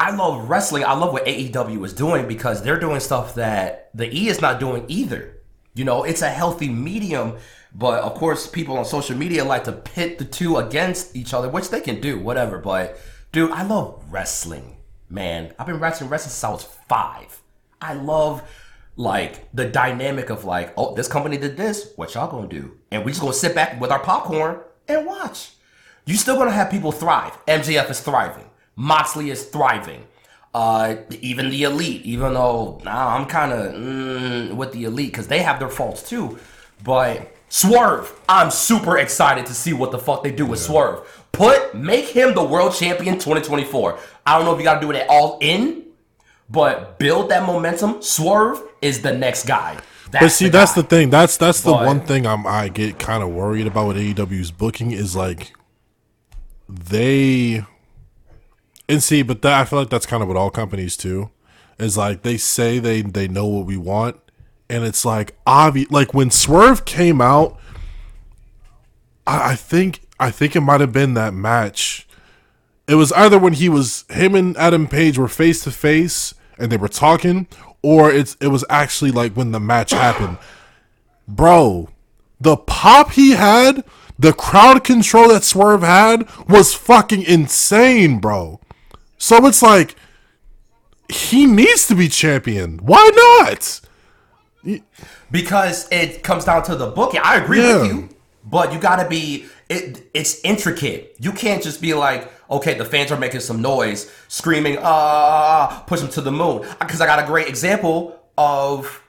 I 0.00 0.16
love 0.16 0.48
wrestling. 0.48 0.84
I 0.84 0.94
love 0.94 1.12
what 1.12 1.26
AEW 1.26 1.84
is 1.84 1.92
doing 1.92 2.26
because 2.26 2.62
they're 2.62 2.80
doing 2.80 3.00
stuff 3.00 3.34
that 3.36 3.90
the 3.94 4.12
E 4.12 4.28
is 4.28 4.40
not 4.40 4.58
doing 4.58 4.84
either. 4.88 5.38
You 5.74 5.84
know, 5.84 6.04
it's 6.04 6.22
a 6.22 6.30
healthy 6.30 6.68
medium. 6.68 7.36
But 7.74 8.02
of 8.02 8.14
course, 8.14 8.46
people 8.46 8.78
on 8.78 8.84
social 8.84 9.16
media 9.16 9.44
like 9.44 9.64
to 9.64 9.72
pit 9.72 10.18
the 10.18 10.24
two 10.24 10.56
against 10.56 11.14
each 11.14 11.34
other, 11.34 11.48
which 11.48 11.70
they 11.70 11.80
can 11.80 12.00
do, 12.00 12.18
whatever. 12.18 12.58
But 12.58 12.98
dude, 13.32 13.50
I 13.50 13.64
love 13.64 14.02
wrestling, 14.10 14.78
man. 15.10 15.52
I've 15.58 15.66
been 15.66 15.80
watching 15.80 16.08
wrestling 16.08 16.30
since 16.30 16.44
I 16.44 16.50
was 16.50 16.64
five. 16.88 17.42
I 17.84 17.92
love 17.92 18.42
like 18.96 19.52
the 19.52 19.66
dynamic 19.66 20.30
of 20.30 20.46
like, 20.46 20.72
oh, 20.78 20.94
this 20.94 21.06
company 21.06 21.36
did 21.36 21.56
this, 21.56 21.92
what 21.96 22.14
y'all 22.14 22.30
gonna 22.30 22.48
do? 22.48 22.78
And 22.90 23.04
we 23.04 23.12
just 23.12 23.20
gonna 23.20 23.34
sit 23.34 23.54
back 23.54 23.78
with 23.78 23.90
our 23.90 23.98
popcorn 23.98 24.60
and 24.88 25.06
watch. 25.06 25.50
You 26.06 26.16
still 26.16 26.36
gonna 26.36 26.50
have 26.50 26.70
people 26.70 26.92
thrive. 26.92 27.32
MJF 27.46 27.90
is 27.90 28.00
thriving. 28.00 28.48
Moxley 28.74 29.30
is 29.30 29.44
thriving. 29.44 30.06
Uh, 30.54 30.96
even 31.20 31.50
the 31.50 31.64
elite, 31.64 32.02
even 32.06 32.32
though 32.32 32.80
nah, 32.84 33.16
I'm 33.16 33.26
kind 33.26 33.52
of 33.52 33.74
mm, 33.74 34.52
with 34.54 34.72
the 34.72 34.84
elite 34.84 35.10
because 35.10 35.26
they 35.26 35.42
have 35.42 35.58
their 35.58 35.68
faults 35.68 36.08
too. 36.08 36.38
But 36.82 37.34
Swerve, 37.50 38.18
I'm 38.28 38.50
super 38.50 38.96
excited 38.96 39.44
to 39.46 39.54
see 39.54 39.74
what 39.74 39.90
the 39.90 39.98
fuck 39.98 40.22
they 40.22 40.32
do 40.32 40.46
with 40.46 40.60
yeah. 40.60 40.66
Swerve. 40.66 41.26
Put 41.32 41.74
make 41.74 42.06
him 42.06 42.34
the 42.34 42.44
world 42.44 42.72
champion 42.74 43.14
2024. 43.14 43.98
I 44.24 44.36
don't 44.36 44.46
know 44.46 44.52
if 44.52 44.58
you 44.58 44.64
got 44.64 44.76
to 44.76 44.80
do 44.80 44.90
it 44.92 44.96
at 44.96 45.08
all 45.08 45.38
in, 45.42 45.83
but 46.48 46.98
build 46.98 47.30
that 47.30 47.46
momentum. 47.46 48.02
Swerve 48.02 48.62
is 48.82 49.02
the 49.02 49.12
next 49.12 49.46
guy. 49.46 49.78
That's 50.10 50.24
but 50.24 50.28
see, 50.30 50.44
the 50.46 50.50
that's 50.50 50.72
the 50.72 50.82
thing. 50.82 51.10
That's 51.10 51.36
that's 51.36 51.60
the 51.60 51.72
but, 51.72 51.86
one 51.86 52.00
thing 52.00 52.26
I'm 52.26 52.46
I 52.46 52.68
get 52.68 52.98
kind 52.98 53.22
of 53.22 53.30
worried 53.30 53.66
about 53.66 53.88
with 53.88 53.96
AEW's 53.96 54.50
booking 54.50 54.92
is 54.92 55.16
like 55.16 55.54
they 56.68 57.64
and 58.88 59.02
see, 59.02 59.22
but 59.22 59.42
that, 59.42 59.60
I 59.60 59.64
feel 59.64 59.78
like 59.78 59.90
that's 59.90 60.06
kind 60.06 60.22
of 60.22 60.28
what 60.28 60.36
all 60.36 60.50
companies 60.50 60.96
too. 60.96 61.30
Is 61.78 61.96
like 61.96 62.22
they 62.22 62.36
say 62.36 62.78
they 62.78 63.02
they 63.02 63.26
know 63.26 63.46
what 63.46 63.66
we 63.66 63.76
want, 63.76 64.16
and 64.68 64.84
it's 64.84 65.04
like 65.04 65.36
obvious. 65.46 65.90
Like 65.90 66.14
when 66.14 66.30
Swerve 66.30 66.84
came 66.84 67.20
out, 67.20 67.58
I, 69.26 69.52
I 69.52 69.54
think 69.56 70.02
I 70.20 70.30
think 70.30 70.54
it 70.54 70.60
might 70.60 70.80
have 70.80 70.92
been 70.92 71.14
that 71.14 71.34
match. 71.34 72.06
It 72.86 72.96
was 72.96 73.12
either 73.12 73.38
when 73.38 73.54
he 73.54 73.68
was 73.68 74.04
him 74.10 74.34
and 74.34 74.56
Adam 74.56 74.86
Page 74.86 75.16
were 75.18 75.28
face 75.28 75.64
to 75.64 75.70
face 75.70 76.34
and 76.58 76.70
they 76.70 76.76
were 76.76 76.88
talking, 76.88 77.46
or 77.82 78.10
it's 78.10 78.36
it 78.40 78.48
was 78.48 78.64
actually 78.68 79.10
like 79.10 79.32
when 79.34 79.52
the 79.52 79.60
match 79.60 79.90
happened. 79.92 80.38
Bro, 81.26 81.88
the 82.40 82.56
pop 82.56 83.12
he 83.12 83.32
had, 83.32 83.84
the 84.18 84.32
crowd 84.32 84.84
control 84.84 85.28
that 85.28 85.44
Swerve 85.44 85.82
had 85.82 86.28
was 86.48 86.74
fucking 86.74 87.22
insane, 87.22 88.18
bro. 88.18 88.60
So 89.16 89.46
it's 89.46 89.62
like 89.62 89.96
he 91.08 91.46
needs 91.46 91.86
to 91.88 91.94
be 91.94 92.08
champion. 92.08 92.78
Why 92.78 93.10
not? 93.14 93.80
Because 95.30 95.88
it 95.90 96.22
comes 96.22 96.44
down 96.44 96.62
to 96.64 96.76
the 96.76 96.88
booking. 96.88 97.20
I 97.22 97.36
agree 97.36 97.60
yeah. 97.60 97.82
with 97.82 97.92
you, 97.92 98.08
but 98.44 98.72
you 98.72 98.78
got 98.78 99.02
to 99.02 99.08
be. 99.08 99.46
It, 99.68 100.10
it's 100.12 100.40
intricate. 100.44 101.16
You 101.18 101.32
can't 101.32 101.62
just 101.62 101.80
be 101.80 101.94
like, 101.94 102.30
okay, 102.50 102.74
the 102.74 102.84
fans 102.84 103.10
are 103.10 103.18
making 103.18 103.40
some 103.40 103.62
noise, 103.62 104.12
screaming, 104.28 104.78
ah, 104.78 104.82
ah, 104.82 104.86
ah, 104.86 105.68
ah 105.70 105.84
push 105.86 106.00
them 106.00 106.10
to 106.10 106.20
the 106.20 106.32
moon. 106.32 106.66
Because 106.80 107.00
I 107.00 107.06
got 107.06 107.22
a 107.22 107.26
great 107.26 107.48
example 107.48 108.20
of 108.36 109.02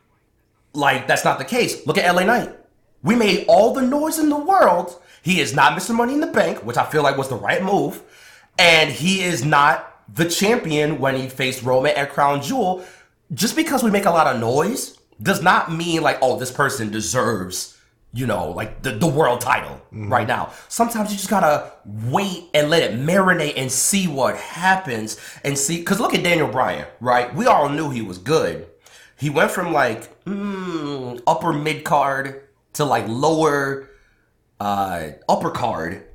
like 0.73 1.07
that's 1.07 1.25
not 1.25 1.39
the 1.39 1.45
case. 1.45 1.85
Look 1.87 1.97
at 1.97 2.13
LA 2.13 2.23
Knight. 2.23 2.55
We 3.03 3.15
made 3.15 3.45
all 3.47 3.73
the 3.73 3.81
noise 3.81 4.19
in 4.19 4.29
the 4.29 4.37
world. 4.37 5.01
He 5.21 5.39
is 5.39 5.53
not 5.53 5.77
Mr. 5.77 5.95
Money 5.95 6.13
in 6.13 6.19
the 6.19 6.27
Bank, 6.27 6.59
which 6.65 6.77
I 6.77 6.85
feel 6.85 7.03
like 7.03 7.17
was 7.17 7.29
the 7.29 7.35
right 7.35 7.63
move, 7.63 8.01
and 8.59 8.91
he 8.91 9.23
is 9.23 9.43
not 9.43 9.91
the 10.13 10.25
champion 10.25 10.99
when 10.99 11.15
he 11.15 11.27
faced 11.27 11.63
Roman 11.63 11.95
at 11.95 12.11
Crown 12.11 12.41
Jewel. 12.41 12.85
Just 13.33 13.55
because 13.55 13.83
we 13.83 13.89
make 13.89 14.05
a 14.05 14.11
lot 14.11 14.27
of 14.27 14.39
noise 14.39 14.99
does 15.21 15.41
not 15.41 15.71
mean 15.71 16.03
like, 16.03 16.19
oh, 16.21 16.37
this 16.37 16.51
person 16.51 16.91
deserves, 16.91 17.74
you 18.15 18.25
know, 18.25 18.49
like 18.51 18.81
the, 18.81 18.91
the 18.91 19.07
world 19.07 19.41
title 19.41 19.75
mm-hmm. 19.93 20.11
right 20.11 20.27
now. 20.27 20.51
Sometimes 20.69 21.11
you 21.11 21.17
just 21.17 21.29
gotta 21.29 21.71
wait 21.85 22.45
and 22.53 22.69
let 22.69 22.81
it 22.81 22.97
marinate 22.99 23.53
and 23.57 23.71
see 23.71 24.07
what 24.07 24.37
happens 24.37 25.19
and 25.43 25.57
see. 25.57 25.83
Cause 25.83 25.99
look 25.99 26.15
at 26.15 26.23
Daniel 26.23 26.47
Bryan, 26.47 26.87
right? 26.99 27.33
We 27.35 27.45
all 27.45 27.69
knew 27.69 27.89
he 27.91 28.01
was 28.01 28.17
good. 28.17 28.67
He 29.17 29.29
went 29.29 29.51
from 29.51 29.73
like 29.73 30.23
mm, 30.25 31.21
upper 31.27 31.53
mid 31.53 31.83
card 31.83 32.47
to 32.73 32.85
like 32.85 33.05
lower 33.07 33.89
uh 34.59 35.09
upper 35.27 35.51
card 35.51 36.05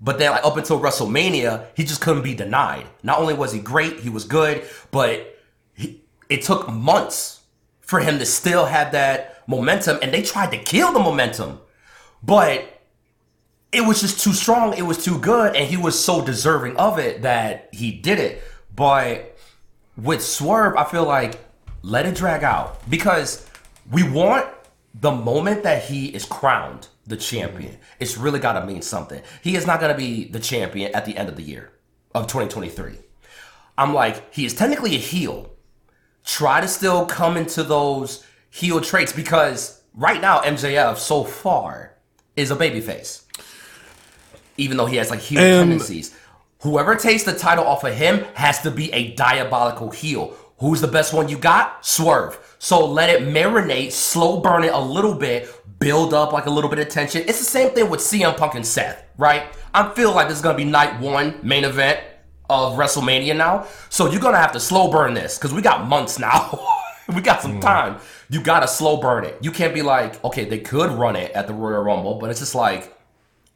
but 0.00 0.18
then, 0.18 0.30
like 0.30 0.44
up 0.44 0.56
until 0.56 0.80
WrestleMania, 0.80 1.66
he 1.74 1.84
just 1.84 2.00
couldn't 2.00 2.22
be 2.22 2.34
denied. 2.34 2.86
Not 3.02 3.18
only 3.18 3.34
was 3.34 3.52
he 3.52 3.58
great, 3.58 4.00
he 4.00 4.10
was 4.10 4.24
good, 4.24 4.64
but 4.90 5.38
he, 5.74 6.02
it 6.28 6.42
took 6.42 6.68
months 6.68 7.40
for 7.80 8.00
him 8.00 8.18
to 8.18 8.26
still 8.26 8.66
have 8.66 8.92
that 8.92 9.37
momentum, 9.48 9.98
and 10.00 10.14
they 10.14 10.22
tried 10.22 10.52
to 10.52 10.58
kill 10.58 10.92
the 10.92 11.00
momentum, 11.00 11.58
but 12.22 12.80
it 13.72 13.80
was 13.80 14.00
just 14.00 14.20
too 14.20 14.32
strong. 14.32 14.74
It 14.74 14.82
was 14.82 15.02
too 15.02 15.18
good, 15.18 15.56
and 15.56 15.68
he 15.68 15.76
was 15.76 15.98
so 15.98 16.24
deserving 16.24 16.76
of 16.76 17.00
it 17.00 17.22
that 17.22 17.68
he 17.72 17.90
did 17.90 18.20
it. 18.20 18.44
But 18.76 19.36
with 19.96 20.22
Swerve, 20.22 20.76
I 20.76 20.84
feel 20.84 21.04
like 21.04 21.40
let 21.82 22.06
it 22.06 22.14
drag 22.14 22.44
out 22.44 22.88
because 22.88 23.48
we 23.90 24.08
want 24.08 24.46
the 24.94 25.10
moment 25.10 25.62
that 25.64 25.84
he 25.84 26.06
is 26.06 26.24
crowned 26.24 26.88
the 27.06 27.16
champion. 27.16 27.78
It's 27.98 28.18
really 28.18 28.38
got 28.38 28.52
to 28.60 28.66
mean 28.66 28.82
something. 28.82 29.22
He 29.42 29.56
is 29.56 29.66
not 29.66 29.80
going 29.80 29.92
to 29.92 29.98
be 29.98 30.28
the 30.28 30.40
champion 30.40 30.94
at 30.94 31.04
the 31.04 31.16
end 31.16 31.28
of 31.28 31.36
the 31.36 31.42
year 31.42 31.72
of 32.14 32.26
2023. 32.26 32.98
I'm 33.78 33.94
like, 33.94 34.32
he 34.34 34.44
is 34.44 34.54
technically 34.54 34.94
a 34.94 34.98
heel. 34.98 35.50
Try 36.24 36.60
to 36.60 36.68
still 36.68 37.06
come 37.06 37.36
into 37.36 37.62
those 37.62 38.26
heel 38.58 38.80
traits 38.80 39.12
because 39.12 39.80
right 39.94 40.20
now 40.20 40.40
MJF 40.40 40.96
so 40.96 41.22
far 41.22 41.94
is 42.34 42.50
a 42.50 42.56
babyface. 42.56 43.22
Even 44.56 44.76
though 44.76 44.86
he 44.86 44.96
has 44.96 45.10
like 45.10 45.20
heel 45.20 45.40
and 45.40 45.70
tendencies. 45.70 46.16
Whoever 46.62 46.96
takes 46.96 47.22
the 47.22 47.34
title 47.34 47.64
off 47.64 47.84
of 47.84 47.94
him 47.94 48.24
has 48.34 48.62
to 48.62 48.72
be 48.72 48.92
a 48.92 49.14
diabolical 49.14 49.92
heel. 49.92 50.34
Who's 50.58 50.80
the 50.80 50.88
best 50.88 51.14
one 51.14 51.28
you 51.28 51.38
got? 51.38 51.86
Swerve. 51.86 52.56
So 52.58 52.84
let 52.84 53.10
it 53.10 53.22
marinate, 53.22 53.92
slow 53.92 54.40
burn 54.40 54.64
it 54.64 54.72
a 54.72 54.80
little 54.80 55.14
bit, 55.14 55.48
build 55.78 56.12
up 56.12 56.32
like 56.32 56.46
a 56.46 56.50
little 56.50 56.68
bit 56.68 56.80
of 56.80 56.88
tension. 56.88 57.22
It's 57.28 57.38
the 57.38 57.44
same 57.44 57.70
thing 57.70 57.88
with 57.88 58.00
CM 58.00 58.36
Punk 58.36 58.56
and 58.56 58.66
Seth, 58.66 59.04
right? 59.18 59.44
I 59.72 59.94
feel 59.94 60.12
like 60.12 60.26
this 60.26 60.38
is 60.38 60.42
gonna 60.42 60.58
be 60.58 60.64
night 60.64 60.98
one 61.00 61.38
main 61.44 61.62
event 61.62 62.00
of 62.50 62.76
WrestleMania 62.76 63.36
now. 63.36 63.68
So 63.88 64.10
you're 64.10 64.20
gonna 64.20 64.38
have 64.38 64.52
to 64.52 64.60
slow 64.60 64.90
burn 64.90 65.14
this 65.14 65.38
because 65.38 65.54
we 65.54 65.62
got 65.62 65.86
months 65.86 66.18
now. 66.18 66.58
we 67.14 67.22
got 67.22 67.42
some 67.42 67.58
mm. 67.58 67.62
time. 67.62 68.00
You 68.30 68.40
gotta 68.42 68.68
slow 68.68 68.98
burn 68.98 69.24
it. 69.24 69.36
You 69.40 69.50
can't 69.50 69.74
be 69.74 69.82
like, 69.82 70.22
okay, 70.24 70.44
they 70.44 70.58
could 70.58 70.90
run 70.90 71.16
it 71.16 71.32
at 71.32 71.46
the 71.46 71.54
Royal 71.54 71.82
Rumble, 71.82 72.16
but 72.16 72.30
it's 72.30 72.40
just 72.40 72.54
like, 72.54 72.94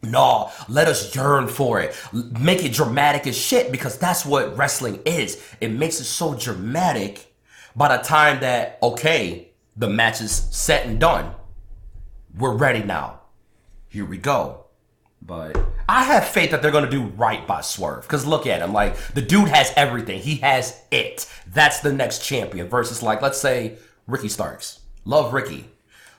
no, 0.02 0.50
let 0.68 0.88
us 0.88 1.14
yearn 1.14 1.46
for 1.46 1.80
it. 1.80 1.94
Make 2.12 2.64
it 2.64 2.72
dramatic 2.72 3.26
as 3.26 3.38
shit 3.38 3.70
because 3.70 3.98
that's 3.98 4.26
what 4.26 4.56
wrestling 4.56 5.00
is. 5.04 5.40
It 5.60 5.68
makes 5.68 6.00
it 6.00 6.04
so 6.04 6.34
dramatic 6.34 7.32
by 7.76 7.96
the 7.96 8.02
time 8.02 8.40
that, 8.40 8.78
okay, 8.82 9.50
the 9.76 9.88
match 9.88 10.20
is 10.20 10.32
set 10.32 10.86
and 10.86 10.98
done 10.98 11.34
we're 12.38 12.56
ready 12.56 12.82
now. 12.82 13.20
Here 13.88 14.04
we 14.04 14.18
go. 14.18 14.61
But 15.24 15.56
I 15.88 16.04
have 16.04 16.26
faith 16.26 16.50
that 16.50 16.62
they're 16.62 16.72
gonna 16.72 16.90
do 16.90 17.04
right 17.04 17.46
by 17.46 17.60
Swerve. 17.60 18.06
Cause 18.08 18.26
look 18.26 18.46
at 18.46 18.60
him, 18.60 18.72
like 18.72 18.96
the 19.14 19.22
dude 19.22 19.48
has 19.48 19.72
everything. 19.76 20.20
He 20.20 20.36
has 20.36 20.82
it. 20.90 21.30
That's 21.46 21.80
the 21.80 21.92
next 21.92 22.24
champion. 22.24 22.68
Versus 22.68 23.02
like, 23.02 23.22
let's 23.22 23.40
say 23.40 23.76
Ricky 24.06 24.28
Starks. 24.28 24.80
Love 25.04 25.32
Ricky. 25.32 25.68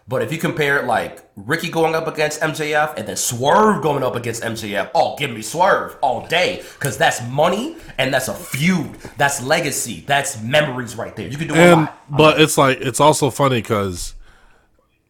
But 0.07 0.21
if 0.21 0.33
you 0.33 0.37
compare 0.37 0.79
it 0.79 0.85
like 0.85 1.23
Ricky 1.37 1.69
going 1.69 1.95
up 1.95 2.07
against 2.07 2.41
MJF 2.41 2.95
and 2.97 3.07
then 3.07 3.15
Swerve 3.15 3.81
going 3.81 4.03
up 4.03 4.15
against 4.15 4.43
MJF, 4.43 4.91
oh, 4.93 5.15
give 5.17 5.31
me 5.31 5.41
Swerve 5.41 5.97
all 6.01 6.27
day. 6.27 6.61
Because 6.73 6.97
that's 6.97 7.25
money 7.29 7.77
and 7.97 8.13
that's 8.13 8.27
a 8.27 8.33
feud. 8.33 8.95
That's 9.17 9.41
legacy. 9.41 10.03
That's 10.05 10.41
memories 10.41 10.95
right 10.97 11.15
there. 11.15 11.29
You 11.29 11.37
can 11.37 11.47
do 11.47 11.55
and, 11.55 11.71
a 11.71 11.75
lot. 11.75 11.99
But 12.09 12.41
it's 12.41 12.57
like, 12.57 12.81
it's 12.81 12.99
also 12.99 13.29
funny 13.29 13.61
because 13.61 14.13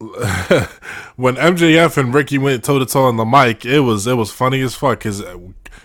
when 1.16 1.36
MJF 1.36 1.96
and 1.96 2.12
Ricky 2.14 2.38
went 2.38 2.64
toe 2.64 2.78
to 2.78 2.86
toe 2.86 3.04
on 3.04 3.16
the 3.16 3.24
mic, 3.24 3.64
it 3.64 3.80
was 3.80 4.06
it 4.06 4.14
was 4.16 4.30
funny 4.30 4.60
as 4.60 4.74
fuck 4.74 4.98
because 4.98 5.22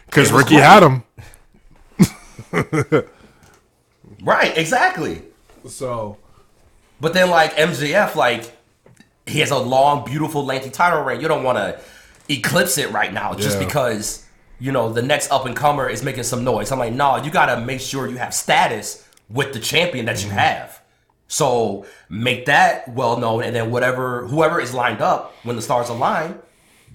because 0.07 0.31
Ricky 0.31 0.55
cool. 0.55 0.59
had 0.59 0.83
him. 0.83 1.03
right, 4.23 4.57
exactly. 4.57 5.21
So, 5.67 6.17
but 6.99 7.13
then 7.13 7.29
like 7.29 7.53
MJF, 7.55 8.15
like 8.15 8.51
he 9.25 9.39
has 9.39 9.51
a 9.51 9.57
long, 9.57 10.05
beautiful, 10.05 10.43
lengthy 10.45 10.69
title 10.69 11.01
reign. 11.03 11.21
You 11.21 11.27
don't 11.27 11.43
want 11.43 11.57
to 11.57 11.79
eclipse 12.29 12.77
it 12.77 12.91
right 12.91 13.13
now 13.13 13.33
just 13.33 13.59
Yeah. 13.59 13.65
because 13.65 14.25
you 14.59 14.71
know 14.71 14.91
the 14.91 15.01
next 15.01 15.31
up 15.31 15.45
and 15.45 15.55
comer 15.55 15.89
is 15.89 16.03
making 16.03 16.23
some 16.23 16.43
noise. 16.43 16.71
I'm 16.71 16.79
like, 16.79 16.93
no, 16.93 17.17
you 17.17 17.31
got 17.31 17.53
to 17.53 17.61
make 17.61 17.79
sure 17.81 18.07
you 18.07 18.17
have 18.17 18.33
status 18.33 19.05
with 19.29 19.53
the 19.53 19.59
champion 19.59 20.05
that 20.07 20.17
Mm-hmm. 20.17 20.29
you 20.29 20.33
have. 20.35 20.78
So 21.29 21.85
make 22.09 22.47
that 22.47 22.89
well 22.93 23.17
known, 23.17 23.43
and 23.43 23.55
then 23.55 23.71
whatever 23.71 24.27
whoever 24.27 24.59
is 24.59 24.73
lined 24.73 24.99
up 24.99 25.33
when 25.43 25.55
the 25.55 25.61
stars 25.61 25.87
align, 25.89 26.37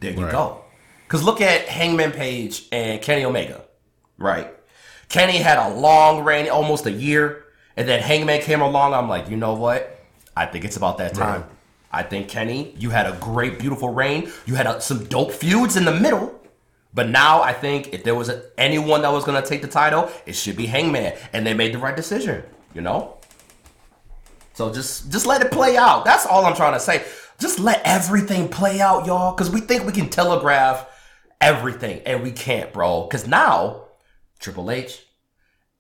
there 0.01 0.13
you 0.13 0.23
Right. 0.25 0.33
go. 0.33 0.61
Because 1.07 1.23
look 1.23 1.41
at 1.41 1.69
Hangman 1.69 2.11
Page 2.13 2.65
and 2.73 3.01
Kenny 3.01 3.25
Omega, 3.25 3.63
right? 4.19 4.53
Kenny 5.09 5.39
had 5.39 5.59
a 5.59 5.69
long 5.75 6.25
reign, 6.25 6.49
almost 6.51 6.85
a 6.87 6.91
year, 6.91 7.45
and 7.77 7.89
then 7.89 8.01
Hangman 8.03 8.41
came 8.43 8.61
along. 8.61 8.93
I'm 8.93 9.09
like, 9.09 9.31
you 9.31 9.37
know 9.37 9.55
what? 9.55 10.01
I 10.37 10.47
think 10.47 10.65
it's 10.65 10.77
about 10.77 10.99
that 10.99 11.15
time. 11.15 11.45
I 11.93 12.03
think 12.03 12.29
Kenny, 12.29 12.75
you 12.77 12.91
had 12.91 13.07
a 13.07 13.17
great, 13.21 13.61
beautiful 13.61 13.91
reign. 13.91 14.33
You 14.47 14.57
had 14.57 14.67
a, 14.67 14.81
some 14.81 15.05
dope 15.05 15.31
feuds 15.31 15.77
in 15.77 15.85
the 15.85 15.93
middle. 15.95 16.41
But 16.93 17.09
now 17.09 17.41
I 17.41 17.53
think 17.53 17.95
if 17.95 18.03
there 18.03 18.17
was 18.17 18.29
a, 18.29 18.43
anyone 18.59 19.03
that 19.03 19.13
was 19.13 19.23
going 19.25 19.41
to 19.41 19.49
take 19.49 19.63
the 19.63 19.69
title, 19.69 20.11
it 20.27 20.35
should 20.35 20.57
be 20.57 20.67
Hangman, 20.67 21.17
and 21.33 21.47
they 21.47 21.55
made 21.55 21.73
the 21.73 21.79
right 21.79 21.95
decision. 21.95 22.43
You 22.75 22.81
know. 22.81 23.19
So 24.55 24.73
just 24.73 25.11
just 25.11 25.27
let 25.27 25.43
it 25.43 25.51
play 25.51 25.77
out. 25.77 26.05
That's 26.05 26.27
all 26.27 26.47
I'm 26.47 26.57
trying 26.57 26.75
to 26.75 26.81
say. 26.81 27.05
Just 27.39 27.59
let 27.59 27.83
everything 27.85 28.49
play 28.49 28.81
out, 28.81 29.07
y'all, 29.07 29.35
because 29.35 29.51
we 29.51 29.61
think 29.61 29.85
we 29.85 29.93
can 29.93 30.09
telegraph 30.09 30.87
everything, 31.41 32.01
and 32.07 32.23
we 32.23 32.31
can't, 32.31 32.73
bro. 32.73 33.03
Because 33.03 33.27
now 33.27 33.85
Triple 34.39 34.71
H 34.71 35.05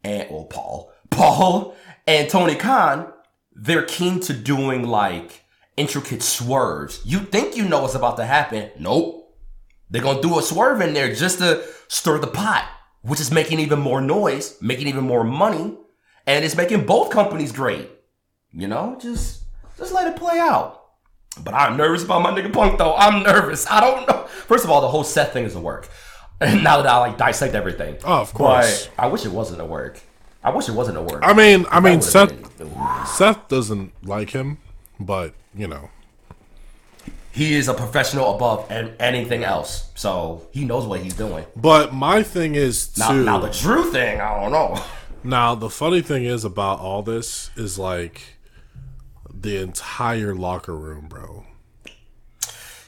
and 0.03 0.29
well, 0.31 0.45
Paul, 0.45 0.93
Paul 1.11 1.77
and 2.07 2.29
Tony 2.29 2.57
Khan, 2.57 3.12
they're 3.55 3.85
keen 3.85 4.20
to 4.20 4.33
doing 4.33 4.83
like 4.83 5.45
intricate 5.77 6.22
swerves. 6.22 7.01
You 7.05 7.20
think 7.20 7.57
you 7.57 7.68
know 7.68 7.83
what's 7.83 7.95
about 7.95 8.16
to 8.16 8.27
happen? 8.27 8.70
Nope. 8.79 9.20
They're 9.89 10.03
gonna 10.03 10.20
do 10.20 10.39
a 10.39 10.43
swerve 10.43 10.81
in 10.81 10.95
there 10.95 11.14
just 11.14 11.39
to 11.39 11.62
stir 11.87 12.18
the 12.18 12.27
pot, 12.27 12.68
which 13.03 13.20
is 13.20 13.31
making 13.31 13.61
even 13.61 13.79
more 13.79 14.01
noise, 14.01 14.61
making 14.61 14.89
even 14.89 15.05
more 15.05 15.22
money, 15.22 15.77
and 16.27 16.45
it's 16.45 16.57
making 16.57 16.87
both 16.87 17.11
companies 17.11 17.53
great. 17.53 17.89
You 18.57 18.68
know, 18.68 18.96
just 19.00 19.42
just 19.78 19.92
let 19.92 20.07
it 20.07 20.16
play 20.16 20.38
out. 20.38 20.80
But 21.42 21.55
I'm 21.55 21.76
nervous 21.76 22.05
about 22.05 22.22
my 22.22 22.30
nigga 22.30 22.52
Punk 22.52 22.78
though. 22.78 22.94
I'm 22.94 23.22
nervous. 23.22 23.66
I 23.68 23.80
don't 23.80 24.07
know. 24.09 24.24
First 24.26 24.64
of 24.64 24.70
all, 24.70 24.80
the 24.80 24.88
whole 24.88 25.05
Seth 25.05 25.32
thing 25.32 25.44
is 25.44 25.55
a 25.57 25.61
work. 25.61 25.88
And 26.40 26.62
now 26.64 26.76
that 26.82 26.86
I 26.86 26.98
like 26.98 27.18
dissect 27.18 27.55
everything. 27.55 27.96
Oh, 28.05 28.20
of 28.20 28.32
course. 28.32 28.88
But 28.96 29.02
I 29.05 29.07
wish 29.09 29.24
it 29.24 29.32
wasn't 29.32 29.61
a 29.61 29.64
work. 29.64 30.00
I 30.44 30.50
wish 30.50 30.68
it 30.68 30.72
wasn't 30.72 30.98
a 30.98 31.02
work. 31.02 31.22
I 31.24 31.32
mean, 31.32 31.66
I 31.70 31.80
mean, 31.80 32.00
Seth 32.02 32.32
Seth 33.09 33.48
doesn't 33.48 33.92
like 34.05 34.30
him, 34.30 34.59
but 35.00 35.32
you 35.55 35.66
know, 35.66 35.88
he 37.32 37.55
is 37.55 37.66
a 37.66 37.74
professional 37.74 38.36
above 38.36 38.70
an- 38.70 38.94
anything 39.00 39.42
else. 39.42 39.90
So 39.96 40.46
he 40.52 40.64
knows 40.64 40.86
what 40.86 41.00
he's 41.00 41.14
doing. 41.14 41.44
but 41.57 41.92
my 41.92 42.22
thing 42.22 42.55
is 42.55 42.96
Now, 42.98 43.09
too. 43.11 43.24
now 43.24 43.38
the 43.38 43.48
Drew 43.50 43.90
thing, 43.90 44.20
I 44.20 44.40
don't 44.40 44.52
know. 44.52 44.80
Now, 45.26 45.55
the 45.55 45.70
funny 45.70 46.02
thing 46.02 46.26
is 46.26 46.44
about 46.44 46.80
all 46.80 47.00
this 47.02 47.50
is 47.57 47.78
like 47.78 48.34
the 49.45 49.62
entire 49.62 50.34
locker 50.34 50.74
room, 50.74 51.07
bro. 51.07 51.45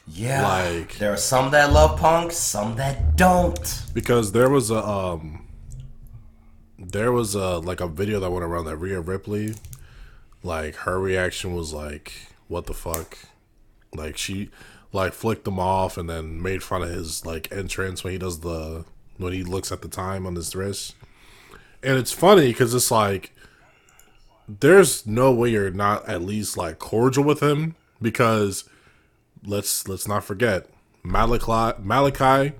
Yeah. 0.07 0.47
Like- 0.47 0.97
there 0.97 1.13
are 1.13 1.17
some 1.17 1.51
that 1.51 1.71
love 1.71 1.99
Punk, 1.99 2.31
some 2.31 2.75
that 2.75 3.15
don't. 3.15 3.83
Because 3.93 4.31
there 4.31 4.49
was 4.49 4.71
a 4.71 4.85
um 4.85 5.45
there 6.79 7.11
was 7.11 7.35
a 7.35 7.59
like 7.59 7.79
a 7.79 7.87
video 7.87 8.19
that 8.19 8.31
went 8.31 8.43
around 8.43 8.65
that 8.65 8.77
Rhea 8.77 8.99
Ripley 9.01 9.55
like 10.43 10.75
her 10.77 10.99
reaction 10.99 11.53
was 11.55 11.73
like 11.73 12.13
what 12.47 12.65
the 12.65 12.73
fuck? 12.73 13.17
Like 13.93 14.17
she 14.17 14.49
like 14.93 15.13
flicked 15.13 15.47
him 15.47 15.59
off 15.59 15.97
and 15.97 16.09
then 16.09 16.41
made 16.41 16.63
fun 16.63 16.81
of 16.81 16.89
his 16.89 17.25
like 17.25 17.51
entrance 17.51 18.03
when 18.03 18.13
he 18.13 18.19
does 18.19 18.39
the 18.39 18.85
when 19.17 19.33
he 19.33 19.43
looks 19.43 19.71
at 19.71 19.81
the 19.81 19.87
time 19.89 20.25
on 20.25 20.35
his 20.35 20.55
wrist. 20.55 20.95
And 21.83 21.97
it's 21.97 22.11
funny 22.11 22.53
cuz 22.53 22.73
it's 22.73 22.89
like 22.91 23.33
there's 24.47 25.05
no 25.05 25.31
way 25.31 25.49
you're 25.51 25.71
not 25.71 26.07
at 26.07 26.21
least 26.21 26.57
like 26.57 26.79
cordial 26.79 27.23
with 27.23 27.41
him 27.41 27.75
because 28.01 28.63
let's 29.45 29.87
let's 29.87 30.07
not 30.07 30.23
forget 30.23 30.67
Malakai 31.05 31.81
Malakai 31.83 32.53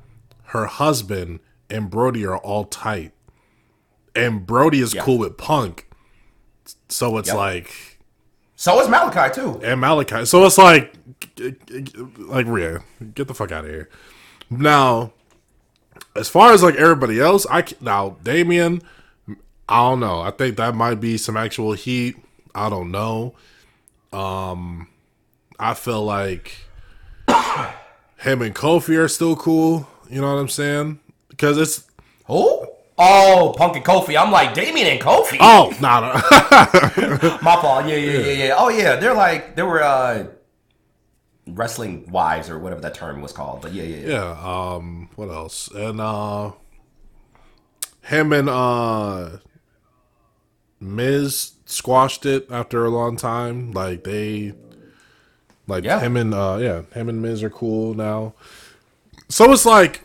her 0.46 0.66
husband 0.66 1.40
and 1.70 1.90
Brody 1.90 2.26
are 2.26 2.38
all 2.38 2.64
tight. 2.66 3.12
And 4.16 4.46
Brody 4.46 4.80
is 4.80 4.94
Yeah. 4.94 5.04
cool 5.04 5.18
with 5.20 5.38
Punk. 5.38 5.88
So 6.90 7.18
it's 7.18 7.28
Yep. 7.28 7.38
like 7.38 8.00
So 8.56 8.80
is 8.82 8.88
Malakai 8.88 9.34
too. 9.34 9.60
and 9.64 9.82
Malakai. 9.82 10.26
So 10.26 10.46
it's 10.46 10.58
like 10.58 10.94
like 12.18 12.46
Rhea, 12.48 12.82
get 13.14 13.28
the 13.28 13.34
fuck 13.34 13.52
out 13.52 13.66
of 13.66 13.70
here. 13.70 13.90
Now, 14.50 15.12
as 16.16 16.30
far 16.30 16.54
as 16.54 16.64
like 16.64 16.76
everybody 16.76 17.20
else, 17.20 17.46
I 17.52 17.64
now 17.82 18.18
Damien, 18.24 18.82
I 19.70 19.90
don't 19.90 20.00
know. 20.00 20.22
I 20.22 20.32
think 20.32 20.58
that 20.58 20.76
might 20.76 20.96
be 20.96 21.18
some 21.18 21.36
actual 21.38 21.74
heat. 21.74 22.16
I 22.56 22.70
don't 22.70 22.92
know. 22.92 23.36
Um, 24.14 24.88
I 25.60 25.74
feel 25.74 26.04
like 26.04 26.56
him 28.18 28.42
and 28.42 28.56
Kofi 28.56 28.98
are 28.98 29.08
still 29.08 29.36
cool. 29.36 29.88
You 30.10 30.22
know 30.22 30.34
what 30.34 30.40
I'm 30.40 30.50
saying? 30.50 31.00
Because 31.30 31.58
it's 31.58 31.86
Who? 32.26 32.66
Oh, 33.00 33.54
Punk 33.58 33.76
and 33.76 33.86
Kofi. 33.86 34.20
I'm 34.20 34.32
like 34.32 34.54
Damien 34.56 34.88
and 34.88 35.00
Kofi. 35.00 35.38
oh 35.40 35.72
no 35.82 36.00
no 36.02 37.38
My 37.42 37.56
fault. 37.62 37.86
Yeah, 37.86 37.96
yeah, 37.96 38.20
yeah, 38.20 38.46
yeah. 38.46 38.56
Oh 38.58 38.70
yeah, 38.70 38.96
they're 38.96 39.14
like 39.14 39.56
they 39.56 39.62
were 39.62 39.84
uh 39.84 40.28
wrestling 41.46 42.10
wives 42.10 42.50
or 42.50 42.58
whatever 42.60 42.82
that 42.82 42.94
term 42.94 43.22
was 43.22 43.32
called. 43.32 43.62
But 43.62 43.74
yeah, 43.74 43.84
yeah, 43.84 43.98
yeah. 43.98 44.36
yeah. 44.36 44.74
Um, 44.76 45.10
what 45.16 45.30
else? 45.30 45.70
And 45.70 46.02
uh, 46.02 46.52
him 48.02 48.34
and 48.34 48.50
uh, 48.50 49.30
Miz 50.80 51.54
squashed 51.66 52.26
it 52.26 52.48
after 52.52 52.86
a 52.86 52.90
long 52.90 53.16
time. 53.18 53.72
Like 53.72 54.04
they, 54.04 54.54
like 55.68 55.84
Yeah. 55.84 56.00
him 56.00 56.16
and 56.18 56.34
uh, 56.34 56.58
yeah, 56.62 56.82
him 56.94 57.10
and 57.10 57.22
Miz 57.22 57.44
are 57.44 57.50
cool 57.50 57.94
now. 57.94 58.34
So 59.30 59.52
it's 59.52 59.66
like, 59.66 60.02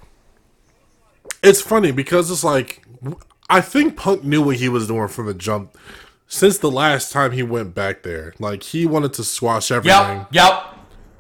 it's 1.43 1.61
funny 1.61 1.93
because 1.93 2.31
it's 2.31 2.45
like, 2.45 2.85
I 3.51 3.61
think 3.61 3.97
Punk 3.97 4.25
knew 4.25 4.43
what 4.43 4.57
he 4.57 4.69
was 4.69 4.87
doing 4.89 5.09
from 5.09 5.27
the 5.27 5.35
jump. 5.35 5.77
Since 6.27 6.59
the 6.59 6.71
last 6.71 7.13
time 7.13 7.33
he 7.33 7.43
went 7.43 7.75
back 7.75 8.03
there, 8.05 8.33
like 8.39 8.63
he 8.63 8.87
wanted 8.87 9.13
to 9.15 9.25
squash 9.25 9.71
everything. 9.71 10.27
Yep, 10.31 10.33
yep, 10.33 10.65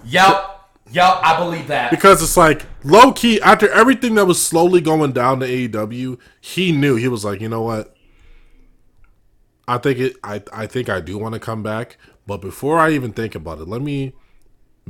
yep, 0.04 0.60
yep. 0.90 1.16
I 1.22 1.36
believe 1.38 1.66
that. 1.66 1.90
Because 1.90 2.22
it's 2.22 2.36
like 2.36 2.64
low 2.82 3.12
key 3.12 3.38
after 3.42 3.68
everything 3.70 4.14
that 4.14 4.24
was 4.24 4.42
slowly 4.42 4.80
going 4.80 5.12
down 5.12 5.40
to 5.40 5.46
AEW, 5.46 6.18
he 6.40 6.72
knew 6.72 6.96
he 6.96 7.08
was 7.08 7.26
like, 7.26 7.42
you 7.42 7.48
know 7.50 7.60
what? 7.60 7.91
I 9.68 9.78
think 9.78 9.98
it. 9.98 10.16
I 10.24 10.42
I 10.52 10.66
think 10.66 10.88
I 10.88 11.00
do 11.00 11.18
want 11.18 11.34
to 11.34 11.40
come 11.40 11.62
back, 11.62 11.96
but 12.26 12.38
before 12.38 12.78
I 12.78 12.90
even 12.90 13.12
think 13.12 13.34
about 13.34 13.58
it, 13.58 13.68
let 13.68 13.82
me 13.82 14.12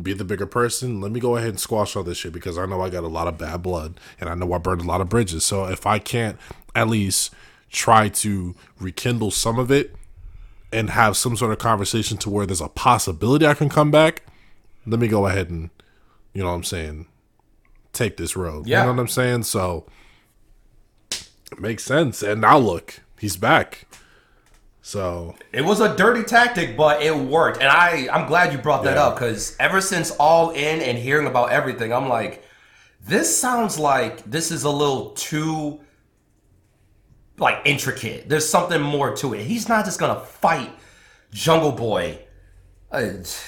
be 0.00 0.12
the 0.12 0.24
bigger 0.24 0.46
person. 0.46 1.00
Let 1.00 1.12
me 1.12 1.20
go 1.20 1.36
ahead 1.36 1.50
and 1.50 1.60
squash 1.60 1.96
all 1.96 2.02
this 2.02 2.18
shit 2.18 2.32
because 2.32 2.56
I 2.56 2.66
know 2.66 2.80
I 2.80 2.88
got 2.88 3.04
a 3.04 3.08
lot 3.08 3.28
of 3.28 3.36
bad 3.36 3.62
blood 3.62 4.00
and 4.18 4.30
I 4.30 4.34
know 4.34 4.52
I 4.52 4.58
burned 4.58 4.80
a 4.80 4.84
lot 4.84 5.00
of 5.00 5.08
bridges. 5.08 5.44
So 5.44 5.66
if 5.66 5.86
I 5.86 5.98
can't 5.98 6.38
at 6.74 6.88
least 6.88 7.34
try 7.70 8.08
to 8.08 8.54
rekindle 8.80 9.30
some 9.30 9.58
of 9.58 9.70
it 9.70 9.94
and 10.72 10.90
have 10.90 11.16
some 11.16 11.36
sort 11.36 11.52
of 11.52 11.58
conversation 11.58 12.16
to 12.18 12.30
where 12.30 12.46
there's 12.46 12.60
a 12.60 12.68
possibility 12.68 13.46
I 13.46 13.54
can 13.54 13.68
come 13.68 13.90
back, 13.90 14.22
let 14.86 14.98
me 14.98 15.08
go 15.08 15.26
ahead 15.26 15.50
and 15.50 15.68
you 16.32 16.42
know 16.42 16.48
what 16.48 16.56
I'm 16.56 16.64
saying, 16.64 17.06
take 17.92 18.16
this 18.16 18.36
road. 18.36 18.66
Yeah. 18.66 18.80
You 18.80 18.86
know 18.86 18.92
what 18.94 19.00
I'm 19.00 19.08
saying? 19.08 19.42
So 19.42 19.86
it 21.10 21.60
makes 21.60 21.84
sense. 21.84 22.22
And 22.22 22.40
now 22.40 22.58
look, 22.58 23.00
he's 23.18 23.36
back. 23.36 23.86
So 24.84 25.36
It 25.52 25.62
was 25.64 25.80
a 25.80 25.96
dirty 25.96 26.24
tactic, 26.24 26.76
but 26.76 27.02
it 27.02 27.14
worked, 27.16 27.58
and 27.58 27.68
I 27.68 28.08
I'm 28.12 28.26
glad 28.26 28.52
you 28.52 28.58
brought 28.58 28.82
that 28.84 28.96
Yeah. 28.96 29.04
up 29.06 29.14
because 29.14 29.56
ever 29.60 29.80
since 29.80 30.10
All 30.12 30.50
In 30.50 30.80
and 30.80 30.98
hearing 30.98 31.26
about 31.28 31.50
everything, 31.52 31.92
I'm 31.92 32.08
like, 32.08 32.44
this 33.06 33.36
sounds 33.38 33.78
like 33.78 34.24
this 34.24 34.50
is 34.50 34.64
a 34.64 34.70
little 34.70 35.10
too 35.10 35.80
like 37.38 37.58
intricate. 37.64 38.28
There's 38.28 38.48
something 38.48 38.80
more 38.82 39.14
to 39.16 39.34
it. 39.34 39.44
He's 39.44 39.68
not 39.68 39.84
just 39.84 39.98
gonna 40.00 40.20
fight 40.20 40.70
Jungle 41.32 41.72
Boy, 41.72 42.18
uh, 42.90 43.04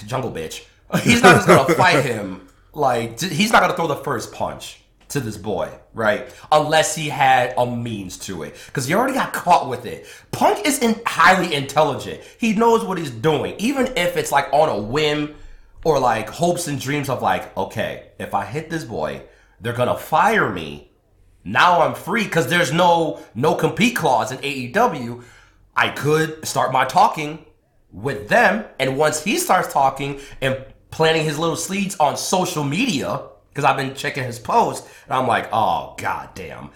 Jungle 0.07 0.31
Bitch. 0.33 0.65
He's 1.03 1.23
not 1.23 1.35
just 1.37 1.49
gonna 1.49 1.75
fight 1.75 2.05
him. 2.05 2.49
Like 2.73 3.21
he's 3.21 3.53
not 3.53 3.61
gonna 3.61 3.75
throw 3.77 3.87
the 3.89 3.97
first 3.97 4.33
punch 4.33 4.84
to 5.15 5.21
this 5.21 5.37
boy, 5.37 5.73
right? 5.95 6.29
Unless 6.53 6.95
he 6.95 7.09
had 7.09 7.55
a 7.57 7.65
means 7.65 8.19
to 8.19 8.43
it, 8.43 8.55
because 8.67 8.87
he 8.87 8.95
already 8.95 9.15
got 9.15 9.33
caught 9.33 9.69
with 9.69 9.87
it. 9.87 10.07
Punk 10.31 10.67
is 10.67 10.81
in, 10.81 11.01
highly 11.07 11.55
intelligent. 11.55 12.21
He 12.39 12.53
knows 12.53 12.85
what 12.85 12.99
he's 12.99 13.11
doing, 13.11 13.55
even 13.59 13.87
if 13.97 14.17
it's 14.17 14.31
like 14.31 14.53
on 14.53 14.69
a 14.69 14.79
whim 14.79 15.35
or 15.85 15.99
like 15.99 16.29
hopes 16.29 16.69
and 16.69 16.81
dreams 16.81 17.09
of 17.09 17.23
like, 17.23 17.57
okay, 17.57 18.11
if 18.19 18.35
I 18.35 18.45
hit 18.45 18.71
this 18.71 18.85
boy, 18.85 19.23
they're 19.61 19.73
gonna 19.73 19.97
fire 19.97 20.51
me. 20.51 20.91
Now 21.45 21.83
I'm 21.83 21.95
free 21.95 22.25
because 22.25 22.49
there's 22.49 22.73
no 22.73 23.21
no 23.35 23.55
compete 23.55 23.97
clause 23.97 24.33
in 24.33 24.39
AEW. 24.39 25.23
I 25.77 25.91
could 25.91 26.47
start 26.47 26.73
my 26.73 26.85
talking 26.85 27.45
with 27.93 28.29
them, 28.29 28.65
and 28.81 28.99
once 28.99 29.23
he 29.23 29.39
starts 29.39 29.73
talking 29.73 30.21
and 30.41 30.65
planting 30.91 31.25
his 31.25 31.39
little 31.39 31.57
seeds 31.57 31.97
on 31.97 32.17
social 32.17 32.65
media 32.65 33.29
because 33.55 33.65
I've 33.65 33.77
been 33.77 33.95
checking 33.95 34.25
his 34.25 34.41
posts, 34.41 34.89
and 35.05 35.15
I'm 35.15 35.29
like, 35.29 35.49
oh 35.53 35.95
god 35.97 36.31
damn, 36.35 36.71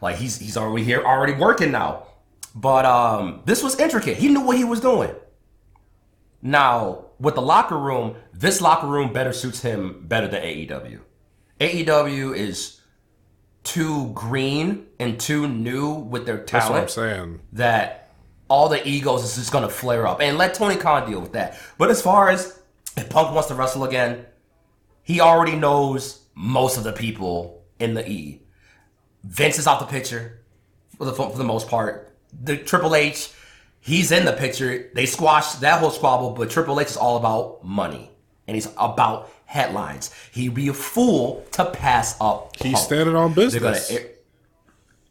like 0.00 0.16
he's 0.16 0.38
he's 0.38 0.56
already 0.56 0.84
here, 0.84 1.02
already 1.04 1.34
working 1.34 1.70
now. 1.72 2.06
But 2.54 2.86
um, 2.86 3.42
this 3.44 3.62
was 3.62 3.78
intricate. 3.78 4.16
He 4.16 4.28
knew 4.28 4.40
what 4.40 4.56
he 4.56 4.64
was 4.64 4.80
doing. 4.80 5.14
Now 6.40 7.06
with 7.18 7.34
the 7.34 7.42
locker 7.42 7.78
room, 7.78 8.16
this 8.32 8.60
locker 8.60 8.86
room 8.86 9.12
better 9.12 9.32
suits 9.32 9.60
him 9.62 10.04
better 10.08 10.26
than 10.26 10.42
AEW. 10.42 11.00
AEW 11.60 12.36
is 12.36 12.80
too 13.62 14.10
green 14.12 14.86
and 14.98 15.20
too 15.20 15.46
new 15.46 15.92
with 15.92 16.26
their 16.26 16.38
talent. 16.38 16.50
That's 16.74 16.96
what 16.96 17.04
I'm 17.06 17.14
saying. 17.14 17.40
that 17.52 18.10
all 18.48 18.68
the 18.68 18.86
egos 18.86 19.22
is 19.24 19.36
just 19.36 19.52
gonna 19.52 19.68
flare 19.68 20.06
up 20.06 20.20
and 20.20 20.36
let 20.36 20.54
Tony 20.54 20.76
Khan 20.76 21.08
deal 21.08 21.20
with 21.20 21.32
that. 21.32 21.58
But 21.78 21.90
as 21.90 22.02
far 22.02 22.28
as 22.28 22.58
if 22.96 23.08
Punk 23.08 23.32
wants 23.32 23.48
to 23.48 23.54
wrestle 23.54 23.84
again, 23.84 24.26
he 25.02 25.20
already 25.20 25.56
knows 25.56 26.21
most 26.34 26.76
of 26.76 26.84
the 26.84 26.92
people 26.92 27.62
in 27.78 27.94
the 27.94 28.08
E. 28.08 28.42
Vince 29.24 29.58
is 29.58 29.66
off 29.66 29.80
the 29.80 29.86
picture 29.86 30.40
for 30.96 31.04
the 31.04 31.12
for 31.12 31.36
the 31.36 31.44
most 31.44 31.68
part. 31.68 32.14
The 32.42 32.56
Triple 32.56 32.94
H, 32.94 33.30
he's 33.80 34.10
in 34.10 34.24
the 34.24 34.32
picture. 34.32 34.90
They 34.94 35.06
squashed 35.06 35.60
that 35.60 35.80
whole 35.80 35.90
squabble, 35.90 36.30
but 36.30 36.50
Triple 36.50 36.80
H 36.80 36.88
is 36.88 36.96
all 36.96 37.16
about 37.16 37.64
money 37.64 38.10
and 38.46 38.54
he's 38.54 38.68
about 38.78 39.30
headlines. 39.44 40.12
He'd 40.32 40.54
be 40.54 40.68
a 40.68 40.74
fool 40.74 41.44
to 41.52 41.66
pass 41.66 42.16
up. 42.20 42.56
He's 42.56 42.72
Punk. 42.72 42.84
standing 42.84 43.16
on 43.16 43.34
business. 43.34 43.90
gonna. 43.90 44.04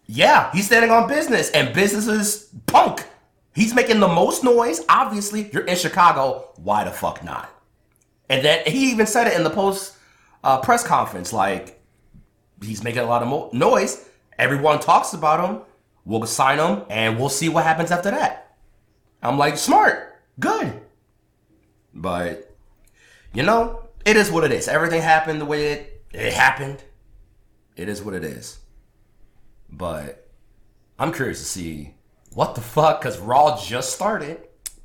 Yeah, 0.08 0.52
he's 0.52 0.66
standing 0.66 0.92
on 0.92 1.08
business, 1.08 1.50
and 1.52 1.74
business 1.74 2.08
is 2.08 2.50
punk. 2.66 3.06
He's 3.56 3.74
making 3.74 4.00
the 4.02 4.10
most 4.10 4.44
noise. 4.44 4.82
Obviously, 4.90 5.50
you're 5.52 5.64
in 5.64 5.78
Chicago. 5.78 6.50
Why 6.58 6.84
the 6.84 6.92
fuck 6.92 7.24
not? 7.24 7.50
And 8.30 8.44
then 8.44 8.66
he 8.66 8.92
even 8.92 9.08
said 9.08 9.28
it 9.28 9.38
in 9.38 9.44
the 9.44 9.50
post 9.50 9.96
uh, 10.44 10.60
press 10.62 10.84
conference, 10.84 11.32
like 11.34 11.82
he's 12.64 12.84
making 12.84 13.02
a 13.02 13.06
lot 13.06 13.22
of 13.22 13.28
mo- 13.28 13.50
noise. 13.54 14.08
Everyone 14.38 14.80
talks 14.80 15.14
about 15.14 15.48
him. 15.48 15.62
We'll 16.06 16.26
sign 16.26 16.58
him, 16.60 16.84
and 16.90 17.20
we'll 17.20 17.30
see 17.30 17.48
what 17.50 17.64
happens 17.64 17.92
after 17.92 18.10
that. 18.12 18.56
I'm 19.22 19.38
like, 19.38 19.58
smart, 19.58 20.16
good, 20.40 20.82
but 21.94 22.56
you 23.34 23.44
know, 23.44 23.84
it 24.06 24.18
is 24.18 24.32
what 24.32 24.44
it 24.44 24.52
is. 24.52 24.68
Everything 24.68 25.02
happened 25.02 25.40
the 25.40 25.46
way 25.46 25.72
it 25.74 26.04
it 26.12 26.34
happened. 26.34 26.84
It 27.76 27.88
is 27.88 28.02
what 28.02 28.14
it 28.16 28.24
is. 28.24 28.60
But 29.70 30.28
I'm 31.00 31.14
curious 31.14 31.40
to 31.40 31.46
see 31.46 31.94
what 32.34 32.56
the 32.56 32.62
fuck, 32.62 33.00
because 33.00 33.18
Raw 33.20 33.60
just 33.62 33.94
started. 33.94 34.42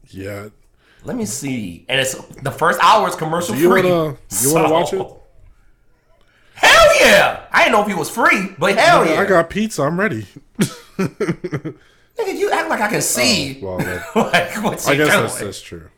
yeah. 0.08 0.48
Let 1.04 1.14
me 1.16 1.24
see. 1.24 1.84
And 1.88 2.00
it's 2.00 2.14
the 2.42 2.50
first 2.50 2.80
hour 2.82 3.08
is 3.08 3.14
commercial 3.14 3.54
Do 3.54 3.60
you 3.60 3.70
free. 3.70 3.82
wanna 3.90 4.16
you 4.42 4.52
wanna 4.52 4.70
watch 4.72 4.92
it? 4.92 5.06
Yeah! 7.06 7.46
I 7.52 7.60
didn't 7.60 7.72
know 7.72 7.82
if 7.82 7.86
he 7.86 7.94
was 7.94 8.10
free, 8.10 8.48
but 8.58 8.76
hell 8.76 9.06
yeah. 9.06 9.20
I 9.20 9.26
got 9.26 9.48
pizza. 9.48 9.82
I'm 9.82 9.98
ready. 9.98 10.26
Nigga, 10.98 11.76
you 12.18 12.50
act 12.50 12.68
like 12.68 12.80
I 12.80 12.88
can 12.88 13.00
see. 13.00 13.60
Well, 13.62 13.76
like 14.16 14.64
what 14.64 14.84
you 14.84 14.92
I 14.92 14.96
guess 14.96 14.96
doing. 14.96 15.06
that's, 15.06 15.38
that's 15.38 15.60
true. 15.60 15.88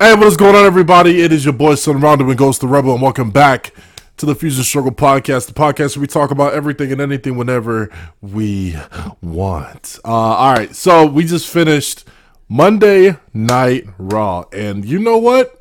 Hey, 0.00 0.14
what 0.16 0.26
is 0.26 0.36
going 0.36 0.56
on, 0.56 0.64
everybody? 0.64 1.20
It 1.20 1.30
is 1.30 1.44
your 1.44 1.54
boy 1.54 1.74
Sonn 1.74 2.02
Rondue 2.02 2.28
and 2.28 2.36
Ghost 2.36 2.60
the 2.60 2.66
Rebel, 2.66 2.94
and 2.94 3.00
welcome 3.02 3.30
back 3.30 3.72
to 4.16 4.26
the 4.26 4.34
Fusion 4.34 4.64
Struggle 4.64 4.90
Podcast, 4.90 5.46
the 5.46 5.52
podcast 5.52 5.96
where 5.96 6.00
we 6.00 6.08
talk 6.08 6.32
about 6.32 6.54
everything 6.54 6.90
and 6.90 7.00
anything 7.00 7.36
whenever 7.36 7.88
we 8.20 8.76
want. 9.22 10.00
Uh, 10.04 10.08
all 10.08 10.54
right, 10.54 10.74
so 10.74 11.06
we 11.06 11.24
just 11.24 11.48
finished 11.48 12.04
Monday 12.48 13.16
Night 13.32 13.84
Raw, 13.98 14.44
and 14.52 14.84
you 14.84 14.98
know 14.98 15.16
what? 15.16 15.60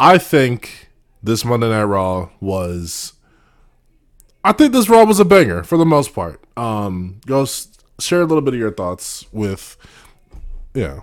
I 0.00 0.18
think 0.18 0.90
this 1.22 1.44
Monday 1.44 1.68
Night 1.68 1.84
Raw 1.84 2.30
was 2.40 3.12
I 4.44 4.52
think 4.52 4.72
this 4.72 4.88
Raw 4.88 5.04
was 5.04 5.20
a 5.20 5.24
banger 5.24 5.62
for 5.62 5.78
the 5.78 5.86
most 5.86 6.14
part. 6.14 6.40
Um, 6.56 7.20
Ghost, 7.26 7.84
share 8.00 8.22
a 8.22 8.24
little 8.24 8.42
bit 8.42 8.54
of 8.54 8.60
your 8.60 8.72
thoughts 8.72 9.24
with, 9.32 9.76
yeah, 10.74 11.00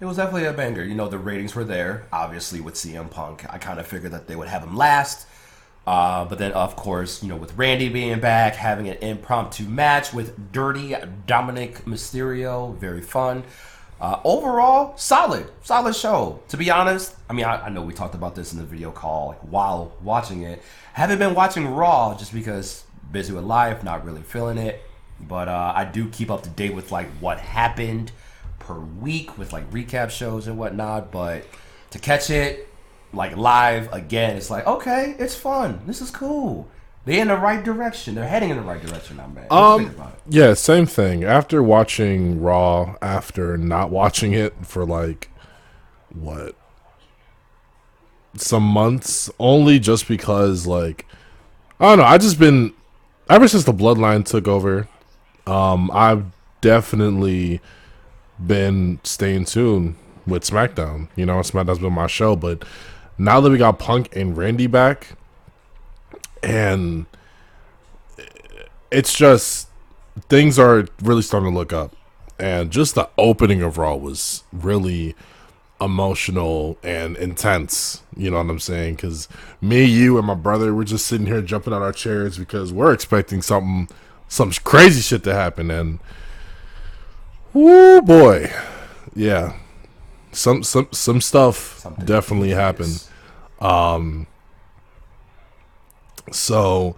It 0.00 0.04
was 0.04 0.18
definitely 0.18 0.44
a 0.44 0.52
banger. 0.52 0.84
You 0.84 0.94
know, 0.94 1.08
the 1.08 1.18
ratings 1.18 1.54
were 1.54 1.64
there. 1.64 2.06
Obviously, 2.12 2.60
with 2.60 2.74
CM 2.74 3.10
Punk, 3.10 3.46
I 3.48 3.56
kind 3.56 3.80
of 3.80 3.86
figured 3.86 4.12
that 4.12 4.26
they 4.26 4.36
would 4.36 4.48
have 4.48 4.62
him 4.62 4.76
last. 4.76 5.26
Uh, 5.86 6.24
but 6.24 6.38
then, 6.38 6.52
of 6.52 6.76
course, 6.76 7.22
you 7.22 7.28
know, 7.28 7.36
with 7.36 7.56
Randy 7.56 7.88
being 7.88 8.18
back, 8.20 8.56
having 8.56 8.88
an 8.88 8.98
impromptu 8.98 9.64
match 9.64 10.12
with 10.12 10.52
Dirty 10.52 10.90
Dominik 11.26 11.82
Mysterio, 11.82 12.76
very 12.76 13.00
fun. 13.00 13.44
Uh, 13.98 14.20
overall, 14.24 14.96
solid, 14.96 15.50
solid 15.62 15.96
show. 15.96 16.40
To 16.48 16.56
be 16.56 16.70
honest, 16.70 17.14
I 17.30 17.32
mean, 17.32 17.46
I, 17.46 17.66
I 17.66 17.68
know 17.70 17.82
we 17.82 17.94
talked 17.94 18.14
about 18.14 18.34
this 18.34 18.52
in 18.52 18.58
the 18.58 18.64
video 18.64 18.90
call 18.90 19.28
like, 19.28 19.38
while 19.40 19.92
watching 20.02 20.42
it. 20.42 20.62
Haven't 20.92 21.18
been 21.18 21.34
watching 21.34 21.66
Raw 21.66 22.16
just 22.16 22.34
because 22.34 22.84
busy 23.10 23.32
with 23.32 23.44
life, 23.44 23.82
not 23.82 24.04
really 24.04 24.22
feeling 24.22 24.58
it. 24.58 24.82
But 25.20 25.48
uh, 25.48 25.72
I 25.74 25.84
do 25.84 26.08
keep 26.08 26.30
up 26.30 26.42
to 26.42 26.50
date 26.50 26.74
with 26.74 26.92
like 26.92 27.08
what 27.20 27.40
happened 27.40 28.12
per 28.58 28.78
week 28.78 29.38
with 29.38 29.52
like 29.52 29.70
recap 29.70 30.10
shows 30.10 30.46
and 30.46 30.58
whatnot. 30.58 31.10
But 31.10 31.46
to 31.90 31.98
catch 31.98 32.28
it 32.28 32.68
like 33.14 33.34
live 33.36 33.90
again, 33.94 34.36
it's 34.36 34.50
like 34.50 34.66
okay, 34.66 35.16
it's 35.18 35.34
fun. 35.34 35.80
This 35.86 36.02
is 36.02 36.10
cool. 36.10 36.68
They're 37.06 37.22
in 37.22 37.28
the 37.28 37.36
right 37.36 37.62
direction. 37.62 38.16
They're 38.16 38.28
heading 38.28 38.50
in 38.50 38.56
the 38.56 38.64
right 38.64 38.84
direction. 38.84 39.20
I'm 39.20 39.32
man. 39.32 39.46
Um, 39.48 39.86
about 39.86 40.14
it? 40.26 40.34
yeah, 40.34 40.54
same 40.54 40.86
thing. 40.86 41.22
After 41.22 41.62
watching 41.62 42.40
Raw, 42.40 42.96
after 43.00 43.56
not 43.56 43.90
watching 43.90 44.32
it 44.32 44.66
for 44.66 44.84
like 44.84 45.30
what 46.12 46.56
some 48.34 48.64
months, 48.64 49.30
only 49.38 49.78
just 49.78 50.08
because 50.08 50.66
like 50.66 51.06
I 51.78 51.90
don't 51.90 51.98
know. 51.98 52.04
I 52.04 52.18
just 52.18 52.40
been 52.40 52.74
ever 53.30 53.46
since 53.46 53.62
the 53.62 53.72
Bloodline 53.72 54.24
took 54.24 54.48
over. 54.48 54.88
Um, 55.46 55.92
I've 55.94 56.24
definitely 56.60 57.60
been 58.44 58.98
staying 59.04 59.44
tuned 59.44 59.94
with 60.26 60.42
SmackDown. 60.42 61.06
You 61.14 61.24
know, 61.24 61.34
SmackDown's 61.34 61.78
been 61.78 61.92
my 61.92 62.08
show, 62.08 62.34
but 62.34 62.64
now 63.16 63.40
that 63.40 63.48
we 63.48 63.58
got 63.58 63.78
Punk 63.78 64.08
and 64.16 64.36
Randy 64.36 64.66
back, 64.66 65.12
and 66.46 67.06
it's 68.90 69.12
just 69.12 69.68
things 70.28 70.58
are 70.58 70.86
really 71.02 71.22
starting 71.22 71.50
to 71.50 71.56
look 71.58 71.72
up, 71.72 71.94
and 72.38 72.70
just 72.70 72.94
the 72.94 73.08
opening 73.18 73.62
of 73.62 73.76
Raw 73.78 73.96
was 73.96 74.44
really 74.52 75.14
emotional 75.80 76.78
and 76.82 77.16
intense. 77.16 78.02
You 78.16 78.30
know 78.30 78.38
what 78.38 78.48
I'm 78.48 78.60
saying? 78.60 78.94
Because 78.94 79.28
me, 79.60 79.84
you, 79.84 80.16
and 80.18 80.26
my 80.26 80.34
brother, 80.34 80.74
we're 80.74 80.84
just 80.84 81.06
sitting 81.06 81.26
here 81.26 81.42
jumping 81.42 81.72
out 81.74 81.82
our 81.82 81.92
chairs 81.92 82.38
because 82.38 82.72
we're 82.72 82.92
expecting 82.92 83.42
something, 83.42 83.88
some 84.28 84.52
crazy 84.64 85.00
shit 85.02 85.24
to 85.24 85.34
happen, 85.34 85.70
and 85.70 85.98
oh 87.54 88.00
boy, 88.02 88.52
yeah, 89.14 89.54
some 90.32 90.62
some 90.62 90.88
some 90.92 91.20
stuff 91.20 91.80
Something 91.80 92.04
definitely 92.06 92.50
happened. 92.50 92.88
is- 92.88 93.10
So 96.32 96.96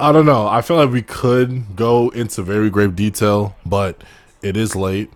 I 0.00 0.12
don't 0.12 0.26
know. 0.26 0.46
I 0.46 0.60
feel 0.62 0.76
like 0.76 0.90
we 0.90 1.02
could 1.02 1.76
go 1.76 2.08
into 2.10 2.42
very 2.42 2.70
grave 2.70 2.94
detail, 2.96 3.56
but 3.66 4.02
it 4.42 4.56
is 4.56 4.76
late. 4.76 5.10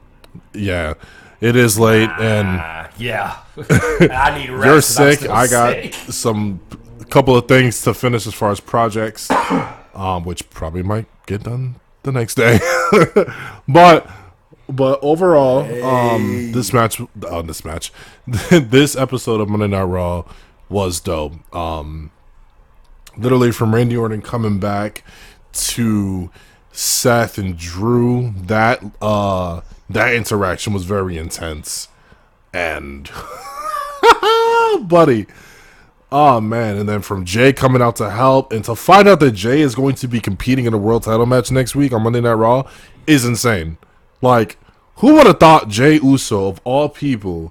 Yeah, 0.54 0.94
it 1.40 1.56
is 1.56 1.78
late, 1.78 2.10
and 2.18 2.48
Ah, 2.60 2.88
yeah. 2.98 3.36
I 4.10 4.38
need 4.38 4.50
rest. 4.50 4.64
you're 4.66 4.74
'cause 4.74 4.98
I'm 4.98 5.10
sick. 5.10 5.18
still 5.20 5.32
I 5.32 5.46
got 5.46 5.72
sick. 5.74 5.94
some 6.12 6.60
couple 7.10 7.36
of 7.36 7.46
things 7.46 7.82
to 7.82 7.92
finish 7.94 8.26
as 8.26 8.32
far 8.34 8.50
as 8.50 8.60
projects, 8.60 9.30
um, 9.94 10.24
which 10.24 10.48
probably 10.50 10.82
might 10.82 11.06
get 11.26 11.42
done 11.44 11.76
the 12.04 12.12
next 12.12 12.34
day. 12.36 12.58
but 13.68 14.08
but 14.68 14.98
overall, 15.02 15.60
um, 15.84 16.52
this 16.52 16.72
match, 16.72 17.00
uh, 17.28 17.42
this 17.42 17.64
match, 17.64 17.92
this 18.50 18.96
episode 18.96 19.40
of 19.42 19.48
Monday 19.50 19.66
Night 19.68 19.82
Raw 19.82 20.24
was 20.70 20.98
dope. 21.00 21.34
Um, 21.54 22.10
literally 23.16 23.52
from 23.52 23.74
Randy 23.74 23.96
Orton 23.96 24.22
coming 24.22 24.58
back 24.58 25.04
to 25.52 26.30
Seth 26.72 27.38
and 27.38 27.56
Drew, 27.56 28.32
that 28.36 28.82
uh, 29.00 29.60
that 29.90 30.14
interaction 30.14 30.72
was 30.72 30.84
very 30.84 31.16
intense, 31.18 31.88
and 32.52 33.10
buddy. 34.82 35.26
Oh 36.14 36.42
man, 36.42 36.76
and 36.76 36.86
then 36.86 37.00
from 37.00 37.24
Jey 37.24 37.54
coming 37.54 37.80
out 37.80 37.96
to 37.96 38.10
help 38.10 38.52
and 38.52 38.62
to 38.66 38.74
find 38.74 39.08
out 39.08 39.18
that 39.20 39.32
Jey 39.32 39.62
is 39.62 39.74
going 39.74 39.94
to 39.94 40.06
be 40.06 40.20
competing 40.20 40.66
in 40.66 40.74
a 40.74 40.78
world 40.78 41.04
title 41.04 41.24
match 41.24 41.50
next 41.50 41.74
week 41.74 41.90
on 41.90 42.02
Monday 42.02 42.20
Night 42.20 42.34
Raw 42.34 42.68
is 43.06 43.24
insane. 43.24 43.78
Like, 44.20 44.58
who 44.96 45.14
would 45.14 45.26
have 45.26 45.40
thought 45.40 45.68
Jey 45.68 45.94
Uso 45.94 46.48
of 46.48 46.60
all 46.64 46.90
people 46.90 47.50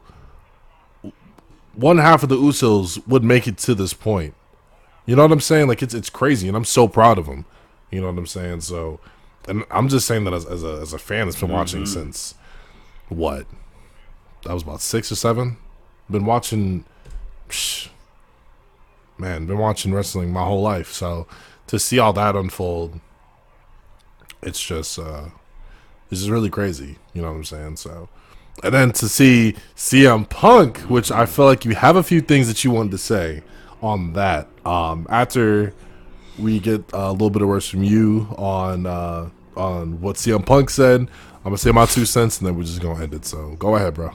one 1.74 1.98
half 1.98 2.22
of 2.22 2.30
the 2.30 2.36
Usos 2.36 3.06
would 3.08 3.24
make 3.24 3.48
it 3.48 3.58
to 3.60 3.74
this 3.74 3.94
point? 3.94 4.36
You 5.12 5.18
know 5.18 5.24
what 5.24 5.34
I'm 5.34 5.42
saying? 5.42 5.68
Like 5.68 5.84
it's 5.84 5.94
it's 5.94 6.10
crazy 6.10 6.48
and 6.48 6.56
I'm 6.56 6.64
so 6.64 6.88
proud 6.88 7.18
of 7.18 7.26
him. 7.26 7.44
You 7.90 8.00
know 8.00 8.08
what 8.08 8.18
I'm 8.18 8.26
saying? 8.26 8.62
So 8.62 9.02
and 9.46 9.66
I'm 9.70 9.90
just 9.90 10.08
saying 10.08 10.24
that 10.24 10.34
as, 10.34 10.46
as 10.46 10.64
a 10.64 10.80
as 10.82 10.94
a 10.94 10.98
fan 10.98 11.28
that's 11.28 11.38
been 11.38 11.52
watching 11.52 11.86
since 11.86 12.34
what? 13.10 13.46
That 14.46 14.54
was 14.54 14.64
about 14.64 14.80
six 14.80 15.12
or 15.12 15.18
seven. 15.18 15.58
Been 16.10 16.24
watching, 16.24 16.86
psh, 17.50 17.90
man, 19.18 19.48
been 19.48 19.58
watching 19.58 19.94
wrestling 19.94 20.32
my 20.32 20.46
whole 20.46 20.62
life. 20.62 20.94
So 20.94 21.28
to 21.68 21.78
see 21.78 22.00
all 22.00 22.14
that 22.14 22.38
unfold, 22.38 23.02
it's 24.42 24.64
just, 24.64 24.98
uh, 24.98 25.26
it's 26.10 26.22
just 26.22 26.32
really 26.32 26.50
crazy. 26.50 27.00
You 27.14 27.22
know 27.22 27.32
what 27.32 27.36
I'm 27.36 27.44
saying? 27.44 27.76
So, 27.76 28.08
and 28.64 28.74
then 28.74 28.94
to 28.94 29.10
see 29.10 29.58
CM 29.76 30.30
Punk, 30.30 30.78
which 30.84 31.12
I 31.12 31.26
feel 31.26 31.44
like 31.44 31.66
you 31.66 31.76
have 31.76 31.98
a 31.98 32.04
few 32.04 32.22
things 32.22 32.48
that 32.48 32.64
you 32.64 32.72
wanted 32.72 32.92
to 32.92 32.98
say 32.98 33.44
on 33.82 34.14
that. 34.14 34.48
Um, 34.66 35.08
after 35.10 35.74
we 36.38 36.60
get 36.60 36.84
a 36.94 37.12
little 37.12 37.30
bit 37.30 37.42
of 37.42 37.48
words 37.48 37.68
from 37.68 37.84
you 37.84 38.28
on 38.38 38.86
uh, 38.86 39.30
on 39.56 40.02
what 40.02 40.16
CM 40.16 40.46
Punk 40.46 40.70
said, 40.70 41.02
I'm 41.02 41.44
gonna 41.44 41.58
say 41.58 41.72
my 41.72 41.86
two 41.86 42.06
cents, 42.06 42.40
and 42.40 42.48
then 42.48 42.56
we're 42.56 42.64
just 42.64 42.82
gonna 42.82 43.04
end 43.04 43.14
it. 43.14 43.26
So 43.26 43.56
go 43.60 43.76
ahead, 43.76 43.94
bro. 43.96 44.12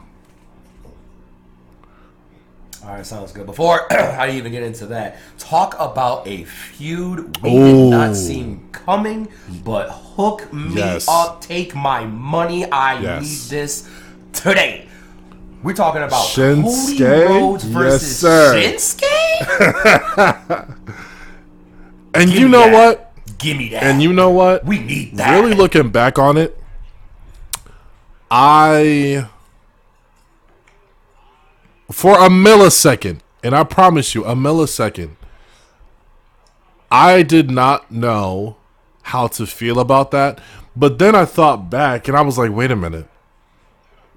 All 2.85 2.93
right, 2.93 3.05
sounds 3.05 3.33
good. 3.33 3.47
Before 3.47 3.93
I 3.93 4.31
even 4.31 4.53
get 4.53 4.62
into 4.62 4.87
that, 4.87 5.19
talk 5.39 5.75
about 5.81 6.27
a 6.29 6.45
feud 6.45 7.43
we 7.43 7.59
did 7.59 7.79
not 7.81 8.11
Ooh. 8.11 8.14
see 8.14 8.59
coming, 8.71 9.29
but 9.64 9.89
hook 9.91 10.53
me 10.53 10.75
Yes. 10.77 11.09
up, 11.09 11.41
take 11.41 11.75
my 11.75 12.05
money. 12.05 12.71
I 12.71 13.01
Yes. 13.01 13.23
need 13.23 13.39
this 13.51 13.91
today. 14.33 14.86
We're 15.62 15.74
talking 15.74 16.02
about 16.02 16.26
Shinsuke? 16.26 16.98
Cody 16.98 17.24
Rhodes 17.28 17.64
Yes, 17.64 17.72
versus 17.72 18.18
sir. 18.18 18.54
Shinsuke. 18.54 20.72
And 22.14 22.30
Give 22.30 22.40
you 22.40 22.48
know 22.48 22.70
that. 22.70 22.72
what? 22.72 23.12
Give 23.38 23.59
me 23.59 23.68
that. 23.70 23.82
And 23.82 24.00
you 24.02 24.11
know 24.11 24.30
what? 24.30 24.64
we 24.64 24.78
need 24.78 25.16
that. 25.18 25.38
really 25.38 25.52
looking 25.52 25.90
back 25.90 26.18
on 26.18 26.38
it, 26.38 26.59
I 28.30 29.28
for 31.92 32.14
a 32.18 32.30
millisecond, 32.30 33.18
and 33.42 33.54
I 33.54 33.64
promise 33.64 34.14
you, 34.14 34.24
a 34.24 34.34
millisecond, 34.34 35.11
I 36.90 37.22
did 37.22 37.50
not 37.50 37.90
know 37.90 38.57
how 39.02 39.26
to 39.28 39.46
feel 39.46 39.78
about 39.78 40.11
that. 40.12 40.40
But 40.74 40.98
then 40.98 41.14
I 41.14 41.26
thought 41.26 41.68
back 41.70 42.09
and 42.09 42.16
I 42.16 42.22
was 42.22 42.38
like, 42.38 42.50
wait 42.50 42.70
a 42.70 42.76
minute. 42.76 43.07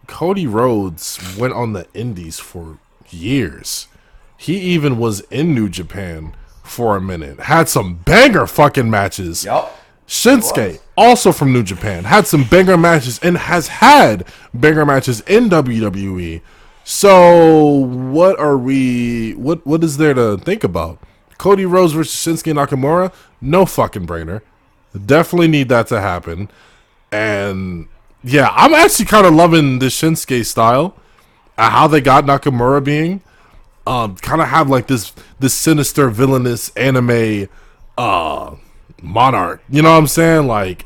Cody 0.09 0.47
Rhodes 0.47 1.19
went 1.37 1.53
on 1.53 1.73
the 1.73 1.87
indies 1.93 2.39
for 2.39 2.79
years. 3.09 3.87
He 4.37 4.57
even 4.57 4.97
was 4.97 5.21
in 5.29 5.53
New 5.53 5.69
Japan 5.69 6.35
for 6.63 6.97
a 6.97 7.01
minute. 7.01 7.41
Had 7.41 7.69
some 7.69 7.95
banger 7.97 8.47
fucking 8.47 8.89
matches. 8.89 9.45
Yep. 9.45 9.71
Shinsuke, 10.07 10.79
also 10.97 11.31
from 11.31 11.53
New 11.53 11.61
Japan, 11.61 12.05
had 12.05 12.25
some 12.25 12.43
banger 12.43 12.75
matches 12.75 13.19
and 13.19 13.37
has 13.37 13.67
had 13.67 14.25
banger 14.53 14.83
matches 14.83 15.21
in 15.21 15.49
WWE. 15.49 16.41
So 16.83 17.67
what 17.67 18.39
are 18.39 18.57
we? 18.57 19.33
What 19.35 19.65
what 19.65 19.83
is 19.83 19.97
there 19.97 20.15
to 20.15 20.37
think 20.37 20.63
about? 20.63 20.97
Cody 21.37 21.65
Rhodes 21.65 21.93
versus 21.93 22.15
Shinsuke 22.15 22.53
Nakamura? 22.53 23.13
No 23.39 23.67
fucking 23.67 24.07
brainer. 24.07 24.41
Definitely 25.05 25.49
need 25.49 25.69
that 25.69 25.85
to 25.87 26.01
happen. 26.01 26.49
And 27.11 27.87
yeah, 28.23 28.49
I'm 28.53 28.73
actually 28.73 29.05
kind 29.05 29.25
of 29.25 29.33
loving 29.33 29.79
the 29.79 29.87
Shinsuke 29.87 30.45
style. 30.45 30.95
Uh, 31.57 31.69
how 31.69 31.87
they 31.87 31.99
got 32.01 32.25
Nakamura 32.25 32.83
being 32.83 33.21
um 33.87 34.15
kind 34.17 34.41
of 34.41 34.47
have 34.49 34.69
like 34.69 34.87
this 34.87 35.13
this 35.39 35.53
sinister 35.53 36.09
villainous 36.09 36.69
anime 36.75 37.47
uh 37.97 38.53
monarch 39.01 39.61
you 39.69 39.81
know 39.81 39.91
what 39.91 39.97
i'm 39.97 40.05
saying 40.07 40.45
like 40.47 40.85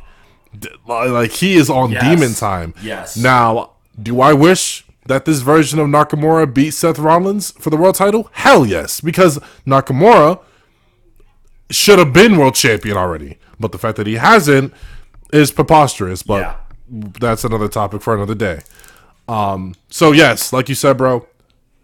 d- 0.57 0.69
like 0.87 1.31
he 1.31 1.55
is 1.55 1.69
on 1.71 1.91
Yes. 1.91 2.03
demon 2.03 2.33
time 2.35 2.73
Yes. 2.81 3.17
now 3.17 3.71
do 4.01 4.21
i 4.21 4.31
wish 4.31 4.85
that 5.07 5.25
this 5.25 5.39
version 5.41 5.79
of 5.79 5.87
nakamura 5.87 6.51
beat 6.51 6.71
seth 6.71 6.97
rollins 6.99 7.51
for 7.51 7.69
the 7.71 7.77
world 7.77 7.95
title 7.95 8.29
hell 8.33 8.63
yes 8.65 9.01
because 9.01 9.39
nakamura 9.65 10.39
should 11.71 11.99
have 11.99 12.13
been 12.13 12.37
world 12.37 12.55
champion 12.55 12.95
already 12.95 13.37
but 13.59 13.71
the 13.71 13.77
fact 13.79 13.97
that 13.97 14.07
he 14.07 14.15
hasn't 14.15 14.73
is 15.33 15.51
preposterous 15.51 16.21
but 16.23 16.39
Yeah. 16.41 16.55
That's 17.19 17.43
another 17.43 17.67
topic 17.67 18.01
for 18.01 18.13
another 18.15 18.35
day 18.35 18.61
um 19.27 19.73
so 19.89 20.11
yes 20.11 20.53
like 20.53 20.69
you 20.69 20.75
said 20.75 20.97
bro 20.97 21.27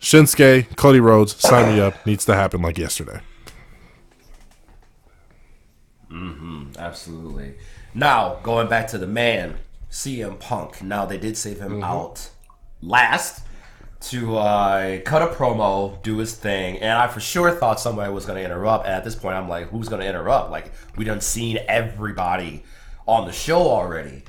Shinsuke, 0.02 0.76
Cody 0.78 1.00
Rhodes, 1.00 1.36
sign 1.36 1.74
me 1.74 1.82
up. 1.82 2.06
Needs 2.06 2.26
to 2.26 2.34
happen 2.34 2.62
like 2.62 2.78
yesterday. 2.78 3.20
Mm-hmm. 6.10 6.72
Absolutely. 6.78 7.56
Now, 7.94 8.40
going 8.42 8.70
back 8.70 8.88
to 8.90 8.98
the 8.98 9.08
man, 9.08 9.58
CM 9.92 10.40
Punk. 10.40 10.82
Now, 10.82 11.06
they 11.06 11.18
did 11.18 11.36
save 11.38 11.60
him 11.60 11.84
out 11.84 12.30
last 12.82 13.46
to 14.02 14.38
uh, 14.38 15.00
cut 15.02 15.22
a 15.22 15.28
promo, 15.28 16.02
do 16.02 16.18
his 16.18 16.34
thing, 16.34 16.78
and 16.78 16.98
I 16.98 17.08
for 17.08 17.20
sure 17.20 17.52
thought 17.52 17.82
somebody 17.82 18.12
was 18.14 18.26
going 18.26 18.38
to 18.38 18.46
interrupt. 18.46 18.86
And 18.86 18.94
at 18.94 19.04
this 19.04 19.16
point, 19.16 19.36
I'm 19.36 19.50
like, 19.50 19.68
who's 19.68 19.90
going 19.90 20.02
to 20.02 20.08
interrupt? 20.08 20.50
Like, 20.50 20.72
we 20.96 21.04
done 21.04 21.20
seen 21.20 21.60
everybody 21.68 22.64
on 23.06 23.28
the 23.28 23.34
show 23.34 23.62
already. 23.62 24.24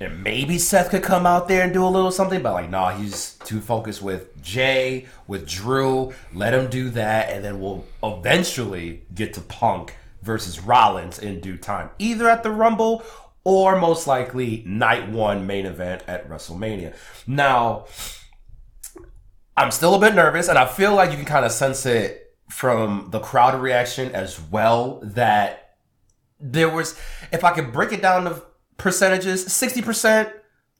And 0.00 0.22
maybe 0.24 0.58
Seth 0.58 0.90
could 0.90 1.02
come 1.02 1.24
out 1.24 1.46
there 1.46 1.62
and 1.62 1.72
do 1.72 1.84
a 1.84 1.88
little 1.88 2.10
something, 2.10 2.42
but 2.42 2.52
like, 2.52 2.70
nah, 2.70 2.90
he's 2.90 3.34
too 3.44 3.60
focused 3.60 4.02
with 4.02 4.42
Jey, 4.42 5.06
with 5.26 5.48
Drew. 5.48 6.12
Let 6.32 6.52
him 6.52 6.68
do 6.68 6.90
that, 6.90 7.30
and 7.30 7.44
then 7.44 7.60
we'll 7.60 7.84
eventually 8.02 9.02
get 9.14 9.34
to 9.34 9.40
Punk 9.40 9.94
versus 10.22 10.60
Rollins 10.60 11.18
in 11.18 11.40
due 11.40 11.56
time, 11.56 11.90
either 11.98 12.28
at 12.28 12.42
the 12.42 12.50
Rumble 12.50 13.04
or 13.44 13.78
most 13.78 14.06
likely 14.06 14.64
night 14.66 15.08
one 15.10 15.46
main 15.46 15.66
event 15.66 16.02
at 16.08 16.28
WrestleMania. 16.28 16.94
Now, 17.26 17.86
I'm 19.56 19.70
still 19.70 19.94
a 19.94 20.00
bit 20.00 20.14
nervous, 20.14 20.48
and 20.48 20.58
I 20.58 20.66
feel 20.66 20.94
like 20.94 21.10
you 21.10 21.16
can 21.16 21.26
kind 21.26 21.44
of 21.44 21.52
sense 21.52 21.86
it 21.86 22.34
from 22.50 23.08
the 23.10 23.20
crowd 23.20 23.60
reaction 23.60 24.12
as 24.12 24.40
well 24.40 25.00
that 25.02 25.76
there 26.40 26.68
was, 26.68 26.98
if 27.32 27.44
I 27.44 27.52
could 27.52 27.72
break 27.72 27.92
it 27.92 28.02
down 28.02 28.24
to 28.24 28.42
percentages, 28.76 29.44
60% 29.46 30.32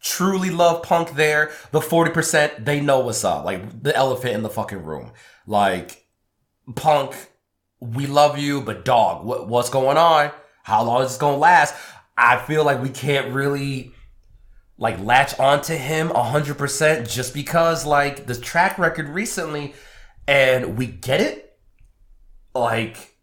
truly 0.05 0.51
love 0.51 0.83
Punk 0.83 1.15
there. 1.15 1.51
The 1.73 1.81
40%, 1.81 2.65
they 2.65 2.81
know 2.81 3.01
what's 3.01 3.25
up. 3.25 3.45
Like 3.45 3.83
the 3.83 3.97
elephant 3.97 4.35
in 4.35 4.43
the 4.43 4.51
fucking 4.51 4.85
room. 4.85 5.13
Like, 5.47 6.07
Punk, 6.77 7.15
we 7.81 8.07
love 8.07 8.39
you, 8.39 8.61
but 8.61 8.85
dog, 8.85 9.25
what, 9.25 9.49
what's 9.49 9.71
going 9.71 9.97
on? 9.97 10.31
How 10.63 10.83
long 10.85 11.03
is 11.03 11.09
this 11.09 11.19
gonna 11.19 11.37
last? 11.37 11.75
I 12.17 12.39
feel 12.39 12.65
like 12.65 12.81
we 12.81 12.91
can't 12.91 13.33
really 13.35 13.93
like 14.79 14.99
latch 15.01 15.39
onto 15.39 15.75
him 15.75 16.09
100% 16.09 17.09
just 17.11 17.35
because 17.35 17.87
like 17.87 18.27
the 18.27 18.35
track 18.35 18.79
record 18.79 19.09
recently 19.09 19.75
and 20.27 20.77
we 20.77 20.87
get 20.87 21.21
it 21.21 21.57
like 22.55 23.15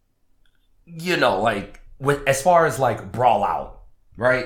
you 0.86 1.18
know 1.18 1.42
like 1.42 1.82
with 2.00 2.26
as 2.28 2.42
far 2.42 2.66
as 2.66 2.80
like 2.80 3.12
brawl 3.12 3.44
out 3.44 3.82
right 4.16 4.46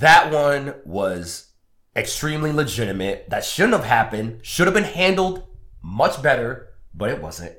that 0.00 0.32
one 0.32 0.74
was 0.84 1.50
extremely 1.94 2.52
legitimate. 2.52 3.28
That 3.30 3.44
shouldn't 3.44 3.74
have 3.74 3.84
happened. 3.84 4.40
Should 4.42 4.66
have 4.66 4.74
been 4.74 4.84
handled 4.84 5.44
much 5.82 6.22
better 6.22 6.72
but 6.94 7.10
it 7.10 7.20
wasn't. 7.20 7.56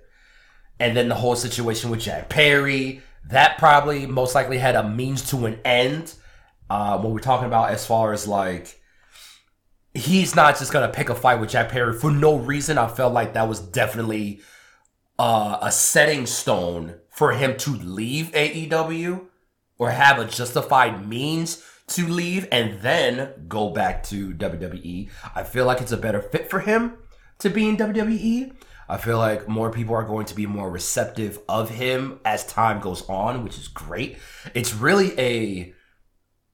And 0.79 0.95
then 0.95 1.09
the 1.09 1.15
whole 1.15 1.35
situation 1.35 1.89
with 1.89 2.01
Jack 2.01 2.29
Perry 2.29 3.01
that 3.29 3.57
probably 3.57 4.05
most 4.05 4.35
likely 4.35 4.57
had 4.57 4.75
a 4.75 4.87
means 4.87 5.29
to 5.29 5.45
an 5.45 5.59
end 5.63 6.13
uh, 6.69 6.97
what 6.97 7.13
we're 7.13 7.19
talking 7.19 7.47
about 7.47 7.69
as 7.69 7.85
far 7.85 8.11
as 8.13 8.27
like 8.27 8.81
he's 9.93 10.35
not 10.35 10.57
just 10.57 10.73
gonna 10.73 10.89
pick 10.89 11.09
a 11.09 11.15
fight 11.15 11.39
with 11.39 11.49
Jack 11.49 11.69
Perry 11.69 11.97
for 11.97 12.11
no 12.11 12.37
reason. 12.37 12.77
I 12.77 12.87
felt 12.87 13.13
like 13.13 13.33
that 13.33 13.47
was 13.47 13.59
definitely 13.59 14.41
uh, 15.17 15.59
a 15.61 15.71
setting 15.71 16.25
stone 16.25 16.95
for 17.09 17.33
him 17.33 17.55
to 17.57 17.71
leave 17.71 18.31
AEW 18.31 19.27
or 19.77 19.91
have 19.91 20.19
a 20.19 20.25
justified 20.25 21.07
means 21.07 21.63
to 21.93 22.07
leave 22.07 22.47
and 22.51 22.79
then 22.81 23.29
go 23.47 23.69
back 23.69 24.03
to 24.03 24.33
WWE. 24.33 25.09
I 25.35 25.43
feel 25.43 25.65
like 25.65 25.81
it's 25.81 25.91
a 25.91 25.97
better 25.97 26.21
fit 26.21 26.49
for 26.49 26.59
him 26.59 26.97
to 27.39 27.49
be 27.49 27.67
in 27.67 27.77
WWE. 27.77 28.53
I 28.89 28.97
feel 28.97 29.17
like 29.17 29.47
more 29.47 29.71
people 29.71 29.95
are 29.95 30.03
going 30.03 30.25
to 30.25 30.35
be 30.35 30.45
more 30.45 30.69
receptive 30.69 31.39
of 31.47 31.69
him 31.69 32.19
as 32.25 32.45
time 32.45 32.79
goes 32.79 33.07
on, 33.07 33.43
which 33.43 33.57
is 33.57 33.67
great. 33.67 34.17
It's 34.53 34.73
really 34.73 35.17
a 35.19 35.73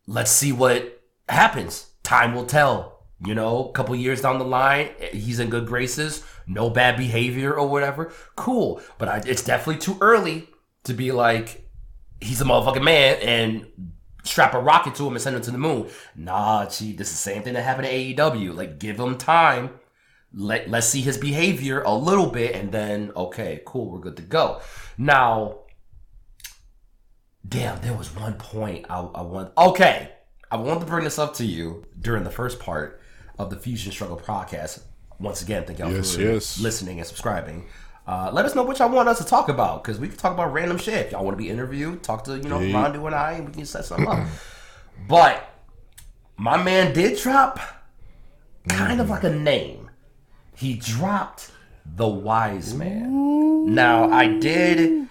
let's 0.07 0.31
see 0.31 0.51
what 0.51 1.01
happens. 1.27 1.87
Time 2.03 2.33
will 2.33 2.45
tell. 2.45 2.97
You 3.25 3.35
know, 3.35 3.67
a 3.67 3.71
couple 3.73 3.93
years 3.95 4.21
down 4.21 4.39
the 4.39 4.45
line, 4.45 4.91
he's 5.11 5.41
in 5.41 5.49
good 5.49 5.67
graces, 5.67 6.23
no 6.47 6.69
bad 6.69 6.95
behavior 6.95 7.53
or 7.53 7.67
whatever. 7.67 8.13
Cool, 8.37 8.81
but 8.97 9.09
I, 9.09 9.17
it's 9.25 9.43
definitely 9.43 9.81
too 9.81 9.97
early 9.99 10.47
to 10.85 10.93
be 10.93 11.11
like 11.11 11.69
he's 12.21 12.41
a 12.41 12.45
motherfucking 12.45 12.83
man 12.83 13.17
and 13.21 13.91
strap 14.23 14.53
a 14.53 14.59
rocket 14.59 14.95
to 14.95 15.07
him 15.07 15.13
and 15.13 15.21
send 15.21 15.35
him 15.35 15.41
to 15.43 15.51
the 15.51 15.57
moon. 15.57 15.89
Nah, 16.15 16.65
gee, 16.67 16.93
this 16.93 17.07
is 17.07 17.13
the 17.13 17.31
same 17.31 17.43
thing 17.43 17.53
that 17.53 17.61
happened 17.63 17.87
to 17.87 17.93
AEW. 17.93 18.55
Like, 18.55 18.79
give 18.79 18.99
him 18.99 19.17
time. 19.17 19.71
Let 20.33 20.69
let's 20.69 20.87
see 20.87 21.01
his 21.01 21.17
behavior 21.17 21.81
a 21.81 21.93
little 21.93 22.27
bit, 22.27 22.55
and 22.55 22.71
then 22.71 23.11
okay, 23.15 23.61
cool, 23.65 23.89
we're 23.91 23.99
good 23.99 24.17
to 24.17 24.21
go. 24.23 24.61
Now, 24.97 25.61
damn, 27.47 27.81
there 27.81 27.93
was 27.93 28.15
one 28.15 28.33
point 28.33 28.85
I, 28.89 28.99
I 28.99 29.21
want. 29.21 29.51
Okay, 29.57 30.11
I 30.51 30.57
wanted 30.57 30.81
to 30.81 30.85
bring 30.85 31.03
this 31.03 31.17
up 31.19 31.33
to 31.35 31.45
you 31.45 31.85
during 31.99 32.23
the 32.23 32.31
first 32.31 32.59
part. 32.59 33.01
of 33.39 33.49
the 33.49 33.55
Fusion 33.55 33.91
Struggle 33.91 34.17
podcast. 34.17 34.81
Once 35.17 35.41
again, 35.41 35.63
thank 35.65 35.79
y'all 35.79 35.91
Yes, 35.93 36.15
for 36.15 36.21
yes. 36.21 36.59
listening 36.59 36.97
and 36.99 37.07
subscribing. 37.07 37.65
Uh, 38.09 38.31
let 38.33 38.43
us 38.43 38.55
know 38.55 38.63
what 38.63 38.79
y'all 38.79 38.89
want 38.89 39.07
us 39.07 39.19
to 39.19 39.23
talk 39.23 39.49
about 39.49 39.83
because 39.83 39.99
we 39.99 40.07
can 40.07 40.17
talk 40.17 40.33
about 40.33 40.51
random 40.51 40.79
shit. 40.79 41.05
If 41.05 41.11
y'all 41.11 41.23
want 41.23 41.37
to 41.37 41.43
be 41.43 41.47
interviewed, 41.47 42.01
talk 42.01 42.23
to 42.23 42.37
you 42.37 42.49
know 42.49 42.59
Yeah. 42.59 42.81
Rondue 42.81 43.05
and 43.05 43.13
I, 43.13 43.33
and 43.33 43.47
we 43.47 43.53
can 43.53 43.67
set 43.67 43.85
something 43.85 44.07
up. 44.07 44.27
But 45.07 45.47
my 46.35 46.61
man 46.61 46.91
did 46.91 47.19
drop 47.19 47.59
kind 48.67 48.99
of 48.99 49.05
mm. 49.05 49.09
like 49.11 49.23
a 49.25 49.29
name. 49.29 49.91
He 50.55 50.73
dropped 50.73 51.51
the 51.85 52.07
wise 52.07 52.73
man. 52.73 53.75
Now 53.75 54.09
I 54.09 54.39
did. 54.39 55.07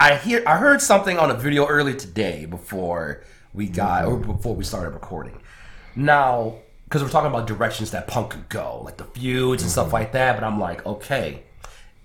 I 0.00 0.16
hear. 0.16 0.42
I 0.48 0.56
heard 0.56 0.82
something 0.82 1.16
on 1.16 1.30
a 1.30 1.34
video 1.34 1.64
earlier 1.64 1.94
today 1.94 2.44
before 2.44 3.22
we 3.54 3.68
got 3.68 4.04
or 4.04 4.16
mm-hmm. 4.16 4.32
before 4.32 4.56
we 4.56 4.64
started 4.64 4.90
recording. 4.90 5.40
Now, 5.94 6.56
because 6.84 7.04
we're 7.04 7.10
talking 7.10 7.30
about 7.30 7.46
directions 7.46 7.92
that 7.92 8.08
Punk 8.08 8.30
could 8.30 8.48
go, 8.48 8.82
like 8.84 8.96
the 8.96 9.04
feuds 9.04 9.62
and 9.62 9.70
stuff 9.70 9.86
mm-hmm. 9.86 9.94
like 9.94 10.12
that. 10.12 10.34
But 10.34 10.44
I'm 10.44 10.58
like, 10.58 10.84
okay, 10.84 11.44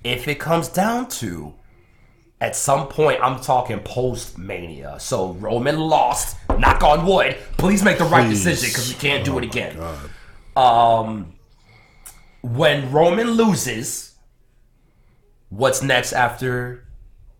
if 0.03 0.27
it 0.27 0.39
comes 0.39 0.67
down 0.67 1.07
to 1.09 1.53
at 2.41 2.57
some 2.57 2.89
point, 2.89 3.19
I'm 3.23 3.39
talking 3.39 3.79
post 3.79 4.37
Mania. 4.37 4.99
So 4.99 5.31
Roman 5.33 5.79
lost. 5.79 6.37
Knock 6.57 6.83
on 6.83 7.05
wood. 7.05 7.37
Please 7.57 7.83
make 7.83 7.97
the 7.97 8.03
right 8.03 8.27
Please. 8.27 8.43
decision 8.43 8.69
because 8.69 8.89
we 8.89 8.95
can't 8.95 9.23
do 9.23 9.35
Oh 9.35 9.37
it 9.37 9.45
again. 9.45 9.81
Um, 10.55 11.33
when 12.41 12.91
Roman 12.91 13.31
loses, 13.31 14.15
what's 15.49 15.81
next 15.81 16.11
after? 16.11 16.85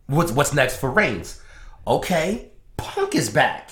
What's 0.07 0.31
what's 0.31 0.53
next 0.53 0.77
for 0.77 0.89
Reigns? 0.89 1.41
Okay, 1.85 2.51
Punk 2.77 3.13
is 3.13 3.29
back. 3.29 3.71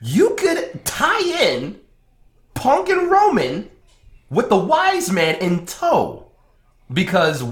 You 0.00 0.36
could 0.38 0.84
tie 0.84 1.42
in 1.42 1.80
Punk 2.54 2.88
and 2.88 3.10
Roman 3.10 3.68
with 4.30 4.48
the 4.48 4.56
Wise 4.56 5.10
Man 5.10 5.34
in 5.36 5.66
tow, 5.66 6.30
because 6.92 7.44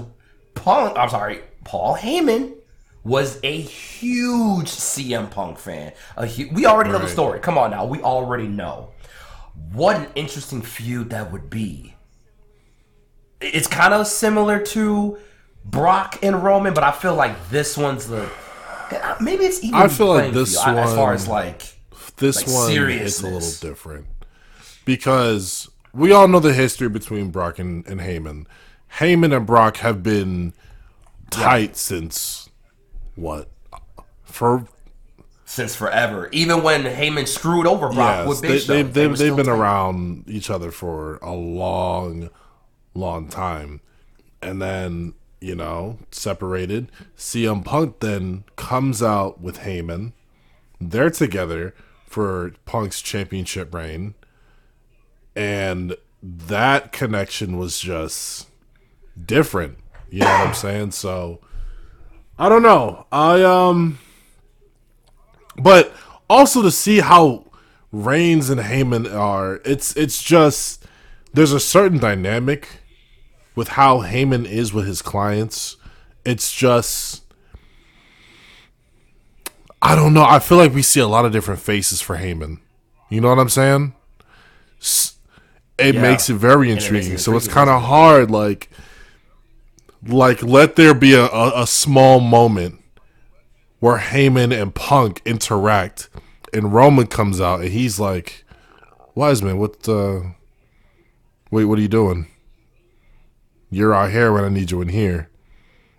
Punk. 0.55 0.97
I'm 0.97 1.09
sorry, 1.09 1.41
Paul 1.63 1.95
Heyman 1.95 2.53
was 3.03 3.39
a 3.43 3.59
huge 3.59 4.67
CM 4.67 5.29
Punk 5.29 5.59
fan. 5.59 5.93
A 6.15 6.25
hu- 6.25 6.49
we 6.53 6.65
already 6.65 6.89
know 6.91 6.99
the 6.99 7.07
story. 7.07 7.39
Come 7.39 7.57
on 7.57 7.71
now, 7.71 7.85
we 7.85 7.99
already 8.01 8.47
know. 8.47 8.91
What 9.71 9.97
an 9.97 10.07
interesting 10.15 10.61
feud 10.61 11.09
that 11.11 11.31
would 11.31 11.49
be. 11.49 11.95
It's 13.41 13.67
kind 13.67 13.93
of 13.93 14.07
similar 14.07 14.59
to 14.67 15.17
Brock 15.65 16.19
and 16.23 16.43
Roman, 16.43 16.73
but 16.73 16.83
I 16.83 16.91
feel 16.91 17.15
like 17.15 17.49
this 17.49 17.77
one's 17.77 18.07
the 18.07 18.29
maybe 19.19 19.45
it's 19.45 19.63
even. 19.63 19.75
I 19.75 19.87
feel 19.87 20.07
like 20.07 20.33
this 20.33 20.61
field, 20.63 20.77
as 20.77 20.93
far 20.95 21.13
as 21.13 21.27
like 21.27 21.73
this 22.17 22.47
like 22.47 22.55
one 22.55 22.91
is 22.91 23.21
a 23.21 23.27
little 23.27 23.69
different 23.69 24.07
because 24.85 25.69
we 25.93 26.11
all 26.11 26.27
know 26.27 26.39
the 26.39 26.53
history 26.53 26.89
between 26.89 27.29
Brock 27.29 27.59
and, 27.59 27.85
and 27.87 28.01
Heyman. 28.01 28.45
Heyman 28.97 29.35
and 29.35 29.45
Brock 29.45 29.77
have 29.77 30.03
been 30.03 30.53
tight 31.29 31.75
since 31.75 32.49
what? 33.15 33.49
For 34.23 34.67
since 35.45 35.75
forever. 35.75 36.29
Even 36.31 36.63
when 36.63 36.83
Heyman 36.83 37.27
screwed 37.27 37.67
over 37.67 37.89
Brock 37.89 38.25
yes, 38.25 38.27
with 38.27 38.41
they, 38.41 38.59
Show, 38.59 38.73
they've, 38.73 38.93
they 38.93 39.07
they've, 39.07 39.35
been 39.35 39.45
tight. 39.45 39.51
around 39.51 40.23
each 40.27 40.49
other 40.49 40.71
for 40.71 41.17
a 41.17 41.33
long 41.33 42.29
long 42.93 43.27
time. 43.27 43.81
And 44.41 44.61
then 44.61 45.13
you 45.39 45.55
know 45.55 45.99
separated. 46.11 46.91
CM 47.17 47.65
Punk 47.65 47.99
then 47.99 48.43
comes 48.55 49.01
out 49.01 49.41
with 49.41 49.59
Heyman. 49.59 50.13
They're 50.79 51.09
together 51.09 51.73
for 52.05 52.53
Punk's 52.65 53.01
championship 53.01 53.73
reign. 53.73 54.13
And 55.35 55.95
that 56.21 56.91
connection 56.91 57.57
was 57.57 57.79
just 57.79 58.47
different 59.25 59.77
you 60.09 60.19
know 60.19 60.25
what 60.25 60.47
I'm 60.47 60.53
saying 60.53 60.91
so 60.91 61.39
I 62.37 62.49
don't 62.49 62.63
know 62.63 63.05
I 63.11 63.43
um 63.43 63.99
but 65.57 65.93
also 66.29 66.61
to 66.61 66.71
see 66.71 66.99
how 66.99 67.45
Reigns 67.91 68.49
and 68.49 68.59
Heyman 68.59 69.13
are, 69.13 69.61
it's 69.65 69.95
it's 69.95 70.23
just 70.23 70.83
there's 71.31 71.51
a 71.53 71.59
certain 71.59 71.99
dynamic 71.99 72.67
with 73.55 73.69
how 73.69 73.99
Heyman 73.99 74.45
is 74.45 74.73
with 74.73 74.87
his 74.87 75.03
clients. 75.03 75.77
It's 76.25 76.51
just 76.51 77.23
I 79.79 79.95
don't 79.95 80.13
know. 80.13 80.23
I 80.23 80.39
feel 80.39 80.57
like 80.57 80.73
we 80.73 80.81
see 80.81 81.01
a 81.01 81.07
lot 81.07 81.25
of 81.25 81.31
different 81.31 81.59
faces 81.59 82.01
for 82.01 82.17
Heyman. 82.17 82.59
You 83.09 83.21
know 83.21 83.29
what 83.29 83.37
I'm 83.37 83.49
saying? 83.49 83.93
It 85.77 85.95
Yeah. 85.95 86.01
makes 86.01 86.29
it 86.29 86.35
very 86.35 86.69
it 86.69 86.71
it 86.71 86.75
intriguing. 86.77 87.17
So 87.19 87.35
it's 87.35 87.47
kind 87.47 87.69
of 87.69 87.83
hard, 87.83 88.31
like, 88.31 88.69
like 90.07 90.43
let 90.43 90.75
there 90.75 90.93
be 90.93 91.13
a, 91.13 91.25
a, 91.25 91.63
a 91.63 91.67
small 91.67 92.19
moment 92.19 92.81
where 93.79 93.97
Heyman 93.97 94.57
and 94.59 94.73
Punk 94.73 95.21
interact, 95.25 96.09
and 96.53 96.73
Roman 96.73 97.07
comes 97.07 97.41
out 97.41 97.61
and 97.61 97.69
he's 97.69 97.99
like, 97.99 98.45
"Wiseman, 99.15 99.57
what? 99.57 99.87
Uh, 99.87 100.21
wait, 101.51 101.65
what 101.65 101.79
are 101.79 101.81
you 101.81 101.87
doing? 101.87 102.27
You're 103.69 103.93
out 103.93 104.11
here 104.11 104.31
when 104.31 104.43
I 104.43 104.49
need 104.49 104.71
you 104.71 104.81
in 104.81 104.89
here." 104.89 105.29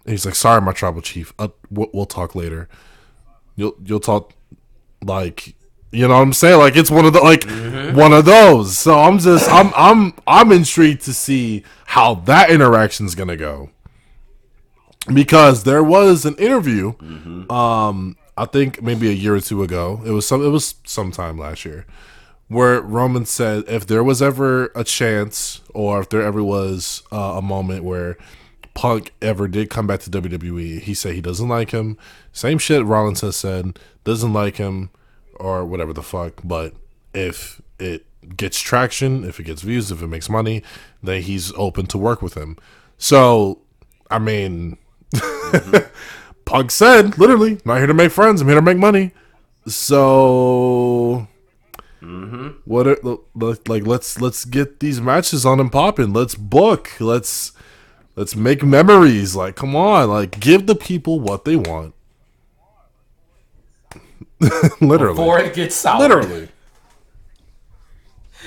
And 0.05 0.13
he's 0.13 0.25
like, 0.25 0.35
"Sorry, 0.35 0.61
my 0.61 0.73
tribal 0.73 1.03
chief. 1.03 1.33
Uh, 1.39 1.49
we'll, 1.71 1.91
we'll 1.93 2.07
talk 2.07 2.35
later. 2.35 2.69
You'll 3.57 3.75
you'll 3.85 4.01
talk 4.01 4.33
like." 5.03 5.55
You 5.93 6.09
know 6.09 6.15
what 6.15 6.23
I'm 6.23 6.33
saying? 6.33 6.59
Like 6.59 6.75
it's 6.75 6.91
one 6.91 7.05
of 7.05 7.13
the 7.13 7.21
like 7.21 7.45
one 7.95 8.13
of 8.13 8.25
those. 8.25 8.77
So 8.77 8.99
I'm 8.99 9.21
just 9.21 9.49
I'm 9.49 9.73
I'm 9.77 10.13
I'm 10.27 10.51
intrigued 10.51 11.03
to 11.03 11.15
see 11.15 11.63
how 11.87 12.17
that 12.27 12.51
interaction's 12.51 13.15
gonna 13.15 13.37
go 13.37 13.71
because 15.13 15.65
there 15.65 15.83
was 15.85 16.25
an 16.25 16.35
interview 16.37 16.95
um 17.51 18.17
i 18.37 18.45
think 18.45 18.81
maybe 18.83 19.09
a 19.09 19.13
year 19.13 19.35
or 19.35 19.41
two 19.41 19.63
ago. 19.63 20.01
It 20.05 20.11
was 20.11 20.27
some 20.27 20.45
it 20.45 20.49
was 20.49 20.77
sometime 20.85 21.39
last 21.39 21.65
year 21.65 21.87
where 22.49 22.81
roman 22.81 23.25
said 23.27 23.65
if 23.69 23.87
there 23.87 24.05
was 24.05 24.21
ever 24.23 24.67
a 24.75 24.85
chance 24.85 25.61
or 25.73 26.01
if 26.01 26.09
there 26.09 26.23
ever 26.23 26.43
was 26.43 27.03
uh, 27.13 27.35
a 27.37 27.43
moment 27.43 27.85
where 27.85 28.17
punk 28.75 29.13
ever 29.23 29.47
did 29.47 29.71
come 29.71 29.87
back 29.87 30.01
to 30.01 30.11
wwe 30.11 30.81
he 30.81 30.95
said 30.95 31.15
he 31.15 31.21
doesn't 31.21 31.49
like 31.49 31.71
him. 31.71 31.97
Same 32.33 32.59
shit 32.59 32.85
rollins 32.85 33.21
has 33.21 33.37
said 33.37 33.79
doesn't 34.05 34.33
like 34.33 34.57
him 34.57 34.91
or 35.37 35.65
whatever 35.65 35.93
the 35.93 36.03
fuck. 36.03 36.41
But 36.43 36.75
if 37.13 37.61
it 37.79 38.05
gets 38.37 38.59
traction 38.59 39.25
if 39.25 39.39
it 39.39 39.45
gets 39.45 39.63
views 39.63 39.91
if 39.91 40.03
it 40.03 40.07
makes 40.09 40.29
money 40.31 40.63
then 41.03 41.21
he's 41.23 41.53
open 41.55 41.87
to 41.87 41.99
work 41.99 42.23
with 42.23 42.35
him. 42.35 42.57
So 42.99 43.61
i 44.11 44.19
mean 44.19 44.77
Punk 46.45 46.71
said, 46.71 47.19
literally, 47.19 47.59
not 47.65 47.79
here 47.79 47.87
to 47.87 47.95
make 47.95 48.13
friends. 48.13 48.41
I'm 48.41 48.49
here 48.49 48.57
to 48.57 48.63
make 48.63 48.77
money. 48.77 49.13
So, 49.67 51.27
mm-hmm. 52.03 52.49
what? 52.65 52.87
Are, 52.87 52.99
like, 53.67 53.87
let's 53.87 54.21
let's 54.21 54.45
get 54.45 54.81
these 54.81 55.01
matches 55.01 55.47
on 55.47 55.59
and 55.59 55.73
popping. 55.73 56.13
Let's 56.13 56.35
book. 56.35 56.91
Let's 57.01 57.53
let's 58.15 58.37
make 58.37 58.63
memories. 58.63 59.35
Like, 59.35 59.57
come 59.57 59.75
on. 59.75 60.11
Like, 60.11 60.39
give 60.39 60.67
the 60.67 60.75
people 60.75 61.19
what 61.19 61.45
they 61.45 61.57
want. 61.57 61.95
literally, 64.81 65.17
before 65.17 65.41
it 65.41 65.55
gets 65.55 65.77
sour. 65.77 66.01
literally. 66.01 66.49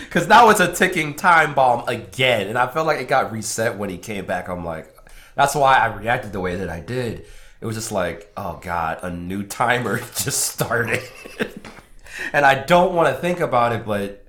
Because 0.05 0.27
now 0.27 0.49
it's 0.49 0.59
a 0.59 0.71
ticking 0.71 1.15
time 1.15 1.53
bomb 1.53 1.87
again. 1.89 2.47
And 2.47 2.57
I 2.57 2.67
felt 2.67 2.87
like 2.87 2.99
it 2.99 3.07
got 3.07 3.31
reset 3.31 3.77
when 3.77 3.89
he 3.89 3.97
came 3.97 4.25
back. 4.25 4.47
I'm 4.47 4.63
like, 4.63 4.96
that's 5.38 5.55
why 5.55 5.75
I 5.75 5.95
reacted 5.95 6.33
the 6.33 6.39
way 6.39 6.55
that 6.55 6.69
I 6.69 6.79
did. 6.79 7.25
It 7.61 7.65
was 7.65 7.75
just 7.75 7.91
like, 7.91 8.31
oh 8.35 8.59
God, 8.61 8.99
a 9.03 9.11
new 9.11 9.43
timer 9.43 9.99
just 10.15 10.47
started. 10.47 11.01
and 12.33 12.45
I 12.45 12.63
don't 12.63 12.93
want 12.93 13.15
to 13.15 13.21
think 13.21 13.39
about 13.39 13.71
it, 13.71 13.85
but 13.85 14.25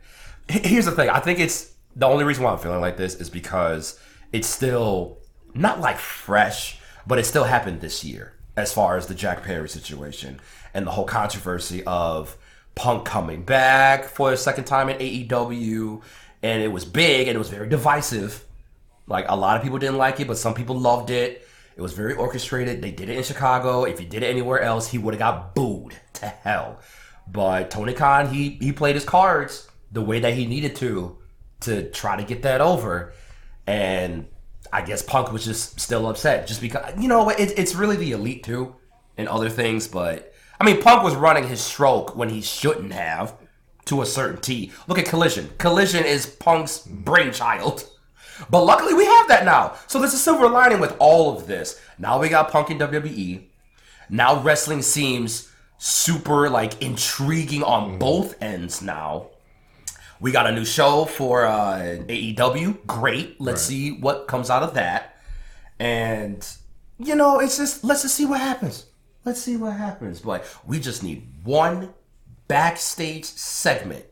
here's 0.49 0.85
the 0.85 0.93
thing. 0.93 1.09
I 1.09 1.19
think 1.19 1.41
it's 1.41 1.73
the 1.97 2.07
only 2.07 2.25
reason 2.25 2.45
why 2.45 2.53
I'm 2.53 2.59
feeling 2.59 2.81
like 2.81 2.97
this 2.97 3.15
is 3.15 3.31
because 3.31 3.99
it's 4.33 4.47
still 4.47 5.19
not 5.55 5.81
like 5.81 5.97
fresh, 5.97 6.79
but 7.07 7.19
it 7.19 7.25
still 7.25 7.45
happened 7.45 7.81
this 7.81 8.05
year 8.05 8.35
as 8.57 8.73
far 8.73 8.97
as 8.97 9.07
the 9.07 9.15
Jack 9.15 9.43
Perry 9.43 9.69
situation 9.69 10.41
and 10.75 10.87
the 10.87 10.91
whole 10.91 11.07
controversy 11.07 11.83
of 11.85 12.37
Punk 12.75 13.05
coming 13.05 13.45
back 13.45 14.05
for 14.05 14.33
a 14.33 14.37
second 14.37 14.65
time 14.65 14.89
in 14.89 14.99
AEW. 14.99 16.03
And 16.43 16.63
it 16.63 16.69
was 16.69 16.85
big 16.85 17.29
and 17.29 17.35
it 17.35 17.39
was 17.39 17.49
very 17.49 17.69
divisive. 17.69 18.45
Like 19.09 19.27
a 19.29 19.37
lot 19.37 19.57
of 19.57 19.63
people 19.63 19.79
didn't 19.79 19.97
like 19.97 20.21
it, 20.21 20.29
but 20.29 20.39
some 20.39 20.55
people 20.55 20.79
loved 20.79 21.11
it. 21.11 21.47
It 21.77 21.81
was 21.83 21.93
very 21.93 22.15
orchestrated. 22.15 22.83
They 22.83 22.91
did 22.91 23.09
it 23.09 23.17
in 23.17 23.23
Chicago. 23.23 23.85
If 23.85 23.99
he 23.99 24.05
did 24.05 24.23
it 24.23 24.27
anywhere 24.27 24.61
else, 24.61 24.89
he 24.89 24.99
would 24.99 25.15
have 25.15 25.19
got 25.19 25.55
booed 25.55 25.95
to 26.15 26.27
hell. 26.27 26.81
But 27.27 27.71
Tony 27.71 27.95
Khan, 27.95 28.33
he 28.33 28.51
he 28.61 28.73
played 28.73 28.95
his 28.95 29.05
cards 29.05 29.69
the 29.91 30.03
way 30.03 30.21
that 30.21 30.35
he 30.35 30.47
needed 30.47 30.77
to 30.77 31.19
to 31.61 31.89
try 31.91 32.17
to 32.17 32.23
get 32.25 32.43
that 32.43 32.61
over. 32.61 33.13
And 33.67 34.27
I 34.73 34.83
guess 34.83 35.03
Punk 35.03 35.33
was 35.33 35.45
just 35.45 35.81
still 35.81 36.07
upset, 36.09 36.47
just 36.47 36.61
because 36.61 36.95
you 37.01 37.09
know 37.09 37.29
it, 37.31 37.59
it's 37.59 37.75
really 37.75 37.97
the 37.97 38.13
elite 38.13 38.45
too, 38.45 38.75
and 39.17 39.29
other 39.29 39.49
things. 39.49 39.89
But 39.89 40.35
I 40.61 40.65
mean, 40.65 40.83
Punk 40.83 41.03
was 41.03 41.15
running 41.15 41.47
his 41.47 41.61
stroke 41.61 42.17
when 42.17 42.29
he 42.29 42.41
shouldn't 42.43 42.93
have. 42.93 43.35
to 43.87 44.03
a 44.03 44.07
certain 44.07 44.41
T. 44.41 44.71
Look 44.87 44.99
at 44.99 45.07
Collision. 45.07 45.49
Collision 45.57 46.05
is 46.05 46.27
Punk's 46.27 46.81
brainchild. 46.81 47.89
But 48.51 48.65
luckily 48.65 48.95
we 48.95 49.05
have 49.05 49.29
that 49.29 49.45
now. 49.45 49.77
So 49.87 49.99
there's 49.99 50.15
a 50.15 50.19
silver 50.19 50.49
lining 50.49 50.81
with 50.81 50.97
all 50.99 51.37
of 51.37 51.47
this. 51.47 51.81
Now 51.99 52.21
we 52.21 52.29
got 52.29 52.51
Punk 52.51 52.71
in 52.71 52.79
WWE. 52.79 53.43
Now 54.11 54.41
wrestling 54.41 54.83
seems 54.83 55.51
super 55.79 56.49
like 56.49 56.81
intriguing 56.83 57.63
on 57.63 57.99
both 57.99 58.41
ends 58.43 58.83
now. 58.83 59.29
We 60.21 60.33
got 60.33 60.49
a 60.49 60.53
new 60.53 60.65
show 60.65 61.05
for 61.05 61.47
uh, 61.47 61.79
AEW. 62.09 62.87
Great. 62.87 63.41
Let's 63.41 63.63
see 63.63 63.93
what 63.93 64.27
comes 64.27 64.51
out 64.51 64.63
of 64.63 64.75
that. 64.75 65.17
And 65.79 66.47
you 66.99 67.15
know, 67.15 67.39
it's 67.39 67.57
just 67.57 67.85
let's 67.85 68.03
just 68.03 68.17
see 68.17 68.27
what 68.27 68.41
happens. 68.41 68.87
Let's 69.25 69.41
see 69.41 69.57
what 69.57 69.75
happens. 69.75 70.21
But 70.21 70.45
we 70.67 70.81
just 70.81 71.03
need 71.03 71.29
one 71.45 71.95
backstage 72.49 73.27
segment 73.27 74.07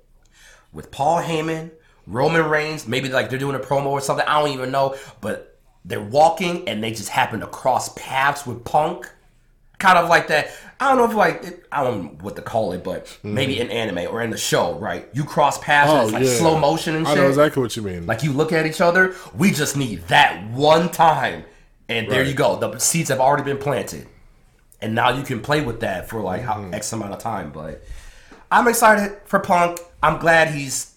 with 0.73 0.91
Paul 0.91 1.23
Heyman, 1.23 1.73
Roman 2.07 2.45
Reigns. 2.49 2.87
Maybe 2.87 3.09
like 3.09 3.31
they're 3.31 3.39
doing 3.39 3.57
a 3.57 3.61
promo 3.61 3.87
or 3.87 4.01
something. 4.01 4.27
I 4.27 4.41
don't 4.41 4.51
even 4.53 4.71
know. 4.71 4.97
But 5.21 5.59
they're 5.85 6.01
walking 6.03 6.69
and 6.69 6.83
they 6.83 6.91
just 6.93 7.09
happen 7.11 7.41
to 7.41 7.47
cross 7.47 7.91
paths 7.97 8.47
with 8.47 8.65
Punk. 8.65 9.11
Kind 9.79 9.99
of 9.99 10.09
like 10.09 10.29
that. 10.29 10.51
I 10.81 10.89
don't 10.89 10.97
know 10.99 11.05
if 11.05 11.15
like 11.15 11.45
it, 11.45 11.67
I 11.71 11.85
don't 11.85 12.03
know 12.03 12.09
what 12.23 12.35
to 12.37 12.43
call 12.43 12.73
it, 12.73 12.83
but 12.83 13.19
maybe 13.23 13.61
in 13.61 13.71
anime 13.71 14.11
or 14.11 14.23
in 14.23 14.31
the 14.31 14.39
show, 14.39 14.79
right? 14.79 15.07
You 15.13 15.25
cross 15.25 15.59
paths 15.59 15.91
and 15.91 16.01
Oh, 16.01 16.05
it's 16.05 16.13
like 16.13 16.25
yeah. 16.25 16.31
slow 16.39 16.59
motion 16.59 16.97
and 16.97 17.07
shit. 17.07 17.19
I 17.19 17.21
know 17.21 17.29
exactly 17.29 17.63
what 17.63 17.77
you 17.77 17.83
mean. 17.83 18.07
Like 18.07 18.23
you 18.23 18.33
look 18.33 18.53
at 18.53 18.65
each 18.67 18.81
other, 18.81 19.15
we 19.37 19.51
just 19.53 19.77
need 19.77 20.01
that 20.09 20.49
one 20.51 20.91
time. 20.91 21.45
And 21.91 22.11
there 22.11 22.21
Right. 22.23 22.29
you 22.29 22.35
go. 22.35 22.57
The 22.57 22.79
seeds 22.79 23.11
have 23.11 23.21
already 23.21 23.45
been 23.45 23.59
planted. 23.59 24.07
And 24.81 24.95
now 24.95 25.11
you 25.11 25.23
can 25.23 25.41
play 25.41 25.61
with 25.63 25.81
that 25.81 26.09
for 26.09 26.21
like 26.23 26.43
Mm-hmm. 26.43 26.71
how 26.71 26.77
X 26.77 26.93
amount 26.93 27.13
of 27.13 27.19
time. 27.19 27.51
But 27.53 27.83
I'm 28.51 28.67
excited 28.69 29.19
for 29.27 29.39
Punk. 29.41 29.79
I'm 30.03 30.19
glad 30.19 30.49
he's 30.55 30.95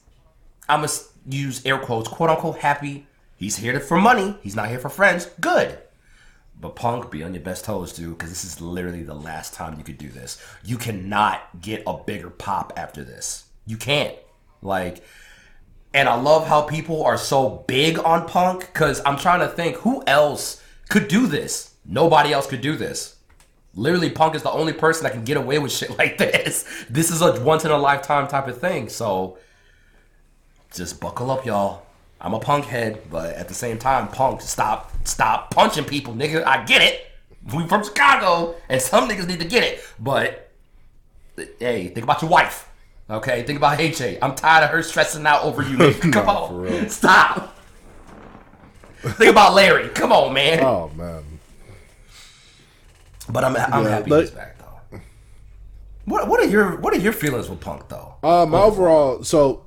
I'm 0.70 0.82
gonna 0.82 0.92
use 1.28 1.66
air 1.66 1.78
quotes, 1.78 2.08
quote 2.08 2.30
unquote 2.30 2.60
happy. 2.60 3.08
He's 3.36 3.58
here 3.58 3.74
to- 3.74 3.80
for 3.80 4.00
money. 4.00 4.38
He's 4.42 4.56
not 4.56 4.70
here 4.70 4.80
for 4.80 4.90
friends. 4.90 5.28
Good. 5.40 5.78
But 6.62 6.76
Punk, 6.76 7.10
be 7.10 7.24
on 7.24 7.34
your 7.34 7.42
best 7.44 7.64
toes, 7.66 7.94
dude, 7.94 8.18
because 8.18 8.30
this 8.30 8.44
is 8.44 8.60
literally 8.60 9.04
the 9.04 9.14
last 9.14 9.54
time 9.54 9.76
you 9.78 9.84
could 9.84 9.98
do 9.98 10.10
this. 10.10 10.38
You 10.64 10.78
cannot 10.78 11.62
get 11.62 11.84
a 11.88 11.94
bigger 11.98 12.30
pop 12.30 12.74
after 12.76 13.02
this. 13.04 13.46
You 13.66 13.78
can't. 13.78 14.14
Like, 14.62 15.02
and 15.94 16.10
I 16.10 16.16
love 16.16 16.48
how 16.48 16.64
people 16.64 17.04
are 17.06 17.18
so 17.18 17.64
big 17.68 17.98
on 18.00 18.28
Punk 18.28 18.62
because 18.74 19.02
I'm 19.06 19.18
trying 19.18 19.40
to 19.40 19.48
think 19.48 19.78
who 19.78 20.04
else 20.06 20.62
could 20.90 21.08
do 21.08 21.28
this. 21.28 21.76
Nobody 21.86 22.34
else 22.34 22.46
could 22.46 22.62
do 22.62 22.76
this. 22.76 23.16
Literally, 23.74 24.10
Punk 24.10 24.36
is 24.36 24.44
the 24.44 24.52
only 24.52 24.74
person 24.74 25.04
that 25.04 25.14
can 25.14 25.24
get 25.24 25.38
away 25.38 25.60
with 25.60 25.72
shit 25.72 25.98
like 25.98 26.18
this. 26.18 26.66
This 26.90 27.10
is 27.10 27.22
a 27.22 27.40
once 27.42 27.64
in 27.64 27.72
a 27.72 27.78
lifetime 27.78 28.28
type 28.28 28.48
of 28.48 28.60
thing. 28.60 28.90
So, 28.90 29.38
just 30.74 31.00
buckle 31.00 31.32
up, 31.32 31.46
y'all. 31.46 31.84
I'm 32.22 32.34
a 32.34 32.40
punk 32.40 32.66
head, 32.66 33.02
but 33.10 33.36
at 33.36 33.48
the 33.48 33.54
same 33.54 33.78
time, 33.78 34.08
punk, 34.10 34.42
stop, 34.42 34.92
stop 35.08 35.52
punching 35.54 35.86
people, 35.86 36.14
nigga. 36.14 36.44
I 36.46 36.66
get 36.66 36.82
it. 36.82 37.06
We 37.54 37.66
from 37.68 37.84
Chicago, 37.84 38.56
and 38.68 38.82
some 38.82 39.08
niggas 39.08 39.28
need 39.28 39.40
to 39.40 39.48
get 39.48 39.64
it. 39.64 39.82
But 39.98 40.52
hey, 41.60 41.88
think 41.88 42.04
about 42.04 42.22
your 42.22 42.30
wife. 42.30 42.68
Okay, 43.10 43.44
think 43.44 43.58
about 43.58 43.80
AJ. 43.80 44.20
I'm 44.22 44.36
tired 44.36 44.66
of 44.66 44.70
her 44.72 44.84
stressing 44.84 45.26
out 45.26 45.44
over 45.44 45.62
you. 45.64 45.78
nigga. 45.78 46.12
Come 46.14 46.58
real. 46.62 46.78
on, 46.82 46.90
stop. 46.90 47.56
think 49.02 49.32
about 49.32 49.54
Larry. 49.56 49.88
Come 49.90 50.12
on, 50.12 50.34
man. 50.34 50.60
oh 50.64 50.92
man. 50.96 51.24
But 53.30 53.44
I'm 53.46 53.56
I'm 53.56 53.84
Yeah, 53.84 53.90
happy 53.90 54.10
but- 54.10 54.20
he's 54.22 54.32
back 54.32 54.58
though. 54.60 55.00
What 56.06 56.28
what 56.28 56.40
are 56.42 56.48
your 56.48 56.76
what 56.78 56.94
are 56.94 56.98
your 57.00 57.14
feelings 57.14 57.50
with 57.50 57.62
Punk 57.62 57.88
though? 57.88 58.16
Uh, 58.24 58.46
my 58.46 58.60
overall, 58.62 59.24
so 59.24 59.64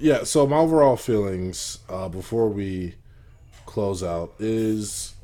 yeah, 0.00 0.24
so 0.24 0.46
my 0.46 0.56
overall 0.56 0.96
feelings 0.96 1.78
uh, 1.88 2.08
before 2.08 2.48
we 2.48 2.94
close 3.66 4.02
out 4.02 4.32
is, 4.38 5.14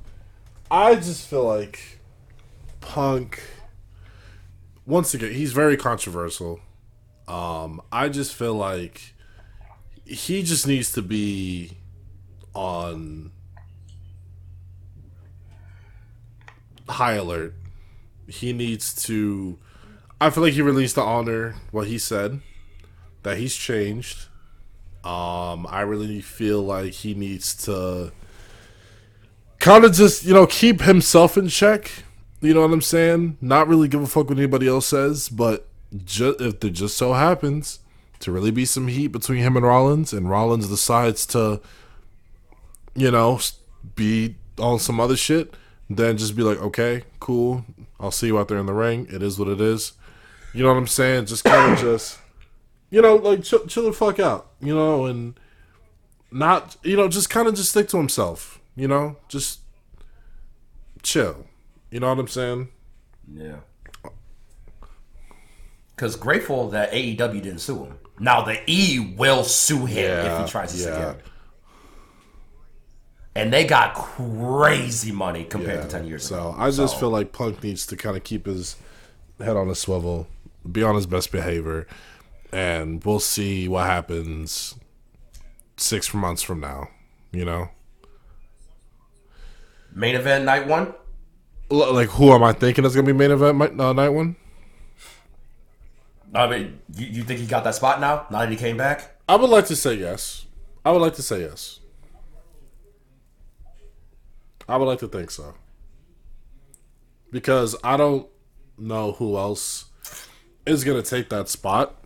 I 0.70 0.96
just 0.96 1.26
feel 1.26 1.44
like 1.44 1.98
Punk. 2.80 3.42
Once 4.84 5.14
again, 5.14 5.32
he's 5.32 5.52
very 5.52 5.76
controversial. 5.76 6.60
Um, 7.26 7.80
I 7.90 8.08
just 8.10 8.34
feel 8.34 8.54
like 8.54 9.14
he 10.04 10.42
just 10.42 10.66
needs 10.66 10.92
to 10.92 11.02
be 11.02 11.78
on 12.54 13.32
high 16.86 17.14
alert. 17.14 17.54
He 18.28 18.52
needs 18.52 18.94
to. 19.06 19.58
I 20.20 20.30
feel 20.30 20.42
like 20.42 20.52
he 20.52 20.62
released 20.62 20.96
the 20.96 21.02
honor 21.02 21.56
what 21.70 21.86
he 21.86 21.98
said 21.98 22.40
that 23.22 23.38
he's 23.38 23.56
changed. 23.56 24.26
Um, 25.06 25.68
I 25.70 25.82
really 25.82 26.20
feel 26.20 26.62
like 26.62 26.92
he 26.92 27.14
needs 27.14 27.54
to 27.66 28.10
kind 29.60 29.84
of 29.84 29.92
just 29.92 30.24
you 30.24 30.34
know 30.34 30.46
keep 30.46 30.80
himself 30.80 31.38
in 31.38 31.46
check. 31.48 31.90
You 32.40 32.54
know 32.54 32.62
what 32.62 32.72
I'm 32.72 32.82
saying? 32.82 33.38
Not 33.40 33.68
really 33.68 33.86
give 33.86 34.02
a 34.02 34.06
fuck 34.06 34.28
what 34.28 34.38
anybody 34.38 34.66
else 34.66 34.86
says, 34.88 35.28
but 35.28 35.68
if 35.92 36.60
there 36.60 36.70
just 36.70 36.96
so 36.96 37.12
happens 37.12 37.78
to 38.18 38.32
really 38.32 38.50
be 38.50 38.64
some 38.64 38.88
heat 38.88 39.08
between 39.08 39.38
him 39.38 39.56
and 39.56 39.64
Rollins, 39.64 40.12
and 40.12 40.28
Rollins 40.28 40.68
decides 40.68 41.24
to, 41.26 41.60
you 42.94 43.10
know, 43.10 43.38
be 43.94 44.34
on 44.58 44.80
some 44.80 44.98
other 44.98 45.16
shit, 45.16 45.54
then 45.88 46.16
just 46.16 46.34
be 46.34 46.42
like, 46.42 46.60
okay, 46.60 47.04
cool. 47.20 47.64
I'll 48.00 48.10
see 48.10 48.26
you 48.26 48.38
out 48.38 48.48
there 48.48 48.58
in 48.58 48.66
the 48.66 48.74
ring. 48.74 49.06
It 49.10 49.22
is 49.22 49.38
what 49.38 49.48
it 49.48 49.60
is. 49.60 49.92
You 50.52 50.62
know 50.62 50.70
what 50.70 50.78
I'm 50.78 50.86
saying? 50.88 51.26
Just 51.26 51.44
kind 51.44 51.72
of 51.72 51.78
just, 51.78 52.18
you 52.90 53.02
know, 53.02 53.16
like 53.16 53.42
chill, 53.42 53.66
chill 53.66 53.84
the 53.84 53.92
fuck 53.92 54.20
out, 54.20 54.50
you 54.60 54.74
know, 54.74 55.06
and 55.06 55.38
not, 56.30 56.76
you 56.82 56.96
know, 56.96 57.08
just 57.08 57.30
kind 57.30 57.48
of 57.48 57.54
just 57.54 57.70
stick 57.70 57.88
to 57.88 57.96
himself, 57.96 58.60
you 58.74 58.88
know, 58.88 59.16
just 59.28 59.60
chill. 61.02 61.46
You 61.90 62.00
know 62.00 62.08
what 62.08 62.18
I'm 62.18 62.28
saying? 62.28 62.68
Yeah. 63.32 63.56
Because 65.94 66.16
grateful 66.16 66.68
that 66.70 66.92
AEW 66.92 67.42
didn't 67.42 67.60
sue 67.60 67.84
him. 67.84 67.98
Now 68.18 68.42
the 68.42 68.58
E 68.70 69.14
will 69.16 69.44
sue 69.44 69.86
him 69.86 70.26
if 70.26 70.40
he 70.40 70.50
tries 70.50 70.72
this 70.72 70.86
yeah. 70.86 71.10
again. 71.10 71.22
And 73.34 73.52
they 73.52 73.66
got 73.66 73.94
crazy 73.94 75.12
money 75.12 75.44
compared 75.44 75.82
to 75.82 75.88
ten 75.88 76.06
years 76.06 76.26
ago. 76.26 76.36
So 76.36 76.48
ago. 76.50 76.56
I 76.58 76.70
just 76.70 76.98
feel 76.98 77.10
like 77.10 77.32
Punk 77.32 77.62
needs 77.62 77.86
to 77.86 77.96
kind 77.96 78.16
of 78.16 78.24
keep 78.24 78.46
his 78.46 78.76
head 79.38 79.56
on 79.56 79.68
a 79.68 79.74
swivel, 79.74 80.26
be 80.70 80.82
on 80.82 80.94
his 80.94 81.06
best 81.06 81.30
behavior, 81.32 81.86
and 82.56 83.04
we'll 83.04 83.20
see 83.20 83.68
what 83.68 83.84
happens 83.84 84.76
six 85.76 86.14
months 86.14 86.42
from 86.42 86.58
now. 86.58 86.88
You 87.30 87.44
know, 87.44 87.68
main 89.92 90.14
event 90.14 90.46
night 90.46 90.66
one. 90.66 90.94
L- 91.70 91.92
like 91.92 92.08
who 92.08 92.32
am 92.32 92.42
I 92.42 92.54
thinking 92.54 92.86
is 92.86 92.94
gonna 92.94 93.06
be 93.06 93.12
main 93.12 93.30
event 93.30 93.58
mi- 93.58 93.84
uh, 93.84 93.92
night 93.92 94.08
one? 94.08 94.36
I 96.34 96.48
mean, 96.48 96.80
you, 96.94 97.06
you 97.06 97.22
think 97.24 97.40
he 97.40 97.46
got 97.46 97.62
that 97.64 97.74
spot 97.74 98.00
now? 98.00 98.26
Now 98.30 98.40
that 98.40 98.50
he 98.50 98.56
came 98.56 98.78
back? 98.78 99.16
I 99.28 99.36
would 99.36 99.50
like 99.50 99.66
to 99.66 99.76
say 99.76 99.94
yes. 99.94 100.46
I 100.82 100.92
would 100.92 101.02
like 101.02 101.14
to 101.14 101.22
say 101.22 101.42
yes. 101.42 101.80
I 104.66 104.78
would 104.78 104.86
like 104.86 105.00
to 105.00 105.08
think 105.08 105.30
so. 105.30 105.54
Because 107.30 107.76
I 107.84 107.96
don't 107.96 108.28
know 108.78 109.12
who 109.12 109.36
else 109.36 109.86
is 110.64 110.84
going 110.84 111.02
to 111.02 111.08
take 111.08 111.28
that 111.30 111.48
spot. 111.48 111.96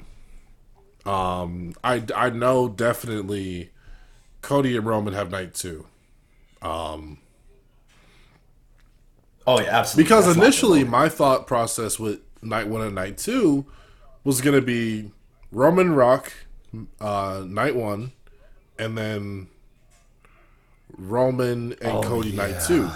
Um, 1.10 1.74
I, 1.82 2.04
I 2.14 2.30
know 2.30 2.68
definitely 2.68 3.70
Cody 4.42 4.76
and 4.76 4.86
Roman 4.86 5.14
have 5.14 5.30
night 5.30 5.54
two. 5.54 5.86
Oh 9.46 9.60
yeah, 9.60 9.70
absolutely. 9.78 10.04
Because 10.04 10.26
That's 10.26 10.36
initially, 10.36 10.84
my 10.84 11.08
thought 11.08 11.46
process 11.46 11.98
with 11.98 12.20
night 12.42 12.68
one 12.68 12.82
and 12.82 12.94
night 12.94 13.18
two 13.18 13.66
was 14.22 14.40
going 14.40 14.54
to 14.54 14.64
be 14.64 15.10
Roman 15.50 15.94
Rock, 15.94 16.32
uh, 17.00 17.42
night 17.46 17.74
one, 17.74 18.12
and 18.78 18.96
then 18.96 19.48
Roman 20.96 21.72
and 21.80 21.92
Oh, 21.98 22.02
Cody 22.02 22.32
night 22.32 22.62
two. 22.66 22.88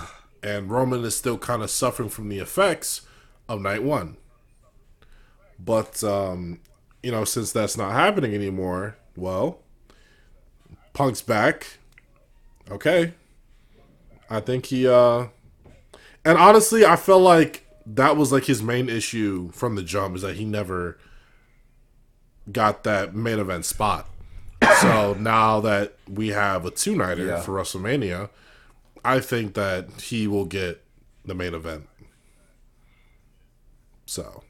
And 0.42 0.70
Roman 0.70 1.02
is 1.04 1.16
still 1.16 1.38
kind 1.38 1.62
of 1.62 1.70
suffering 1.70 2.10
from 2.10 2.28
the 2.28 2.38
effects 2.38 3.00
of 3.48 3.62
night 3.62 3.82
one. 3.82 4.18
But, 5.58 6.04
um, 6.04 6.60
you 7.04 7.10
know, 7.12 7.24
since 7.24 7.52
that's 7.52 7.76
not 7.76 7.92
happening 7.92 8.34
anymore, 8.34 8.96
well, 9.16 9.58
Punk's 10.94 11.20
back. 11.22 11.78
Okay. 12.70 13.12
I 14.30 14.40
think 14.40 14.66
he, 14.66 14.88
uh, 14.88 15.26
and 16.24 16.38
honestly, 16.38 16.84
I 16.86 16.96
felt 16.96 17.22
like 17.22 17.66
that 17.86 18.16
was 18.16 18.32
like 18.32 18.44
his 18.44 18.62
main 18.62 18.88
issue 18.88 19.50
from 19.52 19.74
the 19.74 19.82
jump 19.82 20.16
is 20.16 20.22
that 20.22 20.36
he 20.36 20.44
never 20.46 20.98
got 22.50 22.84
that 22.84 23.14
main 23.14 23.38
event 23.38 23.66
spot. 23.66 24.08
so 24.80 25.14
now 25.18 25.60
that 25.60 25.94
we 26.08 26.28
have 26.28 26.64
a 26.64 26.70
two 26.70 26.96
nighter 26.96 27.26
Yeah. 27.26 27.40
for 27.40 27.52
WrestleMania, 27.52 28.30
I 29.04 29.20
think 29.20 29.52
that 29.54 30.00
he 30.00 30.26
will 30.26 30.46
get 30.46 30.82
the 31.24 31.34
main 31.34 31.52
event. 31.52 31.86
So 34.06 34.42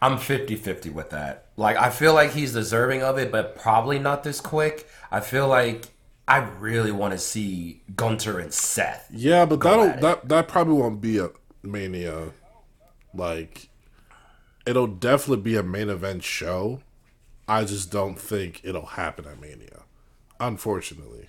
I'm 0.00 0.18
50-50 0.18 0.92
with 0.92 1.10
that. 1.10 1.46
Like 1.56 1.76
I 1.76 1.90
feel 1.90 2.12
like 2.14 2.32
he's 2.32 2.52
deserving 2.52 3.02
of 3.02 3.18
it, 3.18 3.32
but 3.32 3.56
probably 3.56 3.98
not 3.98 4.22
this 4.22 4.40
quick. 4.40 4.88
I 5.10 5.20
feel 5.20 5.48
like 5.48 5.86
I 6.28 6.38
really 6.38 6.92
want 6.92 7.12
to 7.12 7.18
see 7.18 7.82
Gunther 7.94 8.38
and 8.40 8.52
Seth. 8.52 9.08
Yeah, 9.12 9.46
but 9.46 9.60
that'll 9.60 10.00
that 10.00 10.28
that 10.28 10.48
probably 10.48 10.74
won't 10.74 11.00
be 11.00 11.18
a 11.18 11.30
mania. 11.62 12.30
Like, 13.14 13.68
it'll 14.66 14.86
definitely 14.88 15.42
be 15.42 15.56
a 15.56 15.62
main 15.62 15.88
event 15.88 16.22
show. 16.22 16.82
I 17.48 17.64
just 17.64 17.90
don't 17.90 18.18
think 18.18 18.60
it'll 18.64 18.84
happen 18.86 19.24
at 19.24 19.40
Mania, 19.40 19.84
unfortunately. 20.40 21.28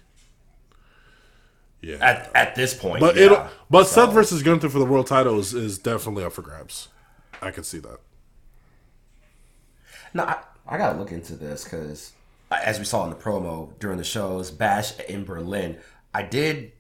Yeah, 1.82 1.98
At 2.02 2.32
at 2.36 2.56
this 2.56 2.74
point, 2.74 3.02
but 3.02 3.16
yeah. 3.16 3.24
it'll 3.26 3.48
but 3.70 3.86
So- 3.86 4.06
Seth 4.06 4.14
versus 4.14 4.42
Gunther 4.42 4.70
for 4.70 4.80
the 4.80 4.86
world 4.86 5.06
title 5.08 5.40
is, 5.40 5.54
is 5.54 5.78
definitely 5.78 6.24
up 6.24 6.34
for 6.34 6.42
grabs. 6.42 6.88
I 7.42 7.52
can 7.52 7.64
see 7.64 7.78
that. 7.80 8.00
No, 10.14 10.24
I, 10.24 10.38
I 10.68 10.78
gotta 10.78 10.98
look 10.98 11.12
into 11.12 11.36
this 11.36 11.64
because, 11.64 12.14
uh, 12.52 12.60
as 12.64 12.80
we 12.80 12.86
saw 12.86 13.04
in 13.04 13.10
the 13.10 13.16
promo 13.16 13.70
during 13.80 13.98
the 13.98 14.04
shows, 14.04 14.52
Bash 14.52 14.98
in 15.02 15.26
Berlin, 15.26 15.78
I 16.14 16.24
did 16.24 16.72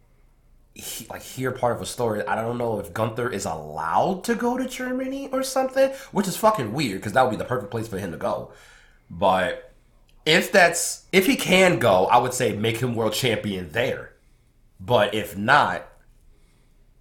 he, 0.73 1.07
like 1.09 1.21
hear 1.21 1.51
part 1.51 1.75
of 1.75 1.81
a 1.81 1.85
story. 1.85 2.25
I 2.25 2.35
don't 2.35 2.57
know 2.57 2.79
if 2.79 2.93
Gunther 2.93 3.29
is 3.29 3.45
allowed 3.45 4.23
to 4.25 4.35
go 4.35 4.57
to 4.57 4.67
Germany 4.67 5.29
or 5.31 5.43
something, 5.43 5.89
which 6.11 6.27
is 6.27 6.37
fucking 6.37 6.73
weird 6.73 6.99
because 6.99 7.13
that 7.13 7.23
would 7.23 7.31
be 7.31 7.37
the 7.37 7.45
perfect 7.45 7.71
place 7.71 7.87
for 7.87 7.97
him 7.97 8.11
to 8.11 8.17
go. 8.17 8.51
But 9.09 9.73
if 10.25 10.51
that's 10.51 11.05
if 11.11 11.25
he 11.25 11.35
can 11.35 11.79
go, 11.79 12.05
I 12.07 12.17
would 12.17 12.33
say 12.33 12.53
make 12.55 12.77
him 12.77 12.95
world 12.95 13.13
champion 13.13 13.71
there. 13.71 14.13
But 14.79 15.15
if 15.15 15.35
not, 15.35 15.87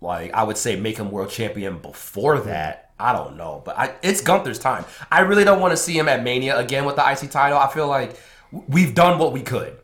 like 0.01 0.33
I 0.33 0.45
would 0.45 0.57
say 0.57 0.77
make 0.77 0.97
him 0.97 1.11
world 1.11 1.31
champion 1.31 1.79
before 1.79 2.41
that. 2.41 2.86
I 2.99 3.12
don't 3.12 3.36
know, 3.36 3.62
but 3.64 3.78
I, 3.78 3.94
it's 4.03 4.22
Gunther's 4.22 4.59
time. 4.59 4.84
I 5.11 5.20
really 5.20 5.44
don't 5.44 5.61
want 5.61 5.72
to 5.72 5.76
see 5.76 5.99
him 5.99 6.09
at 6.09 6.22
Mania 6.22 6.57
again 6.59 6.84
with 6.84 6.97
the 6.97 7.11
IC 7.11 7.30
title. 7.30 7.59
I 7.59 7.68
feel 7.68 7.88
like 7.88 8.18
we've 8.51 8.94
done 8.94 9.18
what 9.18 9.32
we 9.32 9.42
could, 9.42 9.76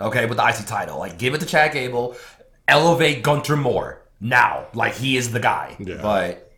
okay, 0.00 0.26
with 0.26 0.36
the 0.36 0.46
IC 0.46 0.66
title. 0.66 0.98
Like 0.98 1.18
give 1.18 1.34
it 1.34 1.40
to 1.40 1.46
Chad 1.46 1.72
Gable, 1.72 2.16
elevate 2.66 3.22
Gunther 3.22 3.56
more 3.56 4.02
now. 4.20 4.66
Like 4.74 4.94
he 4.94 5.16
is 5.16 5.32
the 5.32 5.40
guy. 5.40 5.76
Yeah. 5.78 6.02
But 6.02 6.52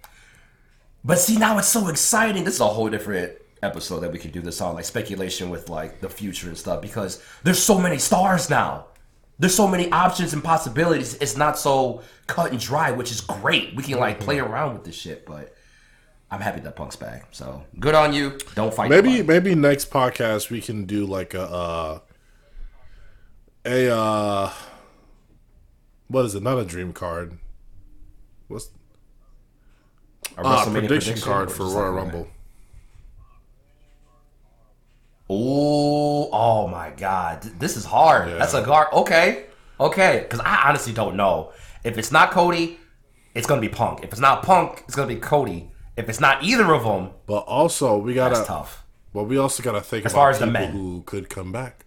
but 1.04 1.18
see 1.18 1.38
now 1.38 1.58
it's 1.58 1.68
so 1.68 1.88
exciting. 1.88 2.44
This 2.44 2.54
is 2.54 2.61
a 2.61 2.66
whole 2.66 2.88
different 2.88 3.32
episode 3.62 4.00
that 4.00 4.12
we 4.12 4.18
can 4.18 4.30
do 4.30 4.40
this 4.40 4.61
on, 4.61 4.74
like 4.74 4.84
speculation 4.84 5.48
with 5.48 5.68
like 5.68 6.00
the 6.00 6.08
future 6.08 6.48
and 6.48 6.58
stuff, 6.58 6.82
because 6.82 7.22
there's 7.44 7.62
so 7.62 7.78
many 7.78 7.98
stars 7.98 8.50
now. 8.50 8.86
There's 9.38 9.54
so 9.54 9.66
many 9.66 9.90
options 9.90 10.34
and 10.34 10.44
possibilities. 10.44 11.14
It's 11.14 11.36
not 11.36 11.58
so 11.58 12.02
cut 12.26 12.50
and 12.50 12.61
dry, 12.61 12.90
which 12.90 13.11
is 13.11 13.22
great. 13.22 13.74
We 13.74 13.82
can 13.82 13.98
like 13.98 14.20
play 14.20 14.36
mm-hmm. 14.36 14.52
around 14.52 14.74
with 14.74 14.84
this 14.84 14.94
shit, 14.94 15.24
but 15.24 15.54
I'm 16.31 16.41
happy 16.41 16.61
that 16.61 16.76
Punk's 16.76 16.97
back. 16.97 17.26
So 17.33 17.64
good 17.78 17.95
on 17.95 18.12
you. 18.12 18.39
Don't 18.55 18.72
fight. 18.72 18.89
Maybe 18.89 19.22
maybe 19.22 19.55
next 19.55 19.91
podcast 19.91 20.51
we 20.51 20.61
can 20.61 20.85
do 20.85 21.05
like 21.05 21.35
a 21.35 21.43
uh, 21.43 21.99
a 23.64 23.95
uh, 23.95 24.53
what 26.09 26.24
is 26.24 26.35
it? 26.35 26.43
Not 26.43 26.59
a 26.59 26.64
dream 26.64 26.93
card. 26.93 27.39
What's 28.47 28.70
a 30.37 30.41
uh, 30.41 30.64
WrestleMania 30.64 30.89
prediction, 30.89 31.18
card 31.18 31.51
for 31.51 31.64
Royal 31.64 31.93
Rumble? 31.93 32.28
Oh, 35.28 36.28
oh 36.33 36.66
my 36.68 36.91
God, 36.91 37.43
this 37.59 37.76
is 37.76 37.85
hard. 37.85 38.28
Yeah. 38.28 38.39
That's 38.39 38.55
a 38.55 38.62
guard. 38.62 38.89
Okay, 38.93 39.47
okay. 39.78 40.20
Because 40.22 40.41
I 40.41 40.68
honestly 40.68 40.93
don't 40.93 41.16
know 41.16 41.53
if 41.85 41.99
it's 41.99 42.12
not 42.12 42.31
Cody, 42.31 42.78
it's 43.35 43.47
gonna 43.47 43.61
be 43.61 43.68
Punk. 43.68 44.05
If 44.05 44.11
it's 44.11 44.20
not 44.20 44.43
Punk, 44.45 44.85
it's 44.87 44.95
gonna 44.95 45.09
be 45.09 45.16
Cody. 45.16 45.69
If 46.01 46.09
it's 46.09 46.20
not 46.20 46.42
either 46.42 46.72
of 46.74 46.82
them, 46.84 47.11
But 47.26 47.40
also 47.40 47.98
we 47.98 48.14
gotta, 48.14 48.36
that's 48.36 48.46
tough. 48.48 48.84
but 49.12 49.24
we 49.24 49.36
also 49.36 49.62
gotta 49.62 49.80
think 49.82 50.07
As 50.07 50.12
about 50.12 50.18
far 50.20 50.30
as 50.30 50.38
the 50.38 50.46
men. 50.46 50.72
who 50.72 51.03
could 51.05 51.28
come 51.28 51.53
back. 51.53 51.84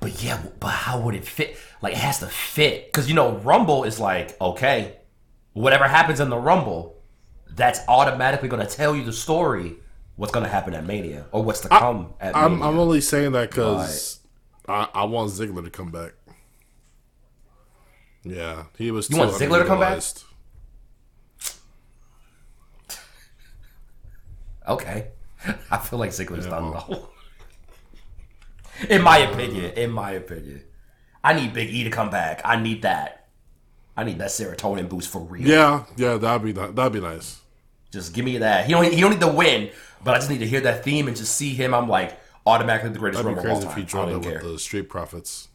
But 0.00 0.22
yeah, 0.22 0.40
but 0.60 0.68
how 0.68 1.00
would 1.00 1.14
it 1.14 1.24
fit? 1.24 1.56
Like 1.82 1.92
it 1.94 1.98
has 1.98 2.18
to 2.20 2.26
fit 2.26 2.86
because 2.86 3.08
you 3.08 3.14
know 3.14 3.36
Rumble 3.38 3.84
is 3.84 3.98
like 3.98 4.40
okay, 4.40 4.96
whatever 5.52 5.88
happens 5.88 6.20
in 6.20 6.28
the 6.28 6.36
Rumble, 6.36 6.96
that's 7.50 7.80
automatically 7.88 8.48
gonna 8.48 8.66
tell 8.66 8.94
you 8.94 9.04
the 9.04 9.12
story. 9.12 9.76
What's 10.16 10.32
gonna 10.32 10.48
happen 10.48 10.74
at 10.74 10.84
Mania 10.84 11.26
or 11.32 11.42
what's 11.44 11.60
to 11.60 11.68
come 11.68 12.14
at 12.20 12.36
I'm 12.36 12.52
Mania? 12.52 12.66
I'm 12.66 12.78
only 12.78 13.00
saying 13.00 13.32
that 13.32 13.50
because 13.50 14.18
I, 14.68 14.88
I 14.94 15.04
want 15.04 15.30
Ziggler 15.30 15.64
to 15.64 15.70
come 15.70 15.90
back. 15.90 16.12
Yeah, 18.24 18.64
he 18.76 18.90
was. 18.90 19.08
You 19.10 19.16
want 19.16 19.32
Ziggler 19.32 19.60
to 19.60 19.66
come 19.66 19.80
back? 19.80 20.02
Okay. 24.68 25.08
I 25.70 25.78
feel 25.78 25.98
like 25.98 26.10
Ziggler's 26.10 26.46
done 26.46 26.72
though. 26.72 27.08
in 28.90 29.02
my 29.02 29.18
opinion, 29.18 29.72
in 29.72 29.90
my 29.90 30.10
opinion. 30.12 30.62
I 31.24 31.32
need 31.32 31.52
Big 31.52 31.70
E 31.70 31.84
to 31.84 31.90
come 31.90 32.10
back. 32.10 32.42
I 32.44 32.60
need 32.60 32.82
that. 32.82 33.28
I 33.96 34.04
need 34.04 34.18
that 34.18 34.28
serotonin 34.28 34.88
boost 34.88 35.08
for 35.08 35.20
real. 35.20 35.46
Yeah, 35.48 35.84
yeah, 35.96 36.16
that'd 36.16 36.42
be 36.42 36.52
that'd 36.52 36.92
be 36.92 37.00
nice. 37.00 37.40
Just 37.90 38.12
give 38.14 38.24
me 38.24 38.38
that. 38.38 38.66
He 38.66 38.72
don't 38.72 38.84
he 38.92 39.00
don't 39.00 39.10
need 39.10 39.20
to 39.20 39.28
win, 39.28 39.70
but 40.04 40.14
I 40.14 40.18
just 40.18 40.30
need 40.30 40.38
to 40.38 40.46
hear 40.46 40.60
that 40.60 40.84
theme 40.84 41.08
and 41.08 41.16
just 41.16 41.34
see 41.34 41.54
him. 41.54 41.74
I'm 41.74 41.88
like 41.88 42.20
automatically 42.46 42.90
the 42.90 42.98
greatest 42.98 43.22
That'd 43.22 43.36
be 43.36 43.42
rumble 43.42 43.58
of 43.58 43.64
all 43.64 43.72
crazy 43.72 43.82
if 43.84 43.90
time. 43.90 44.04
he 44.08 44.10
I 44.10 44.12
joined 44.12 44.22
don't 44.22 44.42
with 44.44 44.52
the 44.52 44.58
Street 44.58 44.88
Profits. 44.88 45.48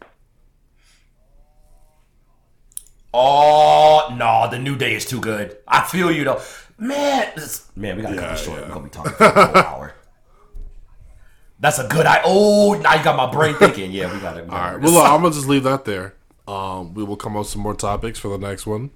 Oh 3.13 4.13
no, 4.17 4.49
the 4.49 4.57
new 4.57 4.75
day 4.75 4.95
is 4.95 5.05
too 5.05 5.19
good. 5.19 5.57
I 5.67 5.83
feel 5.83 6.11
you 6.11 6.23
though, 6.23 6.41
man. 6.77 7.31
This, 7.35 7.69
man, 7.75 7.97
we 7.97 8.01
gotta 8.01 8.15
cut 8.15 8.31
this 8.31 8.43
short. 8.43 8.59
yeah. 8.59 8.67
We're 8.67 8.73
gonna 8.73 8.83
be 8.85 8.89
talking 8.89 9.11
for 9.13 9.23
a 9.25 9.45
whole 9.45 9.57
hour. 9.57 9.93
That's 11.59 11.79
a 11.79 11.87
good. 11.87 12.05
I 12.05 12.21
oh 12.25 12.73
now 12.73 12.95
you 12.95 13.03
got 13.03 13.15
my 13.15 13.31
brain 13.31 13.55
thinking. 13.55 13.91
Yeah, 13.91 14.11
we 14.11 14.19
gotta. 14.19 14.43
We 14.43 14.49
All 14.49 14.57
gotta 14.57 14.77
right. 14.77 14.83
Well, 14.83 14.93
look, 14.93 15.05
I'm 15.05 15.21
gonna 15.21 15.33
just 15.33 15.47
leave 15.47 15.63
that 15.63 15.85
there. 15.85 16.15
Um, 16.47 16.93
we 16.93 17.03
will 17.03 17.15
come 17.15 17.33
up 17.33 17.41
with 17.41 17.47
some 17.49 17.61
more 17.61 17.75
topics 17.75 18.19
for 18.19 18.29
the 18.29 18.37
next 18.37 18.65
one. 18.65 18.91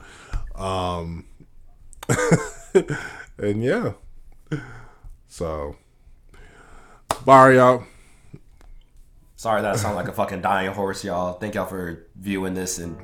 Um, 0.56 1.26
and 3.38 3.64
yeah. 3.64 3.94
So, 5.28 5.76
bye, 7.24 7.52
y'all. 7.52 7.84
Sorry 9.36 9.62
that 9.62 9.74
I 9.74 9.78
sound 9.78 9.96
like 9.96 10.08
a 10.08 10.12
fucking 10.12 10.42
dying 10.42 10.72
horse, 10.72 11.04
y'all. 11.04 11.34
Thank 11.34 11.54
y'all 11.56 11.68
for 11.68 12.08
viewing 12.16 12.54
this, 12.56 12.80
and 12.80 12.98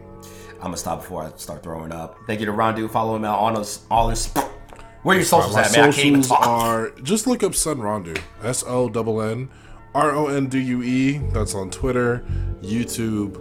I'm 0.64 0.68
gonna 0.68 0.78
stop 0.78 1.02
before 1.02 1.24
I 1.24 1.32
start 1.36 1.62
throwing 1.62 1.92
up. 1.92 2.18
Thank 2.26 2.40
you 2.40 2.46
to 2.46 2.54
Rondue. 2.54 2.88
Follow 2.88 3.18
him 3.18 3.26
out 3.26 3.40
on 3.40 3.58
us, 3.58 3.86
all 3.92 4.08
his. 4.08 4.28
Where 5.04 5.14
are 5.14 5.20
your 5.20 5.26
socials 5.26 5.58
at, 5.58 5.74
man? 5.74 5.90
I 5.90 5.92
can't 5.92 6.06
even 6.06 6.24
socials 6.24 6.46
talk. 6.46 6.48
are 6.48 6.90
just 7.02 7.28
look 7.28 7.44
up 7.44 7.52
Sonn 7.52 7.84
Rondue. 7.84 8.16
S 8.42 8.64
O 8.66 8.88
N 8.88 9.30
N 9.32 9.50
R 9.94 10.12
O 10.16 10.28
N 10.28 10.48
D 10.48 10.62
U 10.62 10.82
E. 10.82 11.18
That's 11.34 11.54
on 11.54 11.70
Twitter, 11.70 12.24
YouTube. 12.62 13.36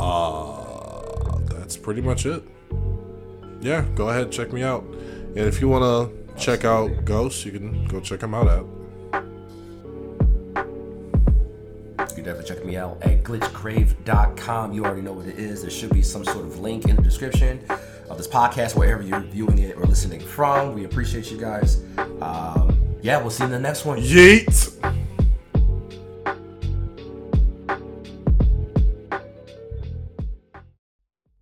Uh, 0.00 1.38
that's 1.54 1.76
pretty 1.76 2.00
much 2.00 2.26
it. 2.26 2.42
Yeah, 3.60 3.84
go 3.94 4.08
ahead, 4.08 4.32
check 4.32 4.52
me 4.52 4.64
out. 4.64 4.82
And 4.82 5.38
if 5.38 5.60
you 5.60 5.68
wanna 5.68 6.10
check 6.36 6.64
out 6.64 7.04
Ghost, 7.04 7.44
you 7.44 7.52
can 7.52 7.84
go 7.84 8.00
check 8.00 8.20
him 8.20 8.34
out 8.34 8.48
at. 8.48 8.64
You 12.10 12.16
can 12.16 12.24
definitely 12.24 12.54
check 12.54 12.64
me 12.64 12.76
out 12.76 12.98
at 13.02 13.22
glitchXgrave.com. 13.22 14.72
You 14.72 14.84
already 14.84 15.02
know 15.02 15.12
what 15.12 15.26
it 15.26 15.38
is. 15.38 15.62
There 15.62 15.70
should 15.70 15.92
be 15.92 16.02
some 16.02 16.24
sort 16.24 16.44
of 16.44 16.58
link 16.58 16.86
in 16.86 16.96
the 16.96 17.02
description 17.02 17.64
of 18.10 18.18
this 18.18 18.28
podcast, 18.28 18.74
wherever 18.76 19.02
you're 19.02 19.20
viewing 19.20 19.58
it 19.58 19.76
or 19.76 19.84
listening 19.84 20.20
from. 20.20 20.74
We 20.74 20.84
appreciate 20.84 21.30
you 21.30 21.38
guys. 21.38 21.82
Um, 22.20 22.78
yeah, 23.02 23.20
we'll 23.20 23.30
see 23.30 23.44
you 23.44 23.46
in 23.46 23.52
the 23.52 23.60
next 23.60 23.84
one. 23.84 23.98
Yeet. 23.98 25.08